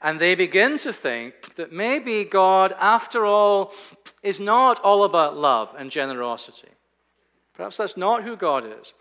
And 0.00 0.18
they 0.18 0.34
begin 0.34 0.78
to 0.78 0.92
think 0.92 1.34
that 1.56 1.72
maybe 1.72 2.24
God, 2.24 2.74
after 2.78 3.26
all, 3.26 3.72
is 4.22 4.40
not 4.40 4.80
all 4.80 5.04
about 5.04 5.36
love 5.36 5.74
and 5.78 5.90
generosity. 5.90 6.68
Perhaps 7.54 7.76
that's 7.76 7.96
not 7.96 8.22
who 8.22 8.36
God 8.36 8.64
is. 8.64 8.92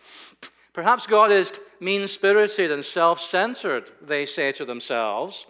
Perhaps 0.73 1.07
God 1.07 1.31
is 1.31 1.51
mean 1.79 2.07
spirited 2.07 2.71
and 2.71 2.83
self 2.83 3.21
centered, 3.21 3.89
they 4.01 4.25
say 4.25 4.51
to 4.53 4.65
themselves, 4.65 5.45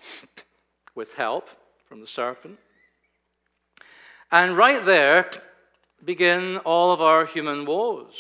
with 0.96 1.14
help 1.14 1.50
from 1.88 2.02
the 2.02 2.08
serpent. 2.08 2.58
And 4.32 4.58
right 4.58 4.84
there 4.84 5.30
begin 6.04 6.58
all 6.58 6.92
of 6.92 7.02
our 7.02 7.26
human 7.26 7.66
woes. 7.66 8.14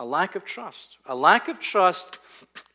A 0.00 0.04
lack 0.04 0.34
of 0.34 0.46
trust. 0.46 0.96
A 1.04 1.14
lack 1.14 1.48
of 1.48 1.60
trust 1.60 2.20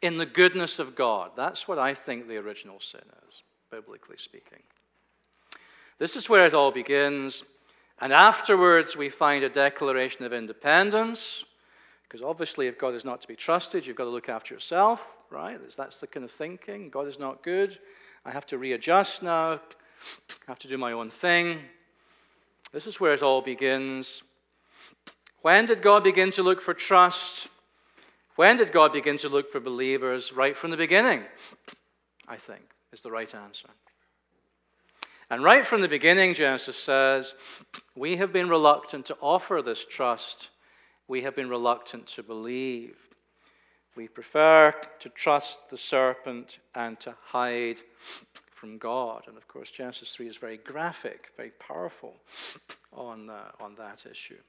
in 0.04 0.16
the 0.16 0.28
goodness 0.28 0.78
of 0.78 0.96
God. 0.96 1.32
That's 1.36 1.68
what 1.68 1.80
I 1.80 1.96
think 1.96 2.28
the 2.28 2.38
original 2.38 2.80
sin 2.80 3.02
is, 3.28 3.42
biblically 3.72 4.18
speaking. 4.20 4.62
This 5.98 6.16
is 6.16 6.30
where 6.30 6.46
it 6.46 6.54
all 6.54 6.72
begins. 6.72 7.42
And 8.00 8.14
afterwards, 8.14 8.96
we 8.96 9.10
find 9.10 9.44
a 9.44 9.50
declaration 9.50 10.24
of 10.24 10.34
independence. 10.34 11.44
Because 12.04 12.22
obviously, 12.22 12.68
if 12.68 12.78
God 12.78 12.94
is 12.94 13.04
not 13.04 13.24
to 13.24 13.28
be 13.28 13.36
trusted, 13.36 13.88
you've 13.88 13.98
got 13.98 14.04
to 14.04 14.12
look 14.12 14.30
after 14.30 14.54
yourself, 14.54 15.02
right? 15.32 15.60
That's 15.76 16.00
the 16.00 16.06
kind 16.06 16.26
of 16.26 16.32
thinking. 16.32 16.92
God 16.92 17.08
is 17.08 17.18
not 17.18 17.42
good. 17.42 17.80
I 18.24 18.30
have 18.30 18.46
to 18.46 18.60
readjust 18.60 19.24
now. 19.24 19.54
I 19.54 19.60
have 20.48 20.60
to 20.60 20.68
do 20.68 20.78
my 20.78 20.92
own 20.92 21.10
thing. 21.10 21.58
This 22.72 22.86
is 22.86 23.00
where 23.00 23.16
it 23.16 23.24
all 23.24 23.42
begins. 23.42 24.22
When 25.46 25.68
did 25.68 25.84
God 25.84 26.04
begin 26.04 26.32
to 26.32 26.42
look 26.42 26.60
for 26.60 26.74
trust? 26.74 27.50
When 28.36 28.58
did 28.58 28.72
God 28.72 28.92
begin 28.94 29.20
to 29.20 29.30
look 29.30 29.52
for 29.52 29.60
believers? 29.60 30.34
Right 30.34 30.58
from 30.58 30.72
the 30.72 30.76
beginning, 30.76 31.22
I 32.28 32.38
think, 32.38 32.64
is 32.92 33.02
the 33.02 33.12
right 33.12 33.32
answer. 33.32 33.68
And 35.30 35.44
right 35.44 35.64
from 35.64 35.82
the 35.82 35.88
beginning, 35.88 36.34
Genesis 36.34 36.76
says, 36.76 37.36
we 37.96 38.16
have 38.16 38.34
been 38.34 38.50
reluctant 38.50 39.06
to 39.06 39.18
offer 39.22 39.62
this 39.62 39.86
trust. 39.88 40.50
We 41.08 41.22
have 41.22 41.36
been 41.36 41.50
reluctant 41.50 42.08
to 42.16 42.24
believe. 42.24 42.96
We 43.96 44.08
prefer 44.08 44.74
to 45.00 45.10
trust 45.10 45.60
the 45.70 45.78
serpent 45.78 46.58
and 46.74 47.00
to 47.02 47.14
hide 47.24 47.78
from 48.50 48.80
God. 48.80 49.26
And 49.28 49.38
of 49.38 49.48
course, 49.48 49.70
Genesis 49.70 50.12
3 50.14 50.28
is 50.28 50.38
very 50.38 50.58
graphic, 50.58 51.30
very 51.38 51.52
powerful 51.60 52.16
on, 52.92 53.30
uh, 53.30 53.52
on 53.60 53.76
that 53.76 54.08
issue. 54.10 54.40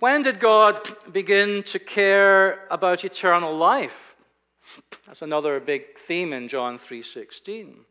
When 0.00 0.22
did 0.22 0.40
God 0.40 0.96
begin 1.12 1.62
to 1.64 1.78
care 1.78 2.66
about 2.70 3.04
eternal 3.04 3.54
life? 3.54 4.16
That's 5.06 5.20
another 5.20 5.60
big 5.60 5.98
theme 5.98 6.32
in 6.32 6.48
John 6.48 6.78
3:16. 6.78 7.84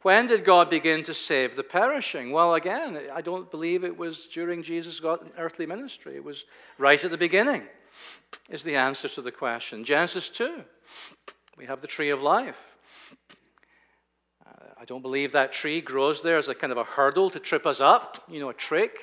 When 0.00 0.26
did 0.26 0.46
God 0.46 0.70
begin 0.70 1.02
to 1.02 1.12
save 1.12 1.56
the 1.56 1.62
perishing? 1.62 2.32
Well, 2.32 2.54
again, 2.54 3.10
I 3.12 3.20
don't 3.20 3.50
believe 3.50 3.84
it 3.84 3.94
was 3.94 4.26
during 4.28 4.62
Jesus' 4.62 5.02
earthly 5.36 5.66
ministry. 5.66 6.16
It 6.16 6.24
was 6.24 6.46
right 6.78 7.04
at 7.04 7.10
the 7.10 7.18
beginning, 7.18 7.68
is 8.48 8.62
the 8.62 8.76
answer 8.76 9.10
to 9.10 9.20
the 9.20 9.32
question. 9.32 9.84
Genesis 9.84 10.30
2, 10.30 10.64
we 11.58 11.66
have 11.66 11.82
the 11.82 11.86
tree 11.86 12.08
of 12.08 12.22
life. 12.22 12.56
Uh, 14.46 14.80
I 14.80 14.86
don't 14.86 15.02
believe 15.02 15.32
that 15.32 15.52
tree 15.52 15.82
grows 15.82 16.22
there 16.22 16.38
as 16.38 16.48
a 16.48 16.54
kind 16.54 16.72
of 16.72 16.78
a 16.78 16.84
hurdle 16.84 17.28
to 17.28 17.38
trip 17.38 17.66
us 17.66 17.82
up, 17.82 18.24
you 18.28 18.40
know, 18.40 18.48
a 18.48 18.54
trick 18.54 18.98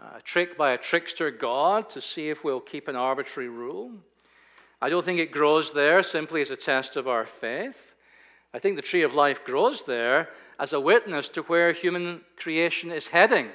a 0.00 0.20
trick 0.22 0.56
by 0.56 0.72
a 0.72 0.78
trickster 0.78 1.30
God 1.30 1.90
to 1.90 2.00
see 2.00 2.30
if 2.30 2.42
we'll 2.42 2.60
keep 2.60 2.88
an 2.88 2.96
arbitrary 2.96 3.48
rule. 3.48 3.92
I 4.80 4.88
don't 4.88 5.04
think 5.04 5.20
it 5.20 5.30
grows 5.30 5.72
there 5.72 6.02
simply 6.02 6.40
as 6.40 6.50
a 6.50 6.56
test 6.56 6.96
of 6.96 7.06
our 7.06 7.26
faith. 7.26 7.76
I 8.54 8.58
think 8.58 8.76
the 8.76 8.82
tree 8.82 9.02
of 9.02 9.14
life 9.14 9.44
grows 9.44 9.82
there 9.82 10.28
as 10.58 10.72
a 10.72 10.80
witness 10.80 11.28
to 11.30 11.42
where 11.42 11.72
human 11.72 12.22
creation 12.36 12.90
is 12.90 13.06
heading. 13.06 13.48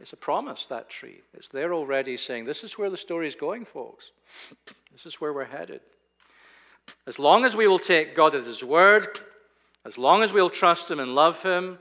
It's 0.00 0.12
a 0.12 0.16
promise, 0.16 0.66
that 0.66 0.88
tree. 0.88 1.20
It's 1.34 1.48
there 1.48 1.74
already 1.74 2.16
saying, 2.16 2.44
This 2.44 2.62
is 2.62 2.78
where 2.78 2.88
the 2.88 2.96
story 2.96 3.26
is 3.26 3.34
going, 3.34 3.64
folks. 3.64 4.12
This 4.92 5.04
is 5.04 5.20
where 5.20 5.32
we're 5.32 5.44
headed. 5.44 5.80
As 7.06 7.18
long 7.18 7.44
as 7.44 7.56
we 7.56 7.66
will 7.66 7.80
take 7.80 8.14
God 8.14 8.34
at 8.34 8.44
His 8.44 8.62
word, 8.62 9.18
as 9.84 9.98
long 9.98 10.22
as 10.22 10.32
we'll 10.32 10.50
trust 10.50 10.90
Him 10.90 11.00
and 11.00 11.14
love 11.14 11.42
Him, 11.42 11.78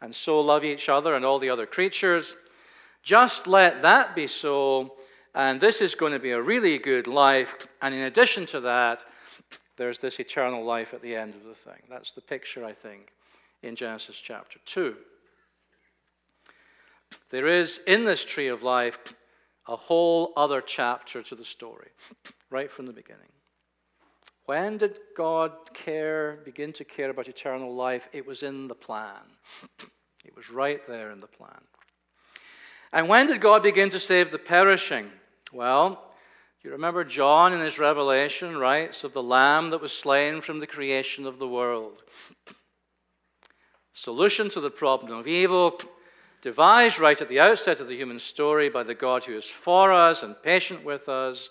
and 0.00 0.14
so 0.14 0.40
love 0.40 0.64
each 0.64 0.88
other 0.88 1.14
and 1.16 1.24
all 1.24 1.40
the 1.40 1.50
other 1.50 1.66
creatures, 1.66 2.36
just 3.06 3.46
let 3.46 3.82
that 3.82 4.16
be 4.16 4.26
so, 4.26 4.96
and 5.32 5.60
this 5.60 5.80
is 5.80 5.94
going 5.94 6.12
to 6.12 6.18
be 6.18 6.32
a 6.32 6.42
really 6.42 6.76
good 6.76 7.06
life. 7.06 7.54
And 7.80 7.94
in 7.94 8.02
addition 8.02 8.46
to 8.46 8.60
that, 8.60 9.04
there's 9.76 10.00
this 10.00 10.18
eternal 10.18 10.64
life 10.64 10.92
at 10.92 11.02
the 11.02 11.14
end 11.14 11.34
of 11.36 11.44
the 11.44 11.54
thing. 11.54 11.80
That's 11.88 12.10
the 12.10 12.20
picture, 12.20 12.64
I 12.64 12.72
think, 12.72 13.12
in 13.62 13.76
Genesis 13.76 14.16
chapter 14.16 14.58
2. 14.66 14.96
There 17.30 17.46
is 17.46 17.80
in 17.86 18.04
this 18.04 18.24
tree 18.24 18.48
of 18.48 18.64
life 18.64 18.98
a 19.68 19.76
whole 19.76 20.32
other 20.36 20.60
chapter 20.60 21.22
to 21.22 21.36
the 21.36 21.44
story, 21.44 21.90
right 22.50 22.70
from 22.70 22.86
the 22.86 22.92
beginning. 22.92 23.22
When 24.46 24.78
did 24.78 24.98
God 25.16 25.52
care, 25.74 26.40
begin 26.44 26.72
to 26.72 26.84
care 26.84 27.10
about 27.10 27.28
eternal 27.28 27.72
life? 27.72 28.08
It 28.12 28.26
was 28.26 28.42
in 28.42 28.66
the 28.66 28.74
plan. 28.74 29.22
It 30.24 30.34
was 30.34 30.50
right 30.50 30.80
there 30.88 31.12
in 31.12 31.20
the 31.20 31.26
plan. 31.28 31.60
And 32.92 33.08
when 33.08 33.26
did 33.26 33.40
God 33.40 33.62
begin 33.62 33.90
to 33.90 34.00
save 34.00 34.30
the 34.30 34.38
perishing? 34.38 35.10
Well, 35.52 36.02
you 36.62 36.72
remember 36.72 37.04
John 37.04 37.52
in 37.52 37.60
his 37.60 37.78
revelation 37.78 38.56
writes 38.56 39.04
of 39.04 39.12
the 39.12 39.22
lamb 39.22 39.70
that 39.70 39.80
was 39.80 39.92
slain 39.92 40.40
from 40.40 40.58
the 40.58 40.66
creation 40.66 41.24
of 41.24 41.38
the 41.38 41.46
world. 41.46 42.02
Solution 43.92 44.50
to 44.50 44.60
the 44.60 44.70
problem 44.70 45.16
of 45.16 45.28
evil, 45.28 45.80
devised 46.42 46.98
right 46.98 47.20
at 47.20 47.28
the 47.28 47.38
outset 47.38 47.78
of 47.78 47.86
the 47.86 47.96
human 47.96 48.18
story 48.18 48.68
by 48.68 48.82
the 48.82 48.94
God 48.94 49.22
who 49.22 49.36
is 49.36 49.44
for 49.44 49.92
us 49.92 50.24
and 50.24 50.34
patient 50.42 50.84
with 50.84 51.08
us, 51.08 51.50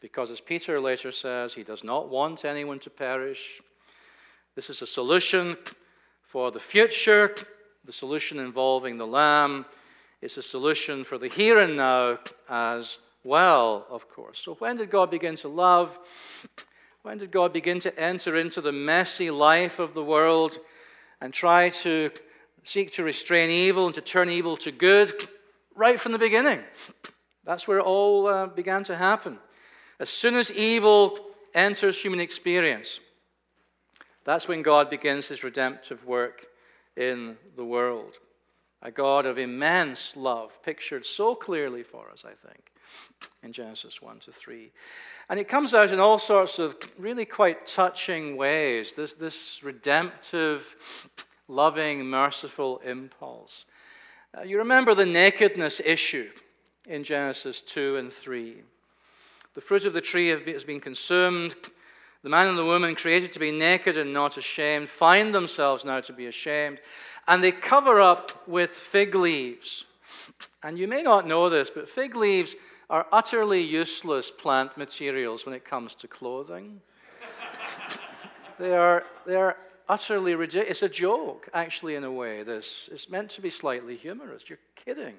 because 0.00 0.30
as 0.30 0.40
Peter 0.40 0.80
later 0.80 1.12
says, 1.12 1.54
he 1.54 1.62
does 1.62 1.84
not 1.84 2.08
want 2.08 2.44
anyone 2.44 2.80
to 2.80 2.90
perish. 2.90 3.60
This 4.56 4.68
is 4.68 4.82
a 4.82 4.86
solution 4.86 5.56
for 6.22 6.50
the 6.50 6.60
future, 6.60 7.34
the 7.84 7.92
solution 7.92 8.40
involving 8.40 8.98
the 8.98 9.06
lamb 9.06 9.64
it's 10.22 10.36
a 10.36 10.42
solution 10.42 11.04
for 11.04 11.16
the 11.16 11.28
here 11.28 11.58
and 11.58 11.76
now 11.76 12.18
as 12.48 12.98
well, 13.24 13.86
of 13.88 14.08
course. 14.10 14.38
So, 14.38 14.54
when 14.54 14.76
did 14.76 14.90
God 14.90 15.10
begin 15.10 15.36
to 15.36 15.48
love? 15.48 15.98
When 17.02 17.16
did 17.16 17.30
God 17.30 17.54
begin 17.54 17.80
to 17.80 17.98
enter 17.98 18.36
into 18.36 18.60
the 18.60 18.72
messy 18.72 19.30
life 19.30 19.78
of 19.78 19.94
the 19.94 20.04
world 20.04 20.58
and 21.22 21.32
try 21.32 21.70
to 21.70 22.10
seek 22.64 22.92
to 22.94 23.02
restrain 23.02 23.48
evil 23.48 23.86
and 23.86 23.94
to 23.94 24.02
turn 24.02 24.28
evil 24.28 24.58
to 24.58 24.70
good? 24.70 25.28
Right 25.74 25.98
from 25.98 26.12
the 26.12 26.18
beginning. 26.18 26.60
That's 27.44 27.66
where 27.66 27.78
it 27.78 27.84
all 27.84 28.26
uh, 28.26 28.46
began 28.48 28.84
to 28.84 28.96
happen. 28.96 29.38
As 29.98 30.10
soon 30.10 30.34
as 30.34 30.50
evil 30.50 31.18
enters 31.54 31.96
human 31.96 32.20
experience, 32.20 33.00
that's 34.24 34.46
when 34.46 34.60
God 34.60 34.90
begins 34.90 35.26
his 35.26 35.42
redemptive 35.42 36.04
work 36.04 36.44
in 36.96 37.38
the 37.56 37.64
world 37.64 38.18
a 38.82 38.90
God 38.90 39.26
of 39.26 39.38
immense 39.38 40.16
love, 40.16 40.52
pictured 40.62 41.04
so 41.04 41.34
clearly 41.34 41.82
for 41.82 42.10
us, 42.10 42.24
I 42.24 42.32
think, 42.48 42.70
in 43.42 43.52
Genesis 43.52 44.00
1 44.00 44.20
to 44.20 44.32
3. 44.32 44.70
And 45.28 45.38
it 45.38 45.48
comes 45.48 45.74
out 45.74 45.92
in 45.92 46.00
all 46.00 46.18
sorts 46.18 46.58
of 46.58 46.76
really 46.98 47.24
quite 47.24 47.66
touching 47.66 48.36
ways 48.36 48.94
this, 48.94 49.12
this 49.12 49.60
redemptive, 49.62 50.64
loving, 51.46 52.04
merciful 52.04 52.78
impulse. 52.78 53.66
Uh, 54.36 54.42
you 54.42 54.58
remember 54.58 54.94
the 54.94 55.06
nakedness 55.06 55.80
issue 55.84 56.30
in 56.86 57.04
Genesis 57.04 57.60
2 57.60 57.96
and 57.96 58.12
3. 58.12 58.62
The 59.54 59.60
fruit 59.60 59.84
of 59.84 59.92
the 59.92 60.00
tree 60.00 60.28
has 60.28 60.64
been 60.64 60.80
consumed. 60.80 61.54
The 62.22 62.28
man 62.28 62.48
and 62.48 62.58
the 62.58 62.64
woman, 62.64 62.94
created 62.94 63.32
to 63.32 63.38
be 63.38 63.50
naked 63.50 63.96
and 63.96 64.12
not 64.12 64.36
ashamed, 64.36 64.88
find 64.88 65.34
themselves 65.34 65.84
now 65.84 66.00
to 66.00 66.12
be 66.12 66.26
ashamed 66.26 66.80
and 67.30 67.44
they 67.44 67.52
cover 67.52 68.00
up 68.00 68.46
with 68.48 68.70
fig 68.70 69.14
leaves. 69.14 69.84
And 70.64 70.76
you 70.76 70.88
may 70.88 71.02
not 71.02 71.28
know 71.28 71.48
this, 71.48 71.70
but 71.70 71.88
fig 71.88 72.16
leaves 72.16 72.56
are 72.90 73.06
utterly 73.12 73.60
useless 73.60 74.32
plant 74.32 74.76
materials 74.76 75.46
when 75.46 75.54
it 75.54 75.64
comes 75.64 75.94
to 75.96 76.08
clothing. 76.08 76.80
they, 78.58 78.74
are, 78.76 79.04
they 79.26 79.36
are 79.36 79.56
utterly 79.88 80.34
ridiculous. 80.34 80.70
It's 80.70 80.82
a 80.82 80.88
joke, 80.88 81.48
actually, 81.54 81.94
in 81.94 82.02
a 82.02 82.10
way. 82.10 82.42
This 82.42 82.88
it's 82.90 83.08
meant 83.08 83.30
to 83.30 83.40
be 83.40 83.50
slightly 83.50 83.96
humorous. 83.96 84.42
You're 84.48 84.58
kidding. 84.74 85.14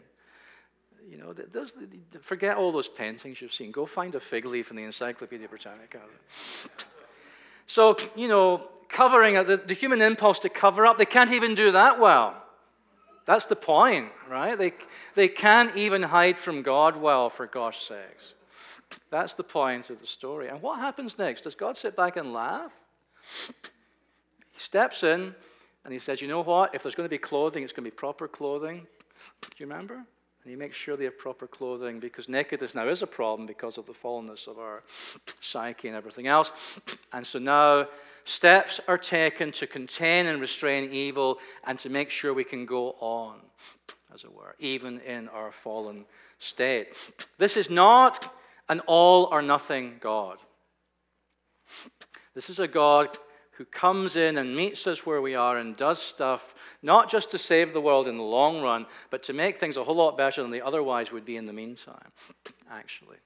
You 1.10 1.18
know, 1.18 1.34
forget 2.22 2.58
all 2.58 2.72
those 2.72 2.88
paintings 2.88 3.41
you've 3.41 3.54
seen. 3.54 3.72
Go 3.72 3.86
find 3.86 4.16
a 4.16 4.20
fig 4.20 4.45
leaf 4.45 4.70
in 4.70 4.76
the 4.76 4.84
Encyclopedia 4.84 5.47
Britannica. 5.47 5.99
So, 7.68 7.97
you 8.16 8.28
know, 8.28 8.68
covering 8.89 9.36
the, 9.45 9.62
the 9.66 9.74
human 9.74 10.02
impulse 10.02 10.39
to 10.39 10.49
cover 10.49 10.86
up, 10.86 10.97
they 10.97 11.06
can't 11.06 11.32
even 11.32 11.56
do 11.56 11.72
that 11.72 11.99
well. 11.99 12.36
That's 13.26 13.45
the 13.45 13.56
point, 13.56 14.10
right? 14.30 14.58
They, 14.58 14.74
they 15.16 15.28
can't 15.28 15.76
even 15.78 16.02
hide 16.02 16.38
from 16.38 16.64
God 16.64 16.97
well, 16.97 17.30
for 17.30 17.47
gosh 17.47 17.88
sakes. 17.88 18.34
That's 19.10 19.34
the 19.34 19.43
point 19.43 19.89
of 19.89 19.99
the 19.99 20.08
story. 20.08 20.47
And 20.49 20.62
what 20.62 20.80
happens 20.80 21.18
next? 21.18 21.43
Does 21.43 21.56
God 21.56 21.78
sit 21.78 21.95
back 21.95 22.18
and 22.18 22.34
laugh? 22.34 22.72
He 24.52 24.60
steps 24.60 25.04
in 25.04 25.34
and 25.86 25.93
he 25.93 25.99
says, 25.99 26.22
You 26.22 26.28
know 26.28 26.41
what? 26.41 26.76
If 26.76 26.84
there's 26.84 26.95
going 26.95 27.06
to 27.06 27.10
be 27.10 27.18
clothing, 27.18 27.64
it's 27.64 27.74
going 27.74 27.86
to 27.86 27.91
be 27.91 27.95
proper 27.95 28.28
clothing. 28.28 28.86
Do 29.41 29.47
you 29.58 29.66
remember? 29.66 30.04
And 30.44 30.50
he 30.50 30.56
makes 30.56 30.76
sure 30.76 30.98
they 30.98 31.04
have 31.04 31.18
proper 31.18 31.46
clothing 31.46 32.00
because 32.00 32.28
nakedness 32.28 32.74
now 32.74 32.88
is 32.88 33.04
a 33.04 33.08
problem 33.08 33.46
because 33.46 33.78
of 33.78 33.86
the 33.86 33.94
fallenness 33.94 34.48
of 34.48 34.58
our 34.58 34.82
psyche 35.42 35.88
and 35.88 35.98
everything 35.98 36.28
else. 36.28 36.52
And 37.14 37.28
so 37.28 37.39
now 37.39 37.88
steps 38.24 38.80
are 38.88 38.98
taken 38.98 39.52
to 39.52 39.68
contain 39.68 40.28
and 40.28 40.42
restrain 40.42 40.92
evil 40.92 41.38
and 41.66 41.78
to 41.80 41.89
make 41.89 42.10
sure 42.10 42.34
we 42.34 42.44
can 42.44 42.66
go 42.66 42.96
on, 43.00 43.39
as 44.14 44.24
it 44.24 44.34
were, 44.34 44.56
even 44.60 45.00
in 45.02 45.28
our 45.30 45.52
fallen 45.52 46.06
state. 46.39 46.88
This 47.38 47.58
is 47.58 47.70
not 47.70 48.34
an 48.70 48.80
all 48.88 49.26
or 49.32 49.42
nothing 49.42 49.98
God. 50.00 50.38
This 52.34 52.50
is 52.50 52.60
a 52.60 52.68
God 52.68 53.18
who 53.62 53.66
comes 53.66 54.16
in 54.16 54.39
and 54.39 54.55
meets 54.55 54.88
us 54.88 55.05
where 55.05 55.22
we 55.22 55.36
are 55.36 55.59
and 55.59 55.78
does 55.78 56.01
stuff 56.01 56.55
not 56.82 57.12
just 57.12 57.30
to 57.30 57.38
save 57.38 57.74
the 57.74 57.82
world 57.82 58.07
in 58.07 58.18
the 58.18 58.24
long 58.24 58.59
run, 58.59 58.88
but 59.12 59.22
to 59.22 59.34
make 59.34 59.59
things 59.59 59.78
a 59.78 59.84
whole 59.84 59.93
lot 59.93 60.18
better 60.18 60.41
than 60.41 60.49
they 60.49 60.62
otherwise 60.62 61.12
would 61.12 61.26
be 61.26 61.38
in 61.38 61.45
the 61.45 61.53
meantime, 61.53 62.12
actually. 62.72 63.18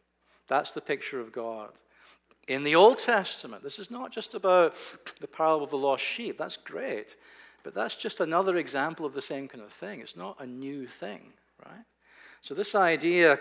That's 0.49 0.73
the 0.73 0.81
picture 0.81 1.21
of 1.21 1.31
God. 1.31 1.69
In 2.49 2.65
the 2.65 2.75
Old 2.75 2.97
Testament, 2.97 3.63
this 3.63 3.79
is 3.79 3.89
not 3.89 4.11
just 4.11 4.33
about 4.33 4.73
the 5.21 5.27
parable 5.27 5.63
of 5.63 5.69
the 5.69 5.77
lost 5.77 6.03
sheep. 6.03 6.37
That's 6.37 6.57
great. 6.57 7.15
But 7.63 7.73
that's 7.73 7.95
just 7.95 8.19
another 8.19 8.57
example 8.57 9.05
of 9.05 9.13
the 9.13 9.21
same 9.21 9.47
kind 9.47 9.63
of 9.63 9.71
thing. 9.71 10.01
It's 10.01 10.17
not 10.17 10.35
a 10.41 10.45
new 10.45 10.85
thing, 10.85 11.31
right? 11.65 11.85
So, 12.41 12.53
this 12.53 12.75
idea 12.75 13.39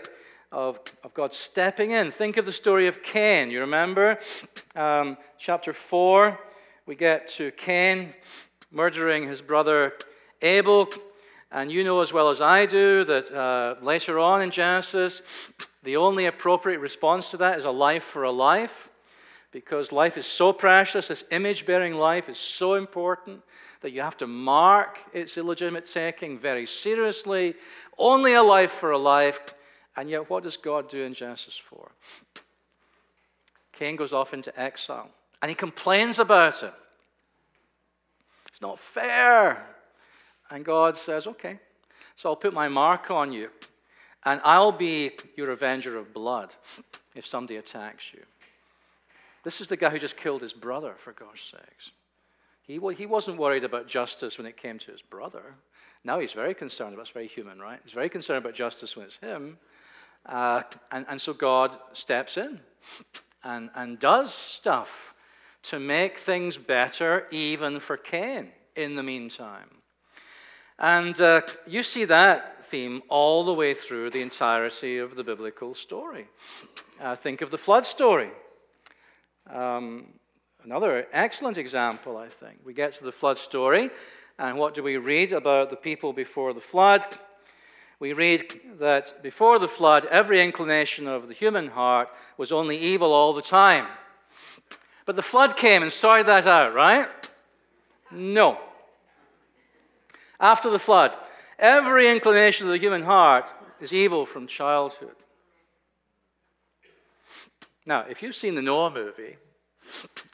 of, 0.52 0.78
of 1.02 1.12
God 1.12 1.34
stepping 1.34 1.90
in, 1.90 2.12
think 2.12 2.36
of 2.36 2.46
the 2.46 2.52
story 2.52 2.86
of 2.86 3.02
Cain. 3.02 3.50
You 3.50 3.58
remember? 3.60 4.20
Um, 4.76 5.18
chapter 5.38 5.72
4, 5.72 6.38
we 6.86 6.94
get 6.94 7.28
to 7.28 7.50
Cain 7.52 8.12
murdering 8.70 9.26
his 9.26 9.40
brother 9.40 9.94
Abel. 10.42 10.88
And 11.50 11.70
you 11.70 11.84
know 11.84 12.00
as 12.00 12.12
well 12.12 12.30
as 12.30 12.40
I 12.40 12.66
do 12.66 13.04
that 13.04 13.32
uh, 13.32 13.76
later 13.80 14.18
on 14.18 14.42
in 14.42 14.50
Genesis, 14.50 15.22
the 15.84 15.96
only 15.96 16.26
appropriate 16.26 16.80
response 16.80 17.30
to 17.30 17.36
that 17.38 17.58
is 17.58 17.64
a 17.64 17.70
life 17.70 18.02
for 18.02 18.24
a 18.24 18.30
life, 18.30 18.88
because 19.52 19.92
life 19.92 20.18
is 20.18 20.26
so 20.26 20.52
precious. 20.52 21.08
This 21.08 21.24
image 21.30 21.64
bearing 21.64 21.94
life 21.94 22.28
is 22.28 22.38
so 22.38 22.74
important 22.74 23.40
that 23.82 23.92
you 23.92 24.00
have 24.00 24.16
to 24.16 24.26
mark 24.26 24.98
its 25.12 25.36
illegitimate 25.36 25.86
taking 25.86 26.38
very 26.38 26.66
seriously. 26.66 27.54
Only 27.98 28.34
a 28.34 28.42
life 28.42 28.72
for 28.72 28.90
a 28.90 28.98
life. 28.98 29.38
And 29.96 30.10
yet, 30.10 30.28
what 30.28 30.42
does 30.42 30.56
God 30.56 30.90
do 30.90 31.02
in 31.02 31.14
Genesis 31.14 31.60
4? 31.70 31.90
Cain 33.72 33.96
goes 33.96 34.12
off 34.12 34.34
into 34.34 34.58
exile, 34.58 35.08
and 35.42 35.48
he 35.48 35.54
complains 35.54 36.18
about 36.18 36.62
it. 36.62 36.74
It's 38.48 38.62
not 38.62 38.78
fair. 38.78 39.66
And 40.50 40.64
God 40.64 40.96
says, 40.96 41.26
Okay, 41.26 41.58
so 42.16 42.28
I'll 42.28 42.36
put 42.36 42.54
my 42.54 42.68
mark 42.68 43.10
on 43.10 43.32
you, 43.32 43.48
and 44.24 44.40
I'll 44.44 44.72
be 44.72 45.12
your 45.36 45.50
avenger 45.50 45.98
of 45.98 46.14
blood 46.14 46.54
if 47.14 47.26
somebody 47.26 47.56
attacks 47.56 48.04
you. 48.12 48.22
This 49.44 49.60
is 49.60 49.68
the 49.68 49.76
guy 49.76 49.90
who 49.90 49.98
just 49.98 50.16
killed 50.16 50.40
his 50.40 50.52
brother, 50.52 50.94
for 51.04 51.12
gosh 51.12 51.50
sakes. 51.50 51.90
He, 52.62 52.80
he 52.96 53.06
wasn't 53.06 53.36
worried 53.36 53.64
about 53.64 53.86
justice 53.86 54.38
when 54.38 54.46
it 54.46 54.56
came 54.56 54.78
to 54.78 54.90
his 54.90 55.02
brother. 55.02 55.42
Now 56.02 56.18
he's 56.18 56.32
very 56.32 56.54
concerned 56.54 56.94
about 56.94 57.02
It's 57.02 57.10
very 57.10 57.26
human, 57.26 57.58
right? 57.58 57.78
He's 57.84 57.92
very 57.92 58.08
concerned 58.08 58.38
about 58.38 58.54
justice 58.54 58.96
when 58.96 59.06
it's 59.06 59.16
him. 59.16 59.58
Uh, 60.26 60.62
and, 60.90 61.04
and 61.08 61.20
so 61.20 61.34
God 61.34 61.76
steps 61.92 62.38
in 62.38 62.58
and, 63.42 63.68
and 63.74 63.98
does 63.98 64.32
stuff 64.32 65.13
to 65.64 65.80
make 65.80 66.18
things 66.18 66.56
better, 66.56 67.26
even 67.30 67.80
for 67.80 67.96
Cain, 67.96 68.50
in 68.76 68.94
the 68.96 69.02
meantime. 69.02 69.68
And 70.78 71.18
uh, 71.20 71.42
you 71.66 71.82
see 71.82 72.04
that 72.06 72.64
theme 72.66 73.02
all 73.08 73.44
the 73.44 73.54
way 73.54 73.74
through 73.74 74.10
the 74.10 74.20
entirety 74.20 74.98
of 74.98 75.14
the 75.14 75.24
biblical 75.24 75.74
story. 75.74 76.26
Uh, 77.00 77.16
think 77.16 77.40
of 77.40 77.50
the 77.50 77.58
flood 77.58 77.86
story. 77.86 78.30
Um, 79.50 80.06
another 80.64 81.06
excellent 81.12 81.56
example, 81.56 82.16
I 82.16 82.28
think. 82.28 82.58
We 82.64 82.74
get 82.74 82.94
to 82.94 83.04
the 83.04 83.12
flood 83.12 83.38
story, 83.38 83.90
and 84.38 84.58
what 84.58 84.74
do 84.74 84.82
we 84.82 84.96
read 84.96 85.32
about 85.32 85.70
the 85.70 85.76
people 85.76 86.12
before 86.12 86.52
the 86.52 86.60
flood? 86.60 87.06
We 88.00 88.12
read 88.12 88.60
that 88.80 89.22
before 89.22 89.58
the 89.58 89.68
flood, 89.68 90.06
every 90.06 90.42
inclination 90.42 91.06
of 91.06 91.28
the 91.28 91.34
human 91.34 91.68
heart 91.68 92.08
was 92.36 92.52
only 92.52 92.76
evil 92.76 93.12
all 93.12 93.32
the 93.32 93.40
time. 93.40 93.86
But 95.06 95.16
the 95.16 95.22
flood 95.22 95.56
came 95.56 95.82
and 95.82 95.92
sorted 95.92 96.26
that 96.26 96.46
out, 96.46 96.74
right? 96.74 97.08
No. 98.10 98.58
After 100.40 100.70
the 100.70 100.78
flood, 100.78 101.16
every 101.58 102.10
inclination 102.10 102.66
of 102.66 102.72
the 102.72 102.78
human 102.78 103.02
heart 103.02 103.46
is 103.80 103.92
evil 103.92 104.26
from 104.26 104.46
childhood. 104.46 105.14
Now, 107.86 108.06
if 108.08 108.22
you've 108.22 108.36
seen 108.36 108.54
the 108.54 108.62
Noah 108.62 108.90
movie, 108.90 109.36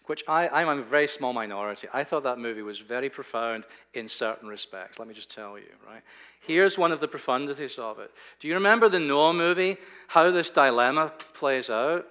which 0.07 0.23
I, 0.29 0.49
I'm 0.49 0.69
a 0.69 0.83
very 0.83 1.09
small 1.09 1.33
minority, 1.33 1.89
I 1.93 2.05
thought 2.05 2.23
that 2.23 2.39
movie 2.39 2.63
was 2.63 2.79
very 2.79 3.11
profound 3.11 3.65
in 3.95 4.09
certain 4.09 4.49
respects. 4.49 5.01
Let 5.01 5.09
me 5.09 5.15
just 5.15 5.31
tell 5.31 5.59
you, 5.59 5.65
right? 5.87 6.03
Here's 6.41 6.79
one 6.79 6.93
of 6.93 7.01
the 7.01 7.09
profundities 7.09 7.79
of 7.79 7.99
it. 7.99 8.13
Do 8.39 8.47
you 8.47 8.55
remember 8.55 8.89
the 8.89 9.01
Noah 9.01 9.35
movie, 9.35 9.77
how 10.07 10.31
this 10.31 10.51
dilemma 10.51 11.13
plays 11.35 11.71
out? 11.71 12.07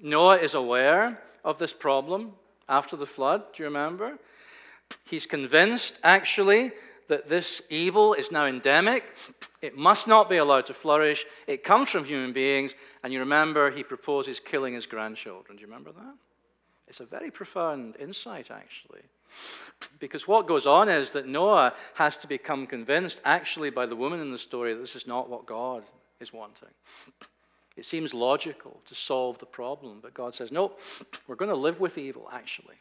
Noah 0.00 0.38
is 0.38 0.54
aware 0.54 1.18
of 1.44 1.58
this 1.58 1.72
problem 1.72 2.32
after 2.68 2.96
the 2.96 3.06
flood. 3.06 3.42
Do 3.54 3.62
you 3.62 3.66
remember? 3.66 4.18
He's 5.04 5.26
convinced, 5.26 5.98
actually, 6.02 6.72
that 7.08 7.28
this 7.28 7.62
evil 7.68 8.14
is 8.14 8.30
now 8.30 8.46
endemic. 8.46 9.04
It 9.60 9.76
must 9.76 10.08
not 10.08 10.30
be 10.30 10.36
allowed 10.36 10.66
to 10.66 10.74
flourish. 10.74 11.24
It 11.46 11.64
comes 11.64 11.90
from 11.90 12.04
human 12.04 12.32
beings. 12.32 12.74
And 13.02 13.12
you 13.12 13.20
remember, 13.20 13.70
he 13.70 13.82
proposes 13.82 14.40
killing 14.40 14.74
his 14.74 14.86
grandchildren. 14.86 15.56
Do 15.56 15.60
you 15.60 15.66
remember 15.66 15.92
that? 15.92 16.14
It's 16.88 17.00
a 17.00 17.06
very 17.06 17.30
profound 17.30 17.96
insight, 17.98 18.50
actually. 18.50 19.02
Because 19.98 20.28
what 20.28 20.46
goes 20.46 20.66
on 20.66 20.88
is 20.88 21.12
that 21.12 21.26
Noah 21.26 21.74
has 21.94 22.16
to 22.18 22.26
become 22.26 22.66
convinced, 22.66 23.20
actually, 23.24 23.70
by 23.70 23.86
the 23.86 23.96
woman 23.96 24.20
in 24.20 24.30
the 24.30 24.38
story, 24.38 24.74
that 24.74 24.80
this 24.80 24.96
is 24.96 25.06
not 25.06 25.30
what 25.30 25.46
God 25.46 25.84
is 26.20 26.32
wanting. 26.32 26.68
It 27.76 27.86
seems 27.86 28.12
logical 28.12 28.80
to 28.86 28.94
solve 28.94 29.38
the 29.38 29.46
problem, 29.46 30.00
but 30.02 30.14
God 30.14 30.34
says, 30.34 30.52
nope, 30.52 30.78
we're 31.26 31.36
going 31.36 31.50
to 31.50 31.56
live 31.56 31.80
with 31.80 31.98
evil, 31.98 32.28
actually. 32.32 32.76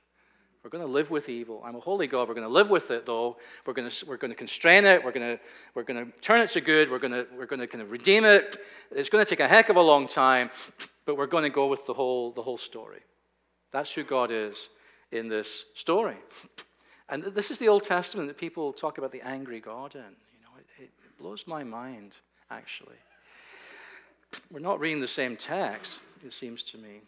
We're 0.64 0.70
going 0.70 0.86
to 0.86 0.92
live 0.92 1.10
with 1.10 1.28
evil. 1.28 1.64
I'm 1.66 1.76
a 1.76 1.80
holy 1.80 2.06
God. 2.06 2.28
We're 2.28 2.36
going 2.36 2.48
to 2.48 2.54
live 2.54 2.70
with 2.70 2.92
it, 2.92 3.06
though. 3.08 3.38
We're 3.66 3.74
going 3.74 3.90
to, 3.90 4.06
we're 4.06 4.18
going 4.18 4.30
to 4.30 4.38
constrain 4.38 4.86
it. 4.86 5.04
We're 5.04 5.12
going 5.12 5.38
to, 5.38 5.44
we're 5.74 5.84
going 5.84 6.06
to 6.06 6.12
turn 6.20 6.40
it 6.42 6.52
to 6.52 6.62
good. 6.62 6.92
We're 6.92 7.00
going 7.00 7.14
to, 7.14 7.26
we're 7.36 7.48
going 7.48 7.62
to 7.62 7.68
kind 7.68 7.82
of 7.82 7.90
redeem 7.90 8.26
it. 8.26 8.58
It's 8.92 9.10
going 9.10 9.26
to 9.26 9.30
take 9.30 9.40
a 9.40 9.48
heck 9.48 9.70
of 9.70 9.76
a 9.76 9.82
long 9.82 10.08
time, 10.08 10.52
but 11.06 11.18
we're 11.18 11.26
going 11.26 11.44
to 11.44 11.50
go 11.50 11.66
with 11.66 11.88
the 11.88 11.94
whole, 11.94 12.32
the 12.32 12.44
whole 12.44 12.60
story. 12.60 13.00
That's 13.72 13.92
who 13.92 14.04
God 14.04 14.30
is 14.32 14.70
in 15.12 15.30
this 15.30 15.66
story. 15.74 16.18
And 17.10 17.24
this 17.24 17.50
is 17.50 17.58
the 17.58 17.68
Old 17.68 17.84
Testament 17.84 18.28
that 18.28 18.38
people 18.38 18.72
talk 18.72 19.00
about 19.00 19.12
the 19.12 19.22
angry 19.22 19.60
God 19.60 19.96
in. 19.96 20.02
You 20.02 20.44
know, 20.44 20.58
it, 20.60 20.84
it 20.84 20.92
blows 21.18 21.46
my 21.48 21.64
mind, 21.64 22.16
actually. 22.52 22.98
We're 24.50 24.60
not 24.60 24.80
reading 24.80 25.02
the 25.02 25.08
same 25.08 25.36
text, 25.36 26.00
it 26.26 26.34
seems 26.34 26.64
to 26.64 26.78
me. 26.78 27.02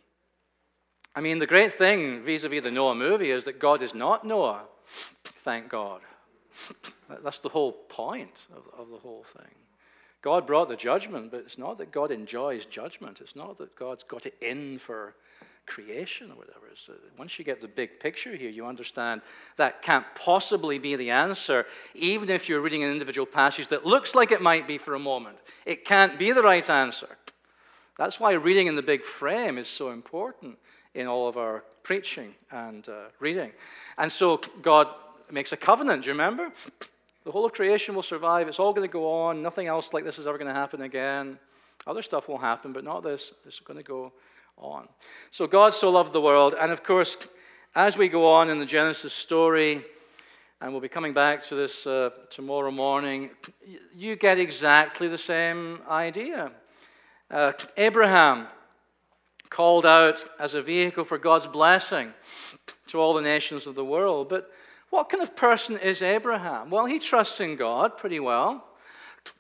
I 1.16 1.22
mean, 1.22 1.40
the 1.40 1.48
great 1.48 1.74
thing 1.74 2.24
vis 2.24 2.44
a 2.44 2.50
vis 2.50 2.64
the 2.64 2.72
Noah 2.72 2.96
movie 2.96 3.32
is 3.32 3.44
that 3.44 3.60
God 3.60 3.82
is 3.82 3.94
not 3.94 4.26
Noah, 4.26 4.64
thank 5.44 5.70
God. 5.70 6.02
That's 7.24 7.40
the 7.40 7.50
whole 7.50 7.74
point 7.90 8.48
of, 8.56 8.64
of 8.80 8.90
the 8.90 8.98
whole 8.98 9.26
thing. 9.38 9.54
God 10.22 10.48
brought 10.48 10.70
the 10.70 10.76
judgment, 10.76 11.32
but 11.32 11.42
it's 11.42 11.58
not 11.58 11.78
that 11.80 11.92
God 11.92 12.10
enjoys 12.10 12.66
judgment. 12.66 13.20
It's 13.20 13.36
not 13.36 13.58
that 13.58 13.76
God's 13.76 14.04
got 14.04 14.26
it 14.26 14.36
in 14.42 14.80
for 14.80 15.16
creation 15.66 16.32
or 16.32 16.36
whatever. 16.36 16.68
So 16.76 16.94
once 17.18 17.38
you 17.38 17.46
get 17.46 17.62
the 17.62 17.68
big 17.68 18.00
picture 18.00 18.36
here, 18.36 18.50
you 18.50 18.66
understand 18.66 19.22
that 19.58 19.82
can't 19.82 20.06
possibly 20.16 20.80
be 20.80 20.96
the 20.96 21.10
answer, 21.10 21.66
even 21.96 22.30
if 22.30 22.50
you're 22.50 22.62
reading 22.62 22.84
an 22.84 22.92
individual 22.92 23.26
passage 23.26 23.68
that 23.70 23.86
looks 23.86 24.16
like 24.16 24.32
it 24.32 24.42
might 24.42 24.68
be 24.68 24.78
for 24.78 24.96
a 24.96 25.00
moment. 25.00 25.38
It 25.66 25.86
can't 25.86 26.18
be 26.20 26.32
the 26.32 26.42
right 26.42 26.68
answer. 26.70 27.08
That's 27.98 28.20
why 28.20 28.32
reading 28.34 28.68
in 28.68 28.76
the 28.76 28.82
big 28.82 29.04
frame 29.04 29.58
is 29.58 29.68
so 29.68 29.92
important 29.92 30.58
in 30.96 31.08
all 31.08 31.28
of 31.28 31.38
our 31.38 31.64
preaching 31.84 32.34
and 32.52 32.88
uh, 32.90 33.06
reading. 33.20 33.52
And 33.98 34.12
so 34.12 34.42
God 34.62 34.88
makes 35.32 35.52
a 35.52 35.58
covenant, 35.58 36.04
do 36.04 36.08
you 36.08 36.14
remember? 36.14 36.52
The 37.24 37.32
whole 37.32 37.46
of 37.46 37.54
creation 37.54 37.96
will 37.96 38.04
survive. 38.04 38.48
It's 38.48 38.60
all 38.60 38.74
going 38.74 38.88
to 38.88 38.92
go 38.92 39.10
on. 39.10 39.42
Nothing 39.42 39.68
else 39.68 39.94
like 39.94 40.04
this 40.04 40.18
is 40.18 40.28
ever 40.28 40.38
going 40.38 40.50
to 40.50 40.54
happen 40.54 40.82
again. 40.82 41.40
Other 41.88 42.02
stuff 42.02 42.28
will 42.28 42.38
happen, 42.38 42.74
but 42.74 42.84
not 42.84 43.04
this. 43.04 43.32
This 43.46 43.56
is 43.56 43.60
going 43.62 43.78
to 43.78 43.84
go 43.84 44.12
on. 44.58 44.88
So 45.32 45.48
God 45.48 45.74
so 45.74 45.90
loved 45.90 46.14
the 46.14 46.22
world. 46.22 46.56
And 46.60 46.72
of 46.72 46.84
course, 46.84 47.18
as 47.76 47.98
we 47.98 48.08
go 48.10 48.26
on 48.26 48.50
in 48.50 48.60
the 48.60 48.66
Genesis 48.66 49.14
story, 49.14 49.84
and 50.62 50.72
we'll 50.72 50.82
be 50.82 50.88
coming 50.88 51.14
back 51.14 51.46
to 51.48 51.56
this 51.56 51.86
uh, 51.86 52.12
tomorrow 52.30 52.72
morning, 52.72 53.32
you 53.96 54.16
get 54.16 54.40
exactly 54.40 55.08
the 55.08 55.18
same 55.18 55.80
idea. 55.90 56.52
Uh, 57.30 57.52
Abraham 57.78 58.48
called 59.50 59.86
out 59.86 60.24
as 60.40 60.54
a 60.54 60.62
vehicle 60.62 61.04
for 61.04 61.18
God's 61.18 61.48
blessing 61.48 62.14
to 62.88 63.00
all 63.00 63.14
the 63.14 63.22
nations 63.22 63.68
of 63.68 63.76
the 63.76 63.84
world. 63.84 64.30
But 64.30 64.50
what 64.90 65.10
kind 65.10 65.22
of 65.22 65.36
person 65.36 65.78
is 65.78 66.02
Abraham? 66.02 66.70
Well, 66.70 66.86
he 66.86 67.00
trusts 67.00 67.40
in 67.40 67.56
God 67.56 67.98
pretty 67.98 68.20
well. 68.20 68.64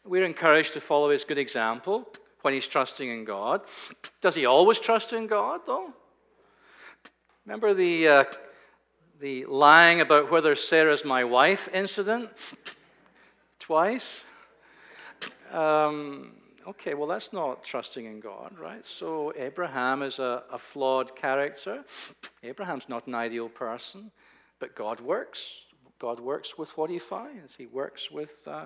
We're 0.05 0.25
encouraged 0.25 0.73
to 0.73 0.81
follow 0.81 1.09
his 1.09 1.23
good 1.23 1.37
example 1.37 2.07
when 2.43 2.53
he's 2.53 2.67
trusting 2.67 3.09
in 3.09 3.23
God. 3.23 3.61
Does 4.21 4.35
he 4.35 4.45
always 4.45 4.77
trust 4.77 5.13
in 5.13 5.27
God, 5.27 5.61
though? 5.65 5.93
Remember 7.45 7.73
the, 7.73 8.07
uh, 8.07 8.23
the 9.19 9.45
lying 9.45 10.01
about 10.01 10.29
whether 10.29 10.53
Sarah's 10.55 11.03
my 11.03 11.23
wife 11.23 11.67
incident? 11.73 12.29
Twice? 13.59 14.25
Um, 15.51 16.33
okay, 16.67 16.93
well, 16.93 17.07
that's 17.07 17.31
not 17.31 17.63
trusting 17.63 18.05
in 18.05 18.19
God, 18.19 18.55
right? 18.59 18.85
So 18.85 19.33
Abraham 19.37 20.03
is 20.03 20.19
a, 20.19 20.43
a 20.51 20.59
flawed 20.59 21.15
character. 21.15 21.83
Abraham's 22.43 22.89
not 22.89 23.07
an 23.07 23.15
ideal 23.15 23.47
person, 23.47 24.11
but 24.59 24.75
God 24.75 24.99
works. 24.99 25.41
God 25.99 26.19
works 26.19 26.57
with 26.57 26.69
what 26.77 26.89
he 26.89 26.99
finds. 26.99 27.55
He 27.55 27.67
works 27.67 28.11
with 28.11 28.31
uh, 28.45 28.65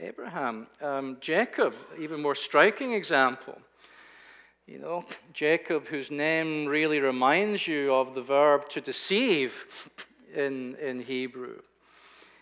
Abraham. 0.00 0.66
Um, 0.82 1.16
Jacob, 1.20 1.74
even 1.98 2.20
more 2.20 2.34
striking 2.34 2.92
example. 2.92 3.58
You 4.66 4.78
know, 4.80 5.04
Jacob, 5.32 5.86
whose 5.86 6.10
name 6.10 6.66
really 6.66 6.98
reminds 7.00 7.66
you 7.66 7.94
of 7.94 8.14
the 8.14 8.22
verb 8.22 8.68
to 8.70 8.80
deceive 8.80 9.52
in, 10.34 10.74
in 10.76 11.00
Hebrew. 11.00 11.60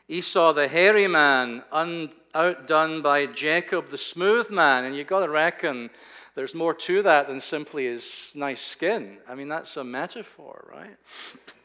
Esau, 0.08 0.52
the 0.52 0.68
hairy 0.68 1.06
man, 1.06 1.62
un, 1.70 2.10
outdone 2.34 3.02
by 3.02 3.26
Jacob, 3.26 3.90
the 3.90 3.98
smooth 3.98 4.50
man. 4.50 4.84
And 4.84 4.96
you've 4.96 5.06
got 5.06 5.20
to 5.20 5.30
reckon 5.30 5.90
there's 6.34 6.54
more 6.54 6.74
to 6.74 7.02
that 7.02 7.28
than 7.28 7.40
simply 7.40 7.86
his 7.86 8.32
nice 8.34 8.62
skin. 8.62 9.18
I 9.28 9.34
mean, 9.34 9.48
that's 9.48 9.76
a 9.76 9.84
metaphor, 9.84 10.66
right? 10.72 10.96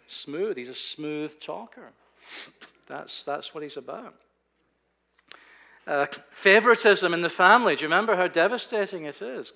Smooth. 0.08 0.58
He's 0.58 0.70
a 0.70 0.76
smooth 0.76 1.40
talker. 1.40 1.92
That's, 2.88 3.24
that's 3.24 3.54
what 3.54 3.64
he's 3.64 3.78
about. 3.78 4.16
Uh, 5.90 6.06
favoritism 6.30 7.16
in 7.16 7.22
the 7.22 7.30
family. 7.30 7.76
Do 7.76 7.82
you 7.82 7.88
remember 7.88 8.16
how 8.16 8.28
devastating 8.28 9.06
it 9.06 9.24
is? 9.24 9.54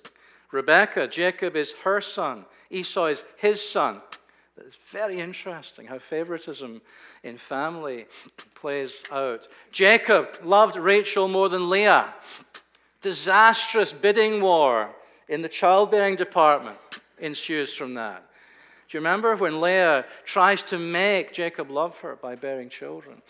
Rebecca, 0.50 1.06
Jacob 1.06 1.54
is 1.54 1.72
her 1.84 2.00
son, 2.00 2.44
Esau 2.70 3.06
is 3.06 3.22
his 3.36 3.62
son. 3.62 4.02
It's 4.56 4.74
very 4.90 5.20
interesting 5.20 5.86
how 5.86 6.00
favoritism 6.00 6.82
in 7.22 7.38
family 7.38 8.06
plays 8.56 9.04
out. 9.12 9.46
Jacob 9.70 10.26
loved 10.42 10.74
Rachel 10.74 11.28
more 11.28 11.48
than 11.48 11.70
Leah. 11.70 12.12
Disastrous 13.00 13.92
bidding 13.92 14.42
war 14.42 14.90
in 15.28 15.40
the 15.40 15.48
childbearing 15.48 16.16
department 16.16 16.78
ensues 17.20 17.72
from 17.72 17.94
that. 17.94 18.24
Do 18.88 18.98
you 18.98 19.00
remember 19.00 19.36
when 19.36 19.60
Leah 19.60 20.04
tries 20.24 20.64
to 20.64 20.78
make 20.78 21.32
Jacob 21.32 21.70
love 21.70 21.96
her 21.98 22.16
by 22.16 22.34
bearing 22.34 22.68
children? 22.68 23.22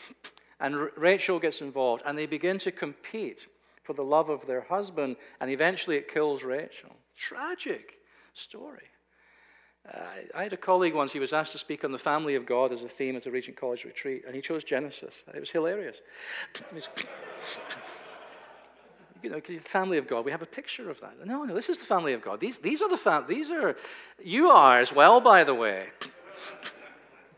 And 0.64 0.88
Rachel 0.96 1.38
gets 1.38 1.60
involved, 1.60 2.02
and 2.06 2.16
they 2.16 2.24
begin 2.24 2.58
to 2.60 2.72
compete 2.72 3.46
for 3.82 3.92
the 3.92 4.02
love 4.02 4.30
of 4.30 4.46
their 4.46 4.62
husband, 4.62 5.16
and 5.42 5.50
eventually 5.50 5.96
it 5.96 6.10
kills 6.10 6.42
Rachel. 6.42 6.88
Tragic 7.18 7.98
story. 8.32 8.88
Uh, 9.92 9.98
I 10.34 10.42
had 10.44 10.54
a 10.54 10.56
colleague 10.56 10.94
once, 10.94 11.12
he 11.12 11.18
was 11.18 11.34
asked 11.34 11.52
to 11.52 11.58
speak 11.58 11.84
on 11.84 11.92
the 11.92 11.98
family 11.98 12.34
of 12.34 12.46
God 12.46 12.72
as 12.72 12.82
a 12.82 12.88
theme 12.88 13.14
at 13.14 13.26
a 13.26 13.30
Regent 13.30 13.58
College 13.58 13.84
retreat, 13.84 14.22
and 14.26 14.34
he 14.34 14.40
chose 14.40 14.64
Genesis. 14.64 15.22
It 15.34 15.40
was 15.40 15.50
hilarious. 15.50 15.98
You 19.22 19.30
know, 19.30 19.40
the 19.40 19.58
family 19.60 19.96
of 19.96 20.06
God, 20.06 20.26
we 20.26 20.30
have 20.32 20.42
a 20.42 20.46
picture 20.46 20.90
of 20.90 21.00
that. 21.00 21.14
No, 21.24 21.44
no, 21.44 21.54
this 21.54 21.70
is 21.70 21.78
the 21.78 21.86
family 21.86 22.12
of 22.12 22.20
God. 22.20 22.40
These, 22.40 22.58
these 22.58 22.82
are 22.82 22.90
the 22.90 22.98
fam- 22.98 23.24
these 23.26 23.48
are, 23.48 23.74
you 24.22 24.48
are 24.50 24.80
as 24.80 24.92
well, 24.92 25.18
by 25.18 25.44
the 25.44 25.54
way. 25.54 25.86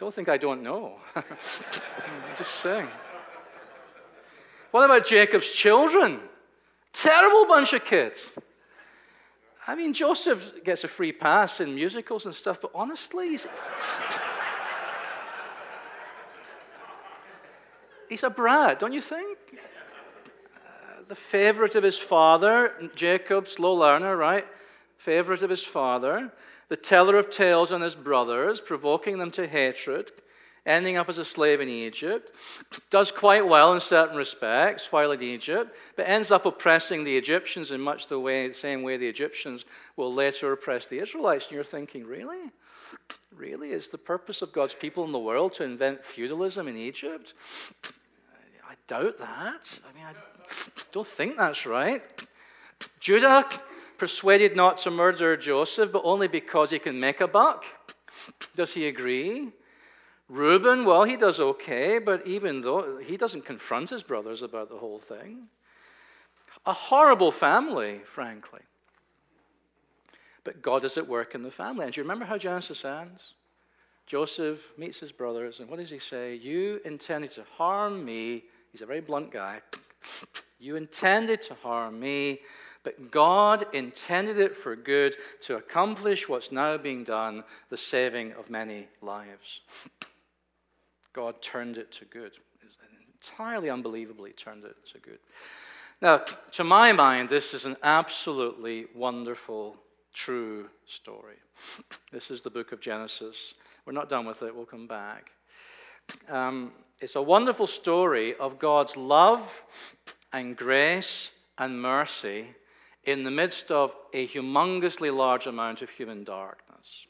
Don't 0.00 0.12
think 0.12 0.28
I 0.28 0.36
don't 0.36 0.64
know. 0.64 0.96
I'm 1.14 1.22
just 2.38 2.56
saying. 2.56 2.88
What 4.76 4.84
about 4.84 5.06
Jacob's 5.06 5.50
children? 5.50 6.20
Terrible 6.92 7.46
bunch 7.46 7.72
of 7.72 7.82
kids. 7.82 8.28
I 9.66 9.74
mean, 9.74 9.94
Joseph 9.94 10.44
gets 10.66 10.84
a 10.84 10.88
free 10.88 11.12
pass 11.12 11.60
in 11.60 11.74
musicals 11.74 12.26
and 12.26 12.34
stuff, 12.34 12.58
but 12.60 12.72
honestly, 12.74 13.30
he's, 13.30 13.46
he's 18.10 18.22
a 18.22 18.28
brat, 18.28 18.78
don't 18.78 18.92
you 18.92 19.00
think? 19.00 19.38
Uh, 19.54 21.04
the 21.08 21.14
favorite 21.14 21.74
of 21.74 21.82
his 21.82 21.96
father, 21.96 22.90
Jacob, 22.94 23.48
slow 23.48 23.72
learner, 23.72 24.14
right? 24.14 24.44
Favorite 24.98 25.40
of 25.40 25.48
his 25.48 25.64
father, 25.64 26.30
the 26.68 26.76
teller 26.76 27.16
of 27.16 27.30
tales 27.30 27.72
on 27.72 27.80
his 27.80 27.94
brothers, 27.94 28.60
provoking 28.60 29.16
them 29.16 29.30
to 29.30 29.48
hatred 29.48 30.12
ending 30.66 30.96
up 30.96 31.08
as 31.08 31.18
a 31.18 31.24
slave 31.24 31.60
in 31.60 31.68
Egypt, 31.68 32.32
does 32.90 33.10
quite 33.10 33.46
well 33.46 33.72
in 33.72 33.80
certain 33.80 34.16
respects 34.16 34.92
while 34.92 35.12
in 35.12 35.22
Egypt, 35.22 35.74
but 35.96 36.08
ends 36.08 36.30
up 36.30 36.44
oppressing 36.44 37.04
the 37.04 37.16
Egyptians 37.16 37.70
in 37.70 37.80
much 37.80 38.08
the 38.08 38.18
way, 38.18 38.50
same 38.52 38.82
way 38.82 38.96
the 38.96 39.06
Egyptians 39.06 39.64
will 39.96 40.12
later 40.12 40.52
oppress 40.52 40.88
the 40.88 40.98
Israelites. 40.98 41.46
And 41.46 41.54
you're 41.54 41.64
thinking, 41.64 42.04
really? 42.04 42.38
Really? 43.36 43.72
Is 43.72 43.90
the 43.90 43.98
purpose 43.98 44.40
of 44.40 44.50
God's 44.50 44.72
people 44.72 45.04
in 45.04 45.12
the 45.12 45.18
world 45.18 45.52
to 45.54 45.64
invent 45.64 46.02
feudalism 46.02 46.68
in 46.68 46.76
Egypt? 46.78 47.34
I 48.66 48.74
doubt 48.86 49.18
that. 49.18 49.60
I 49.86 49.94
mean, 49.94 50.06
I 50.06 50.14
don't 50.90 51.06
think 51.06 51.36
that's 51.36 51.66
right. 51.66 52.02
Judah 52.98 53.46
persuaded 53.98 54.56
not 54.56 54.78
to 54.78 54.90
murder 54.90 55.36
Joseph, 55.36 55.92
but 55.92 56.00
only 56.04 56.28
because 56.28 56.70
he 56.70 56.78
can 56.78 56.98
make 56.98 57.20
a 57.20 57.28
buck. 57.28 57.64
Does 58.54 58.72
he 58.72 58.88
agree? 58.88 59.52
Reuben, 60.28 60.84
well, 60.84 61.04
he 61.04 61.16
does 61.16 61.38
okay, 61.38 61.98
but 61.98 62.26
even 62.26 62.60
though 62.60 62.98
he 62.98 63.16
doesn't 63.16 63.44
confront 63.44 63.90
his 63.90 64.02
brothers 64.02 64.42
about 64.42 64.68
the 64.68 64.76
whole 64.76 64.98
thing. 64.98 65.46
A 66.66 66.72
horrible 66.72 67.30
family, 67.30 68.00
frankly. 68.12 68.60
But 70.42 70.62
God 70.62 70.84
is 70.84 70.96
at 70.96 71.06
work 71.06 71.34
in 71.34 71.42
the 71.42 71.50
family. 71.50 71.84
And 71.84 71.94
do 71.94 72.00
you 72.00 72.04
remember 72.04 72.24
how 72.24 72.38
Genesis 72.38 72.84
ends? 72.84 73.34
Joseph 74.06 74.60
meets 74.76 75.00
his 75.00 75.12
brothers, 75.12 75.60
and 75.60 75.68
what 75.68 75.78
does 75.78 75.90
he 75.90 75.98
say? 75.98 76.34
You 76.34 76.80
intended 76.84 77.32
to 77.32 77.44
harm 77.56 78.04
me. 78.04 78.44
He's 78.72 78.82
a 78.82 78.86
very 78.86 79.00
blunt 79.00 79.30
guy. 79.30 79.60
You 80.58 80.76
intended 80.76 81.42
to 81.42 81.54
harm 81.54 82.00
me, 82.00 82.40
but 82.82 83.10
God 83.10 83.66
intended 83.74 84.38
it 84.38 84.56
for 84.56 84.74
good 84.74 85.14
to 85.42 85.56
accomplish 85.56 86.30
what's 86.30 86.50
now 86.50 86.78
being 86.78 87.04
done 87.04 87.44
the 87.68 87.76
saving 87.76 88.32
of 88.32 88.48
many 88.48 88.88
lives. 89.02 89.60
God 91.16 91.40
turned 91.40 91.78
it 91.78 91.90
to 91.92 92.04
good. 92.04 92.32
Entirely 93.22 93.70
unbelievably 93.70 94.32
turned 94.32 94.64
it 94.64 94.76
to 94.92 94.98
good. 94.98 95.18
Now, 96.02 96.18
to 96.52 96.62
my 96.62 96.92
mind, 96.92 97.30
this 97.30 97.54
is 97.54 97.64
an 97.64 97.76
absolutely 97.82 98.84
wonderful, 98.94 99.76
true 100.12 100.68
story. 100.86 101.36
This 102.12 102.30
is 102.30 102.42
the 102.42 102.50
book 102.50 102.72
of 102.72 102.80
Genesis. 102.80 103.54
We're 103.84 103.94
not 103.94 104.10
done 104.10 104.26
with 104.26 104.42
it, 104.42 104.54
we'll 104.54 104.66
come 104.66 104.86
back. 104.86 105.30
Um, 106.28 106.72
it's 107.00 107.16
a 107.16 107.22
wonderful 107.22 107.66
story 107.66 108.34
of 108.36 108.58
God's 108.58 108.96
love 108.96 109.42
and 110.32 110.56
grace 110.56 111.30
and 111.58 111.80
mercy 111.80 112.46
in 113.04 113.24
the 113.24 113.30
midst 113.30 113.70
of 113.70 113.92
a 114.12 114.28
humongously 114.28 115.14
large 115.14 115.46
amount 115.46 115.82
of 115.82 115.90
human 115.90 116.24
darkness. 116.24 117.06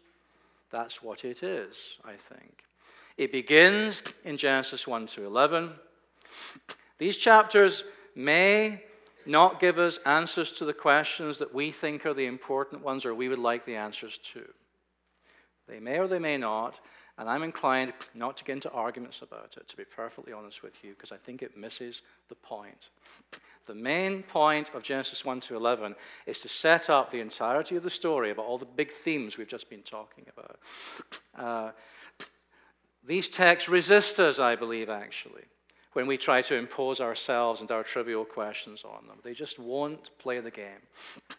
That's 0.71 1.03
what 1.03 1.25
it 1.25 1.43
is, 1.43 1.77
I 2.05 2.15
think. 2.29 2.66
It 3.17 3.33
begins 3.33 4.03
in 4.25 4.37
Genesis 4.37 4.87
1 4.87 5.07
to 5.09 5.25
11. 5.25 5.73
These 6.99 7.17
chapters 7.17 7.85
may 8.14 8.83
not 9.25 9.59
give 9.59 9.79
us 9.79 9.99
answers 10.07 10.53
to 10.53 10.64
the 10.64 10.73
questions 10.73 11.39
that 11.39 11.55
we 11.55 11.73
think 11.73 12.07
are 12.07 12.14
the 12.14 12.27
important 12.27 12.83
ones 12.83 13.05
or 13.05 13.14
we 13.14 13.29
would 13.29 13.39
like 13.39 13.64
the 13.67 13.77
answers 13.77 14.19
to. 14.33 14.43
They 15.69 15.81
may 15.81 15.99
or 15.99 16.07
they 16.07 16.19
may 16.19 16.37
not, 16.37 16.79
and 17.19 17.29
I'm 17.29 17.43
inclined 17.43 17.93
not 18.14 18.37
to 18.37 18.45
get 18.45 18.53
into 18.53 18.71
arguments 18.71 19.23
about 19.23 19.55
it, 19.57 19.69
to 19.69 19.77
be 19.77 19.85
perfectly 19.85 20.33
honest 20.33 20.62
with 20.62 20.75
you, 20.83 20.91
because 20.91 21.11
I 21.11 21.17
think 21.17 21.43
it 21.43 21.57
misses 21.57 22.03
the 22.29 22.35
point. 22.37 22.91
The 23.67 23.75
main 23.75 24.23
point 24.23 24.71
of 24.75 24.85
Genesis 24.85 25.25
1 25.25 25.41
to 25.41 25.57
11 25.57 25.97
is 26.27 26.41
to 26.41 26.49
set 26.49 26.89
up 26.89 27.11
the 27.11 27.21
entirety 27.21 27.75
of 27.75 27.83
the 27.83 27.91
story 27.91 28.31
about 28.31 28.47
all 28.47 28.59
the 28.59 28.64
big 28.64 28.93
themes 28.93 29.37
we've 29.37 29.49
just 29.49 29.69
been 29.69 29.83
talking 29.83 30.25
about. 30.37 30.59
Uh, 31.37 31.73
these 33.07 33.29
texts 33.29 33.69
resist 33.69 34.19
us, 34.19 34.39
I 34.39 34.57
believe, 34.57 34.89
actually, 34.89 35.45
when 35.93 36.07
we 36.07 36.17
try 36.17 36.43
to 36.43 36.57
impose 36.57 37.01
ourselves 37.01 37.61
and 37.61 37.71
our 37.71 37.83
trivial 37.83 38.25
questions 38.25 38.83
on 38.85 39.07
them. 39.07 39.19
They 39.23 39.33
just 39.33 39.59
won't 39.59 40.11
play 40.19 40.41
the 40.41 40.51
game. 40.51 40.83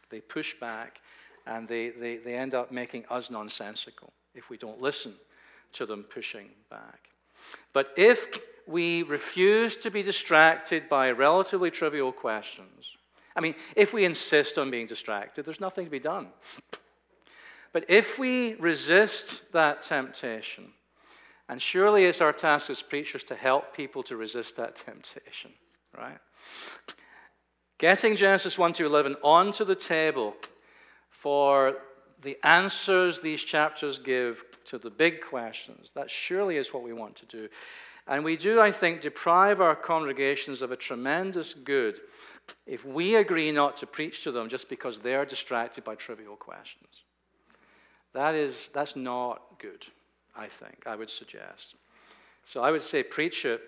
They 0.10 0.22
push 0.22 0.56
back, 0.60 1.00
and 1.46 1.68
they, 1.68 1.90
they, 1.90 2.18
they 2.18 2.36
end 2.36 2.54
up 2.54 2.72
making 2.72 3.06
us 3.10 3.30
nonsensical 3.30 4.12
if 4.34 4.50
we 4.50 4.58
don't 4.58 4.82
listen 4.82 5.14
to 5.74 5.86
them 5.86 6.04
pushing 6.04 6.50
back. 6.70 7.10
But 7.74 7.90
if 7.98 8.40
we 8.66 9.04
refuse 9.04 9.76
to 9.78 9.92
be 9.92 10.04
distracted 10.04 10.90
by 10.90 11.12
relatively 11.12 11.72
trivial 11.72 12.12
questions, 12.12 12.86
I 13.36 13.42
mean, 13.42 13.56
if 13.76 13.94
we 13.94 14.06
insist 14.06 14.58
on 14.58 14.72
being 14.72 14.88
distracted, 14.88 15.46
there's 15.46 15.62
nothing 15.62 15.86
to 15.86 15.92
be 15.92 16.00
done. 16.00 16.30
But 17.72 17.86
if 17.90 18.18
we 18.18 18.56
resist 18.56 19.42
that 19.54 19.84
temptation, 19.84 20.74
and 21.50 21.62
surely 21.62 22.06
it's 22.06 22.22
our 22.22 22.34
task 22.34 22.70
as 22.70 22.82
preachers 22.82 23.24
to 23.26 23.36
help 23.36 23.76
people 23.76 24.04
to 24.04 24.18
resist 24.18 24.58
that 24.58 24.76
temptation, 24.76 25.52
right? 25.98 26.20
Getting 27.78 28.16
Genesis 28.16 28.58
1 28.58 28.74
to 28.74 28.86
11 28.86 29.16
onto 29.24 29.64
the 29.64 29.76
table 29.76 30.36
for 31.10 31.76
the 32.24 32.38
answers 32.44 33.20
these 33.20 33.42
chapters 33.42 34.00
give 34.00 34.44
to 34.66 34.78
the 34.78 34.90
big 34.90 35.22
questions, 35.22 35.92
that 35.96 36.10
surely 36.10 36.58
is 36.58 36.74
what 36.74 36.84
we 36.84 36.94
want 36.94 37.16
to 37.18 37.26
do. 37.26 37.48
And 38.08 38.24
we 38.24 38.38
do, 38.38 38.60
I 38.60 38.72
think, 38.72 39.02
deprive 39.02 39.62
our 39.62 39.76
congregations 39.76 40.62
of 40.62 40.72
a 40.72 40.78
tremendous 40.78 41.54
good 41.54 42.00
if 42.66 42.86
we 42.86 43.16
agree 43.16 43.52
not 43.52 43.78
to 43.78 43.88
preach 43.88 44.24
to 44.24 44.32
them 44.32 44.48
just 44.48 44.70
because 44.70 45.00
they're 45.00 45.26
distracted 45.26 45.84
by 45.84 45.96
trivial 45.96 46.36
questions. 46.36 46.90
That 48.14 48.36
is, 48.36 48.70
that's 48.74 48.96
not 48.96 49.60
good, 49.60 49.86
I 50.38 50.48
think, 50.60 50.84
I 50.86 50.96
would 50.96 51.10
suggest. 51.10 51.76
So 52.46 52.62
I 52.62 52.72
would 52.72 52.84
say 52.84 53.04
preach 53.04 53.46
it, 53.46 53.62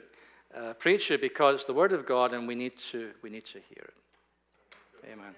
uh, 0.55 0.73
preach 0.73 1.11
it 1.11 1.21
because 1.21 1.55
it's 1.55 1.65
the 1.65 1.73
Word 1.73 1.93
of 1.93 2.05
God 2.05 2.33
and 2.33 2.47
we 2.47 2.55
need 2.55 2.73
to, 2.91 3.11
we 3.21 3.29
need 3.29 3.45
to 3.45 3.59
hear 3.59 3.83
it. 3.83 5.11
Amen. 5.11 5.35